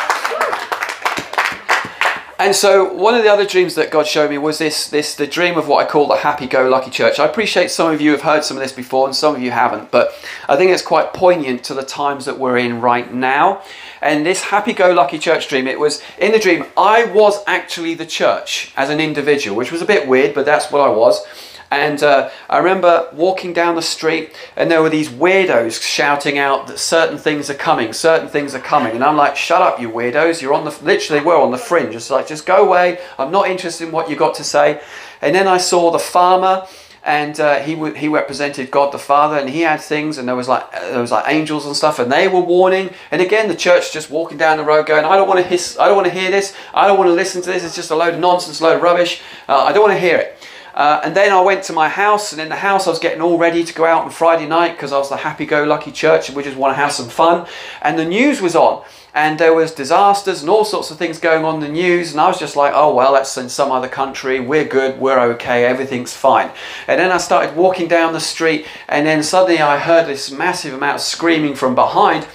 And 2.40 2.56
so 2.56 2.92
one 2.94 3.14
of 3.14 3.22
the 3.22 3.28
other 3.28 3.46
dreams 3.46 3.76
that 3.76 3.90
God 3.92 4.06
showed 4.06 4.30
me 4.30 4.38
was 4.38 4.58
this, 4.58 4.88
this 4.88 5.14
the 5.14 5.26
dream 5.26 5.56
of 5.56 5.68
what 5.68 5.86
I 5.86 5.88
call 5.88 6.08
the 6.08 6.16
happy-go-lucky 6.16 6.90
church. 6.90 7.20
I 7.20 7.26
appreciate 7.26 7.70
some 7.70 7.92
of 7.92 8.00
you 8.00 8.10
have 8.12 8.22
heard 8.22 8.42
some 8.44 8.56
of 8.56 8.62
this 8.62 8.72
before 8.72 9.06
and 9.06 9.14
some 9.14 9.36
of 9.36 9.42
you 9.42 9.50
haven't, 9.52 9.92
but 9.92 10.12
I 10.48 10.56
think 10.56 10.72
it's 10.72 10.82
quite 10.82 11.12
poignant 11.12 11.62
to 11.64 11.74
the 11.74 11.84
times 11.84 12.24
that 12.24 12.38
we're 12.38 12.56
in 12.56 12.80
right 12.80 13.12
now. 13.12 13.62
And 14.00 14.26
this 14.26 14.44
happy-go-lucky 14.44 15.18
church 15.18 15.48
dream, 15.48 15.68
it 15.68 15.78
was 15.78 16.02
in 16.18 16.32
the 16.32 16.38
dream, 16.40 16.64
I 16.76 17.04
was 17.04 17.44
actually 17.46 17.94
the 17.94 18.06
church 18.06 18.72
as 18.74 18.88
an 18.90 19.00
individual, 19.00 19.56
which 19.56 19.70
was 19.70 19.82
a 19.82 19.86
bit 19.86 20.08
weird, 20.08 20.34
but 20.34 20.46
that's 20.46 20.72
what 20.72 20.80
I 20.80 20.88
was. 20.88 21.24
And 21.70 22.02
uh, 22.02 22.30
I 22.48 22.58
remember 22.58 23.08
walking 23.12 23.52
down 23.52 23.76
the 23.76 23.82
street, 23.82 24.34
and 24.56 24.70
there 24.70 24.82
were 24.82 24.88
these 24.88 25.08
weirdos 25.08 25.80
shouting 25.80 26.36
out 26.36 26.66
that 26.66 26.78
certain 26.78 27.16
things 27.16 27.48
are 27.48 27.54
coming, 27.54 27.92
certain 27.92 28.28
things 28.28 28.54
are 28.56 28.60
coming. 28.60 28.92
And 28.92 29.04
I'm 29.04 29.16
like, 29.16 29.36
shut 29.36 29.62
up, 29.62 29.80
you 29.80 29.88
weirdos. 29.88 30.42
You're 30.42 30.54
on 30.54 30.64
the, 30.64 30.76
literally, 30.82 31.24
were 31.24 31.36
on 31.36 31.52
the 31.52 31.58
fringe. 31.58 31.94
It's 31.94 32.10
like, 32.10 32.26
just 32.26 32.44
go 32.44 32.66
away. 32.66 32.98
I'm 33.18 33.30
not 33.30 33.48
interested 33.48 33.86
in 33.86 33.92
what 33.92 34.10
you 34.10 34.16
got 34.16 34.34
to 34.36 34.44
say. 34.44 34.80
And 35.22 35.34
then 35.34 35.46
I 35.46 35.58
saw 35.58 35.92
the 35.92 35.98
farmer 35.98 36.66
and 37.02 37.40
uh, 37.40 37.60
he 37.60 37.74
he 37.98 38.08
represented 38.08 38.70
God 38.70 38.92
the 38.92 38.98
Father, 38.98 39.38
and 39.38 39.48
he 39.48 39.62
had 39.62 39.80
things, 39.80 40.18
and 40.18 40.28
there 40.28 40.36
was 40.36 40.48
like 40.48 40.70
there 40.72 41.00
was 41.00 41.10
like 41.10 41.24
angels 41.28 41.64
and 41.64 41.74
stuff, 41.74 41.98
and 41.98 42.12
they 42.12 42.28
were 42.28 42.40
warning. 42.40 42.90
And 43.10 43.22
again, 43.22 43.48
the 43.48 43.54
church 43.54 43.92
just 43.92 44.10
walking 44.10 44.36
down 44.36 44.58
the 44.58 44.64
road, 44.64 44.86
going, 44.86 45.04
"I 45.04 45.16
don't 45.16 45.26
want 45.26 45.40
to 45.40 45.46
hiss, 45.46 45.78
I 45.78 45.86
don't 45.86 45.96
want 45.96 46.08
to 46.08 46.12
hear 46.12 46.30
this, 46.30 46.54
I 46.74 46.86
don't 46.86 46.98
want 46.98 47.08
to 47.08 47.14
listen 47.14 47.40
to 47.42 47.50
this. 47.50 47.64
It's 47.64 47.74
just 47.74 47.90
a 47.90 47.96
load 47.96 48.14
of 48.14 48.20
nonsense, 48.20 48.60
a 48.60 48.64
load 48.64 48.76
of 48.76 48.82
rubbish. 48.82 49.22
Uh, 49.48 49.64
I 49.64 49.72
don't 49.72 49.82
want 49.82 49.94
to 49.94 50.00
hear 50.00 50.18
it." 50.18 50.36
Uh, 50.74 51.00
and 51.04 51.16
then 51.16 51.32
I 51.32 51.40
went 51.40 51.64
to 51.64 51.72
my 51.72 51.88
house, 51.88 52.32
and 52.32 52.40
in 52.40 52.48
the 52.48 52.56
house 52.56 52.86
I 52.86 52.90
was 52.90 52.98
getting 52.98 53.20
all 53.20 53.38
ready 53.38 53.64
to 53.64 53.74
go 53.74 53.84
out 53.84 54.04
on 54.04 54.10
Friday 54.10 54.46
night 54.46 54.72
because 54.72 54.92
I 54.92 54.98
was 54.98 55.08
the 55.08 55.16
happy-go-lucky 55.16 55.92
church, 55.92 56.28
and 56.28 56.36
we 56.36 56.42
just 56.42 56.56
want 56.56 56.72
to 56.72 56.76
have 56.76 56.92
some 56.92 57.08
fun. 57.08 57.46
And 57.82 57.98
the 57.98 58.04
news 58.04 58.40
was 58.40 58.54
on, 58.54 58.84
and 59.12 59.38
there 59.38 59.52
was 59.52 59.72
disasters 59.72 60.40
and 60.40 60.48
all 60.48 60.64
sorts 60.64 60.90
of 60.90 60.96
things 60.96 61.18
going 61.18 61.44
on 61.44 61.56
in 61.56 61.60
the 61.60 61.68
news, 61.68 62.12
and 62.12 62.20
I 62.20 62.28
was 62.28 62.38
just 62.38 62.54
like, 62.54 62.72
oh 62.74 62.94
well, 62.94 63.12
that's 63.12 63.36
in 63.36 63.48
some 63.48 63.72
other 63.72 63.88
country. 63.88 64.38
We're 64.38 64.64
good, 64.64 65.00
we're 65.00 65.18
okay, 65.32 65.64
everything's 65.64 66.14
fine. 66.14 66.50
And 66.86 67.00
then 67.00 67.10
I 67.10 67.18
started 67.18 67.56
walking 67.56 67.88
down 67.88 68.12
the 68.12 68.20
street, 68.20 68.66
and 68.88 69.06
then 69.06 69.22
suddenly 69.22 69.60
I 69.60 69.78
heard 69.78 70.06
this 70.06 70.30
massive 70.30 70.74
amount 70.74 70.96
of 70.96 71.00
screaming 71.00 71.56
from 71.56 71.74
behind. 71.74 72.28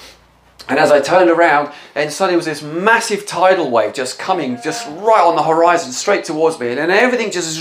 And 0.67 0.79
as 0.79 0.91
I 0.91 0.99
turned 0.99 1.29
around, 1.29 1.71
and 1.93 2.11
suddenly 2.11 2.35
was 2.35 2.47
this 2.47 2.63
massive 2.63 3.27
tidal 3.27 3.69
wave 3.69 3.93
just 3.93 4.17
coming, 4.17 4.57
just 4.63 4.87
right 4.87 5.23
on 5.23 5.35
the 5.35 5.43
horizon, 5.43 5.91
straight 5.91 6.25
towards 6.25 6.59
me, 6.59 6.69
and 6.69 6.77
then 6.79 6.89
everything 6.89 7.31
just. 7.31 7.59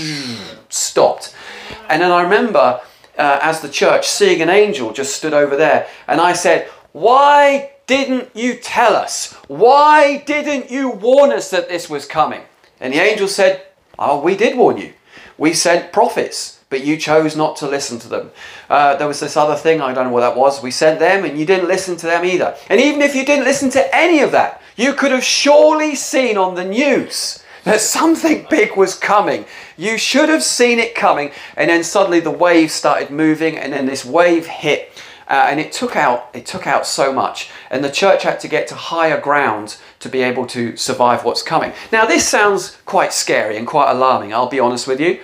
And 1.89 2.01
then 2.01 2.11
I 2.11 2.21
remember, 2.21 2.81
uh, 3.17 3.39
as 3.41 3.61
the 3.61 3.69
church, 3.69 4.07
seeing 4.07 4.41
an 4.41 4.49
angel 4.49 4.93
just 4.93 5.15
stood 5.15 5.33
over 5.33 5.55
there, 5.55 5.87
and 6.07 6.19
I 6.21 6.33
said, 6.33 6.67
Why 6.91 7.71
didn't 7.87 8.35
you 8.35 8.55
tell 8.55 8.95
us? 8.95 9.33
Why 9.47 10.17
didn't 10.25 10.71
you 10.71 10.89
warn 10.89 11.31
us 11.31 11.49
that 11.51 11.69
this 11.69 11.89
was 11.89 12.05
coming? 12.05 12.41
And 12.79 12.93
the 12.93 12.99
angel 12.99 13.27
said, 13.27 13.65
Oh, 13.97 14.19
we 14.19 14.35
did 14.35 14.57
warn 14.57 14.77
you. 14.77 14.93
We 15.37 15.53
sent 15.53 15.93
prophets 15.93 16.55
but 16.69 16.83
you 16.83 16.97
chose 16.97 17.35
not 17.35 17.55
to 17.57 17.67
listen 17.67 17.99
to 17.99 18.09
them. 18.09 18.31
Uh, 18.69 18.95
there 18.95 19.07
was 19.07 19.19
this 19.19 19.37
other 19.37 19.55
thing, 19.55 19.81
I 19.81 19.93
don't 19.93 20.07
know 20.07 20.11
what 20.11 20.21
that 20.21 20.35
was. 20.35 20.61
We 20.61 20.71
sent 20.71 20.99
them 20.99 21.23
and 21.23 21.39
you 21.39 21.45
didn't 21.45 21.67
listen 21.67 21.95
to 21.97 22.05
them 22.05 22.25
either. 22.25 22.57
And 22.69 22.81
even 22.81 23.01
if 23.01 23.15
you 23.15 23.25
didn't 23.25 23.45
listen 23.45 23.69
to 23.71 23.95
any 23.95 24.19
of 24.19 24.31
that, 24.31 24.61
you 24.75 24.93
could 24.93 25.11
have 25.11 25.23
surely 25.23 25.95
seen 25.95 26.37
on 26.37 26.55
the 26.55 26.65
news 26.65 27.43
that 27.65 27.81
something 27.81 28.47
big 28.49 28.77
was 28.77 28.95
coming. 28.95 29.45
You 29.75 29.97
should 29.97 30.29
have 30.29 30.43
seen 30.43 30.79
it 30.79 30.95
coming. 30.95 31.31
And 31.57 31.69
then 31.69 31.83
suddenly 31.83 32.21
the 32.21 32.31
wave 32.31 32.71
started 32.71 33.09
moving 33.09 33.57
and 33.57 33.73
then 33.73 33.85
this 33.85 34.05
wave 34.05 34.47
hit. 34.47 34.91
Uh, 35.27 35.47
and 35.49 35.59
it 35.59 35.71
took 35.71 35.95
out 35.95 36.29
it 36.35 36.45
took 36.45 36.67
out 36.67 36.85
so 36.85 37.11
much 37.11 37.49
and 37.71 37.83
the 37.83 37.89
church 37.89 38.21
had 38.21 38.39
to 38.39 38.47
get 38.47 38.67
to 38.67 38.75
higher 38.75 39.19
ground 39.19 39.75
to 39.99 40.07
be 40.07 40.21
able 40.21 40.45
to 40.45 40.77
survive 40.77 41.25
what's 41.25 41.41
coming 41.41 41.73
now 41.91 42.05
this 42.05 42.27
sounds 42.27 42.77
quite 42.85 43.11
scary 43.11 43.57
and 43.57 43.65
quite 43.65 43.89
alarming 43.89 44.31
i'll 44.31 44.47
be 44.47 44.59
honest 44.59 44.87
with 44.87 44.99
you 45.01 45.19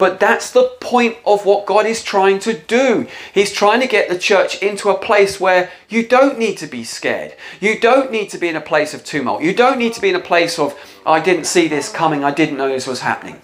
but 0.00 0.18
that's 0.18 0.50
the 0.50 0.64
point 0.80 1.18
of 1.26 1.44
what 1.44 1.66
God 1.66 1.84
is 1.84 2.02
trying 2.02 2.38
to 2.40 2.54
do. 2.54 3.06
He's 3.34 3.52
trying 3.52 3.80
to 3.82 3.86
get 3.86 4.08
the 4.08 4.18
church 4.18 4.62
into 4.62 4.88
a 4.88 4.98
place 4.98 5.38
where 5.38 5.70
you 5.90 6.08
don't 6.08 6.38
need 6.38 6.56
to 6.56 6.66
be 6.66 6.84
scared. 6.84 7.34
You 7.60 7.78
don't 7.78 8.10
need 8.10 8.30
to 8.30 8.38
be 8.38 8.48
in 8.48 8.56
a 8.56 8.62
place 8.62 8.94
of 8.94 9.04
tumult. 9.04 9.42
You 9.42 9.54
don't 9.54 9.78
need 9.78 9.92
to 9.92 10.00
be 10.00 10.08
in 10.08 10.16
a 10.16 10.20
place 10.20 10.58
of, 10.58 10.74
I 11.04 11.20
didn't 11.20 11.44
see 11.44 11.68
this 11.68 11.92
coming, 11.92 12.24
I 12.24 12.30
didn't 12.30 12.56
know 12.56 12.70
this 12.70 12.86
was 12.86 13.00
happening. 13.00 13.42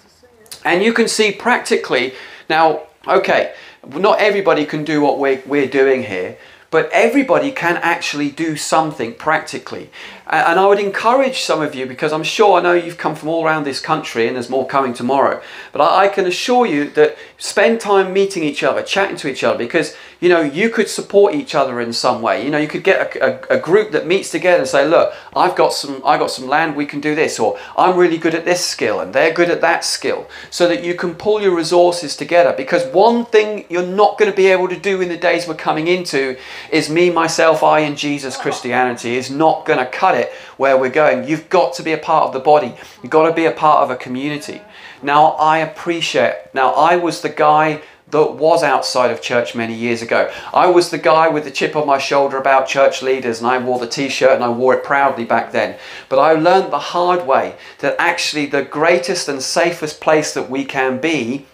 And 0.65 0.81
you 0.81 0.93
can 0.93 1.07
see 1.07 1.31
practically, 1.31 2.15
now, 2.49 2.87
okay, 3.07 3.53
not 3.87 4.19
everybody 4.19 4.65
can 4.65 4.83
do 4.83 4.99
what 4.99 5.19
we're, 5.19 5.43
we're 5.45 5.69
doing 5.69 6.01
here, 6.01 6.39
but 6.69 6.89
everybody 6.91 7.51
can 7.51 7.77
actually 7.77 8.29
do 8.29 8.55
something 8.57 9.13
practically. 9.13 9.89
And 10.27 10.59
I 10.59 10.67
would 10.67 10.79
encourage 10.79 11.41
some 11.41 11.61
of 11.61 11.73
you, 11.73 11.85
because 11.85 12.11
I'm 12.11 12.23
sure 12.23 12.59
I 12.59 12.61
know 12.61 12.73
you've 12.73 12.97
come 12.97 13.15
from 13.15 13.29
all 13.29 13.45
around 13.45 13.63
this 13.63 13.79
country 13.79 14.27
and 14.27 14.35
there's 14.35 14.49
more 14.49 14.67
coming 14.67 14.93
tomorrow, 14.93 15.41
but 15.71 15.81
I 15.81 16.09
can 16.09 16.25
assure 16.25 16.65
you 16.65 16.89
that 16.91 17.17
spend 17.37 17.79
time 17.79 18.11
meeting 18.11 18.43
each 18.43 18.63
other, 18.63 18.83
chatting 18.83 19.15
to 19.17 19.29
each 19.29 19.43
other, 19.43 19.57
because 19.57 19.95
you 20.19 20.29
know 20.29 20.41
you 20.41 20.69
could 20.69 20.89
support 20.89 21.35
each 21.35 21.55
other 21.55 21.79
in 21.79 21.93
some 21.93 22.21
way. 22.21 22.43
You 22.43 22.51
know, 22.51 22.57
you 22.57 22.67
could 22.67 22.83
get 22.83 23.15
a, 23.15 23.53
a, 23.53 23.57
a 23.57 23.59
group 23.59 23.91
that 23.91 24.07
meets 24.07 24.31
together 24.31 24.59
and 24.59 24.67
say, 24.67 24.87
look, 24.87 25.13
I've 25.35 25.55
got 25.55 25.73
some 25.73 26.01
I 26.05 26.17
got 26.17 26.31
some 26.31 26.47
land, 26.47 26.75
we 26.75 26.85
can 26.85 26.99
do 26.99 27.15
this, 27.15 27.39
or 27.39 27.57
I'm 27.77 27.97
really 27.97 28.17
good 28.17 28.35
at 28.35 28.45
this 28.45 28.65
skill 28.65 28.99
and 28.99 29.13
they're 29.13 29.33
good 29.33 29.49
at 29.49 29.61
that 29.61 29.83
skill, 29.83 30.27
so 30.49 30.67
that 30.67 30.83
you 30.83 30.95
can 30.95 31.15
pull 31.15 31.41
your 31.41 31.55
resources 31.55 32.15
together. 32.15 32.53
Because 32.55 32.85
one 32.93 33.25
thing 33.25 33.65
you're 33.69 33.85
not 33.85 34.17
going 34.17 34.31
to 34.31 34.35
be 34.35 34.47
able 34.47 34.67
to 34.67 34.79
do 34.79 35.01
in 35.01 35.09
the 35.09 35.17
days 35.17 35.47
we're 35.47 35.55
coming 35.55 35.87
into 35.87 36.37
is 36.71 36.89
me, 36.89 37.09
myself, 37.09 37.63
I, 37.63 37.79
and 37.81 37.97
Jesus 37.97 38.37
Christianity 38.37 39.15
is 39.15 39.29
not 39.29 39.65
going 39.65 39.79
to 39.79 39.85
cut 39.85 40.15
it 40.15 40.31
where 40.57 40.77
we're 40.77 40.89
going. 40.89 41.27
You've 41.27 41.49
got 41.49 41.73
to 41.73 41.83
be 41.83 41.93
a 41.93 41.97
part 41.97 42.27
of 42.27 42.33
the 42.33 42.39
body. 42.39 42.73
You've 43.01 43.11
got 43.11 43.27
to 43.27 43.33
be 43.33 43.45
a 43.45 43.51
part 43.51 43.83
of 43.83 43.91
a 43.91 43.95
community. 43.95 44.61
Now, 45.01 45.31
I 45.33 45.59
appreciate, 45.59 46.35
now, 46.53 46.71
I 46.71 46.95
was 46.95 47.21
the 47.21 47.29
guy 47.29 47.81
that 48.09 48.33
was 48.33 48.63
outside 48.63 49.11
of 49.11 49.21
church 49.21 49.53
many 49.53 49.73
years 49.73 50.01
ago. 50.01 50.31
I 50.53 50.67
was 50.67 50.91
the 50.91 50.97
guy 50.97 51.27
with 51.27 51.43
the 51.43 51.51
chip 51.51 51.75
on 51.75 51.85
my 51.85 51.97
shoulder 51.97 52.37
about 52.37 52.67
church 52.67 53.01
leaders, 53.01 53.39
and 53.39 53.47
I 53.47 53.57
wore 53.57 53.79
the 53.79 53.87
t 53.87 54.07
shirt 54.09 54.31
and 54.31 54.43
I 54.43 54.49
wore 54.49 54.75
it 54.75 54.83
proudly 54.83 55.25
back 55.25 55.51
then. 55.51 55.77
But 56.07 56.19
I 56.19 56.33
learned 56.33 56.71
the 56.71 56.79
hard 56.79 57.27
way 57.27 57.55
that 57.79 57.95
actually 57.99 58.45
the 58.45 58.63
greatest 58.63 59.27
and 59.27 59.41
safest 59.41 59.99
place 59.99 60.33
that 60.33 60.49
we 60.49 60.63
can 60.63 60.99
be 60.99 61.45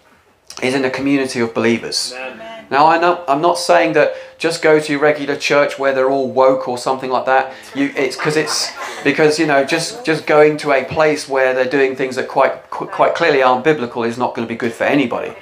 is 0.62 0.76
in 0.76 0.86
a 0.86 0.90
community 0.90 1.40
of 1.40 1.54
believers. 1.54 2.14
Amen. 2.16 2.68
Now, 2.70 2.86
I 2.88 3.00
know, 3.00 3.24
I'm 3.28 3.42
not 3.42 3.58
saying 3.58 3.94
that 3.94 4.16
just 4.38 4.62
go 4.62 4.80
to 4.80 4.92
your 4.92 5.02
regular 5.02 5.36
church 5.36 5.80
where 5.80 5.94
they're 5.94 6.10
all 6.10 6.30
woke 6.30 6.68
or 6.68 6.78
something 6.78 7.10
like 7.10 7.26
that. 7.26 7.54
You, 7.76 7.92
it's 7.96 8.16
because 8.16 8.38
it's 8.38 8.72
because 9.04 9.40
you 9.40 9.48
know 9.48 9.64
just 9.64 10.06
just 10.06 10.28
going 10.28 10.58
to 10.58 10.72
a 10.72 10.84
place 10.84 11.28
where 11.28 11.54
they're 11.54 11.70
doing 11.70 11.96
things 11.96 12.16
that 12.18 12.28
quite 12.28 12.70
quite 12.70 13.16
clearly 13.16 13.42
aren't 13.42 13.64
biblical 13.64 14.04
is 14.04 14.18
not 14.18 14.36
going 14.36 14.48
to 14.48 14.52
be 14.52 14.58
good 14.58 14.74
for 14.74 14.84
anybody. 14.84 15.34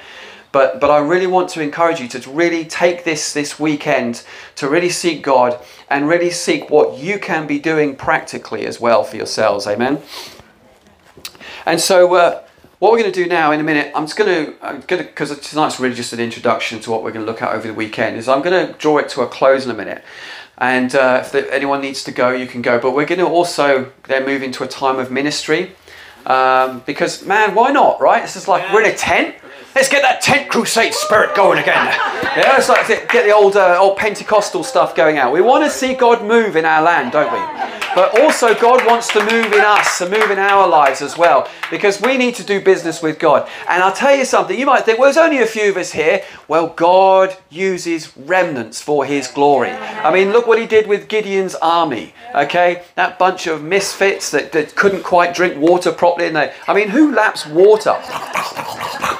But 0.52 0.80
but 0.80 0.90
I 0.90 1.00
really 1.00 1.28
want 1.28 1.50
to 1.52 1.62
encourage 1.62 2.00
you 2.00 2.08
to 2.10 2.30
really 2.30 2.66
take 2.66 3.04
this 3.04 3.34
this 3.34 3.60
weekend 3.60 4.24
to 4.56 4.70
really 4.70 4.90
seek 4.90 5.24
God 5.24 5.60
and 5.90 6.08
really 6.08 6.30
seek 6.32 6.70
what 6.70 6.98
you 6.98 7.20
can 7.20 7.48
be 7.48 7.60
doing 7.60 7.96
practically 7.96 8.66
as 8.66 8.80
well 8.80 9.04
for 9.04 9.18
yourselves. 9.18 9.68
Amen. 9.68 10.02
And 11.66 11.80
so. 11.80 12.16
Uh, 12.16 12.44
what 12.80 12.92
we're 12.92 12.98
going 12.98 13.12
to 13.12 13.24
do 13.24 13.30
now 13.30 13.52
in 13.52 13.60
a 13.60 13.64
minute, 13.64 13.92
I'm 13.94 14.08
just 14.08 14.18
going 14.18 14.46
to, 14.48 14.66
I'm 14.66 14.82
going 14.88 15.04
to, 15.04 15.08
because 15.08 15.40
tonight's 15.48 15.80
really 15.80 15.94
just 15.94 16.14
an 16.14 16.20
introduction 16.20 16.80
to 16.80 16.90
what 16.90 17.04
we're 17.04 17.12
going 17.12 17.24
to 17.24 17.32
look 17.32 17.44
at 17.44 17.54
over 17.54 17.68
the 17.68 17.76
weekend, 17.76 18.18
is 18.18 18.28
I'm 18.28 18.42
going 18.42 18.58
to 18.68 18.74
draw 18.80 18.98
it 18.98 19.08
to 19.10 19.22
a 19.22 19.28
close 19.28 19.66
in 19.66 19.70
a 19.70 19.76
minute. 19.76 20.04
And 20.58 20.96
uh, 20.96 21.20
if 21.24 21.32
the, 21.32 21.54
anyone 21.54 21.82
needs 21.82 22.04
to 22.06 22.12
go, 22.12 22.32
you 22.32 22.48
can 22.48 22.64
go. 22.64 22.80
But 22.80 22.96
we're 22.96 23.06
going 23.06 23.20
to 23.20 23.28
also 23.28 23.92
then 24.06 24.26
move 24.26 24.42
into 24.42 24.64
a 24.64 24.68
time 24.68 24.98
of 24.98 25.12
ministry. 25.12 25.76
Um, 26.26 26.82
because, 26.88 27.24
man, 27.24 27.54
why 27.54 27.70
not, 27.72 28.02
right? 28.02 28.24
This 28.24 28.36
is 28.36 28.48
like, 28.48 28.74
we're 28.74 28.82
in 28.82 28.92
a 28.92 28.98
tent. 28.98 29.36
Let's 29.74 29.88
get 29.88 30.02
that 30.02 30.22
tent 30.22 30.50
crusade 30.50 30.94
spirit 30.94 31.34
going 31.34 31.58
again. 31.58 31.86
Yeah, 32.36 32.58
it's 32.58 32.68
like 32.68 32.88
get 32.88 33.26
the 33.26 33.32
old, 33.32 33.56
uh, 33.56 33.78
old 33.80 33.98
Pentecostal 33.98 34.64
stuff 34.64 34.96
going 34.96 35.18
out. 35.18 35.32
We 35.32 35.42
want 35.42 35.64
to 35.64 35.70
see 35.70 35.94
God 35.94 36.26
move 36.26 36.58
in 36.58 36.66
our 36.66 36.82
land, 36.82 37.14
don't 37.14 37.32
we? 37.32 37.40
But 37.96 38.20
also, 38.22 38.54
God 38.54 38.86
wants 38.86 39.12
to 39.14 39.20
move 39.20 39.52
in 39.52 39.60
us 39.60 40.00
and 40.00 40.12
move 40.12 40.32
in 40.32 40.40
our 40.40 40.68
lives 40.68 41.02
as 41.02 41.18
well 41.18 41.50
because 41.70 42.02
we 42.02 42.18
need 42.18 42.36
to 42.36 42.44
do 42.44 42.62
business 42.62 43.02
with 43.02 43.20
God. 43.20 43.50
And 43.68 43.84
I'll 43.84 43.94
tell 43.94 44.16
you 44.16 44.24
something, 44.24 44.58
you 44.58 44.66
might 44.66 44.86
think, 44.86 44.98
well, 44.98 45.08
there's 45.08 45.18
only 45.18 45.42
a 45.42 45.46
few 45.46 45.70
of 45.70 45.78
us 45.78 45.92
here. 45.92 46.24
Well, 46.48 46.68
God 46.68 47.36
uses 47.50 48.16
remnants 48.18 48.82
for 48.82 49.04
His 49.06 49.28
glory. 49.28 49.72
I 49.72 50.14
mean, 50.14 50.32
look 50.32 50.48
what 50.48 50.60
He 50.60 50.68
did 50.68 50.88
with 50.88 51.10
Gideon's 51.10 51.56
army, 51.56 52.14
okay? 52.34 52.84
That 52.96 53.20
bunch 53.20 53.48
of 53.48 53.62
misfits 53.62 54.32
that, 54.32 54.54
that 54.54 54.76
couldn't 54.76 55.04
quite 55.04 55.34
drink 55.34 55.58
water 55.58 55.92
properly. 55.92 56.28
And 56.28 56.36
they, 56.36 56.54
I 56.68 56.74
mean, 56.74 56.90
who 56.90 57.14
laps 57.14 57.46
water? 57.46 57.98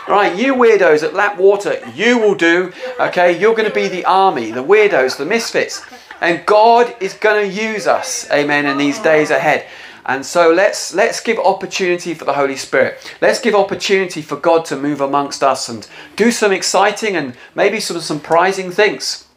Right, 0.08 0.36
you 0.42 0.56
weirdos 0.56 1.02
that 1.02 1.14
lap 1.14 1.38
water, 1.38 1.80
you 1.94 2.18
will 2.18 2.36
do, 2.36 2.74
okay? 3.00 3.38
You're 3.38 3.56
going 3.56 3.70
to 3.70 3.74
be 3.74 3.88
the 3.88 4.06
army, 4.06 4.52
the 4.52 4.64
weirdos, 4.64 5.18
the 5.18 5.26
misfits. 5.26 5.84
And 6.20 6.46
God 6.46 6.96
is 7.00 7.14
going 7.14 7.50
to 7.50 7.64
use 7.64 7.88
us, 7.88 8.30
amen, 8.32 8.66
in 8.66 8.78
these 8.78 9.00
days 9.00 9.32
ahead. 9.32 9.68
And 10.06 10.26
so 10.26 10.52
let's 10.52 10.94
let's 10.94 11.20
give 11.20 11.38
opportunity 11.38 12.14
for 12.14 12.26
the 12.26 12.34
Holy 12.34 12.56
Spirit. 12.56 13.16
Let's 13.22 13.40
give 13.40 13.54
opportunity 13.54 14.22
for 14.22 14.36
God 14.36 14.66
to 14.66 14.76
move 14.76 15.00
amongst 15.00 15.44
us 15.44 15.70
and 15.70 15.88
do 16.16 16.32
some 16.32 16.52
exciting 16.52 17.16
and 17.16 17.36
maybe 17.54 17.80
some 17.80 18.00
surprising 18.00 18.72
things. 18.72 19.28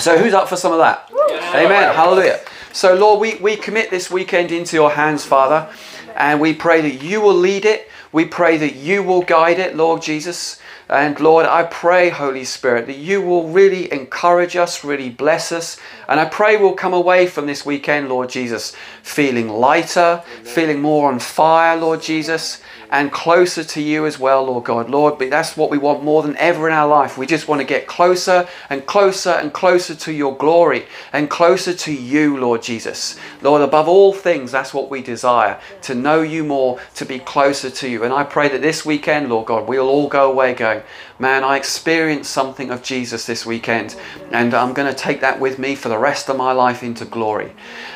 So 0.00 0.18
who's 0.18 0.34
up 0.34 0.48
for 0.48 0.56
some 0.56 0.72
of 0.72 0.78
that? 0.78 1.10
Amen. 1.54 1.94
Hallelujah. 1.94 2.40
So 2.72 2.94
Lord, 2.94 3.20
we, 3.20 3.36
we 3.36 3.56
commit 3.56 3.90
this 3.90 4.10
weekend 4.10 4.50
into 4.52 4.76
your 4.76 4.90
hands, 4.90 5.24
Father, 5.24 5.72
and 6.16 6.40
we 6.40 6.52
pray 6.52 6.80
that 6.80 7.02
you 7.02 7.20
will 7.20 7.34
lead 7.34 7.64
it. 7.64 7.88
We 8.12 8.24
pray 8.24 8.56
that 8.56 8.74
you 8.74 9.02
will 9.02 9.22
guide 9.22 9.58
it, 9.58 9.76
Lord 9.76 10.02
Jesus. 10.02 10.60
And 10.88 11.20
Lord, 11.20 11.44
I 11.44 11.64
pray, 11.64 12.08
Holy 12.08 12.44
Spirit, 12.44 12.86
that 12.86 12.96
you 12.96 13.20
will 13.20 13.48
really 13.48 13.92
encourage 13.92 14.56
us, 14.56 14.82
really 14.82 15.10
bless 15.10 15.52
us. 15.52 15.76
And 16.08 16.18
I 16.18 16.24
pray 16.24 16.56
we'll 16.56 16.72
come 16.72 16.94
away 16.94 17.26
from 17.26 17.46
this 17.46 17.66
weekend, 17.66 18.08
Lord 18.08 18.30
Jesus, 18.30 18.74
feeling 19.02 19.48
lighter, 19.48 20.22
Amen. 20.26 20.44
feeling 20.44 20.80
more 20.80 21.12
on 21.12 21.18
fire, 21.18 21.76
Lord 21.76 22.00
Jesus 22.00 22.62
and 22.90 23.12
closer 23.12 23.62
to 23.62 23.82
you 23.82 24.06
as 24.06 24.18
well, 24.18 24.44
Lord 24.44 24.64
God. 24.64 24.88
Lord, 24.88 25.18
but 25.18 25.30
that's 25.30 25.56
what 25.56 25.70
we 25.70 25.78
want 25.78 26.02
more 26.02 26.22
than 26.22 26.36
ever 26.36 26.68
in 26.68 26.74
our 26.74 26.88
life. 26.88 27.18
We 27.18 27.26
just 27.26 27.48
want 27.48 27.60
to 27.60 27.66
get 27.66 27.86
closer 27.86 28.48
and 28.70 28.86
closer 28.86 29.30
and 29.30 29.52
closer 29.52 29.94
to 29.94 30.12
your 30.12 30.36
glory 30.36 30.86
and 31.12 31.28
closer 31.28 31.74
to 31.74 31.92
you, 31.92 32.38
Lord 32.38 32.62
Jesus. 32.62 33.18
Lord, 33.42 33.62
above 33.62 33.88
all 33.88 34.12
things, 34.12 34.52
that's 34.52 34.74
what 34.74 34.90
we 34.90 35.02
desire 35.02 35.60
to 35.82 35.94
know 35.94 36.22
you 36.22 36.44
more, 36.44 36.80
to 36.94 37.04
be 37.04 37.18
closer 37.18 37.70
to 37.70 37.88
you. 37.88 38.04
And 38.04 38.12
I 38.12 38.24
pray 38.24 38.48
that 38.48 38.62
this 38.62 38.84
weekend, 38.84 39.28
Lord 39.28 39.46
God, 39.46 39.68
we'll 39.68 39.88
all 39.88 40.08
go 40.08 40.30
away 40.30 40.54
going, 40.54 40.82
man, 41.18 41.44
I 41.44 41.56
experienced 41.56 42.30
something 42.30 42.70
of 42.70 42.82
Jesus 42.82 43.26
this 43.26 43.46
weekend, 43.46 43.96
and 44.32 44.54
I'm 44.54 44.74
going 44.74 44.92
to 44.92 44.98
take 44.98 45.20
that 45.20 45.40
with 45.40 45.58
me 45.58 45.74
for 45.74 45.88
the 45.88 45.98
rest 45.98 46.28
of 46.28 46.36
my 46.36 46.52
life 46.52 46.82
into 46.82 47.04
glory. 47.04 47.52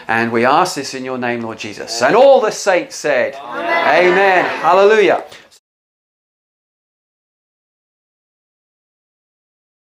And 0.08 0.32
we 0.32 0.44
ask 0.44 0.74
this 0.74 0.94
in 0.94 1.04
your 1.04 1.18
name, 1.18 1.42
Lord 1.42 1.58
Jesus. 1.58 2.02
And 2.02 2.14
all 2.16 2.40
the 2.40 2.50
saints 2.52 2.96
said, 2.96 3.34
Amen. 3.34 4.12
Amen. 4.12 4.44
Hallelujah. 4.60 5.24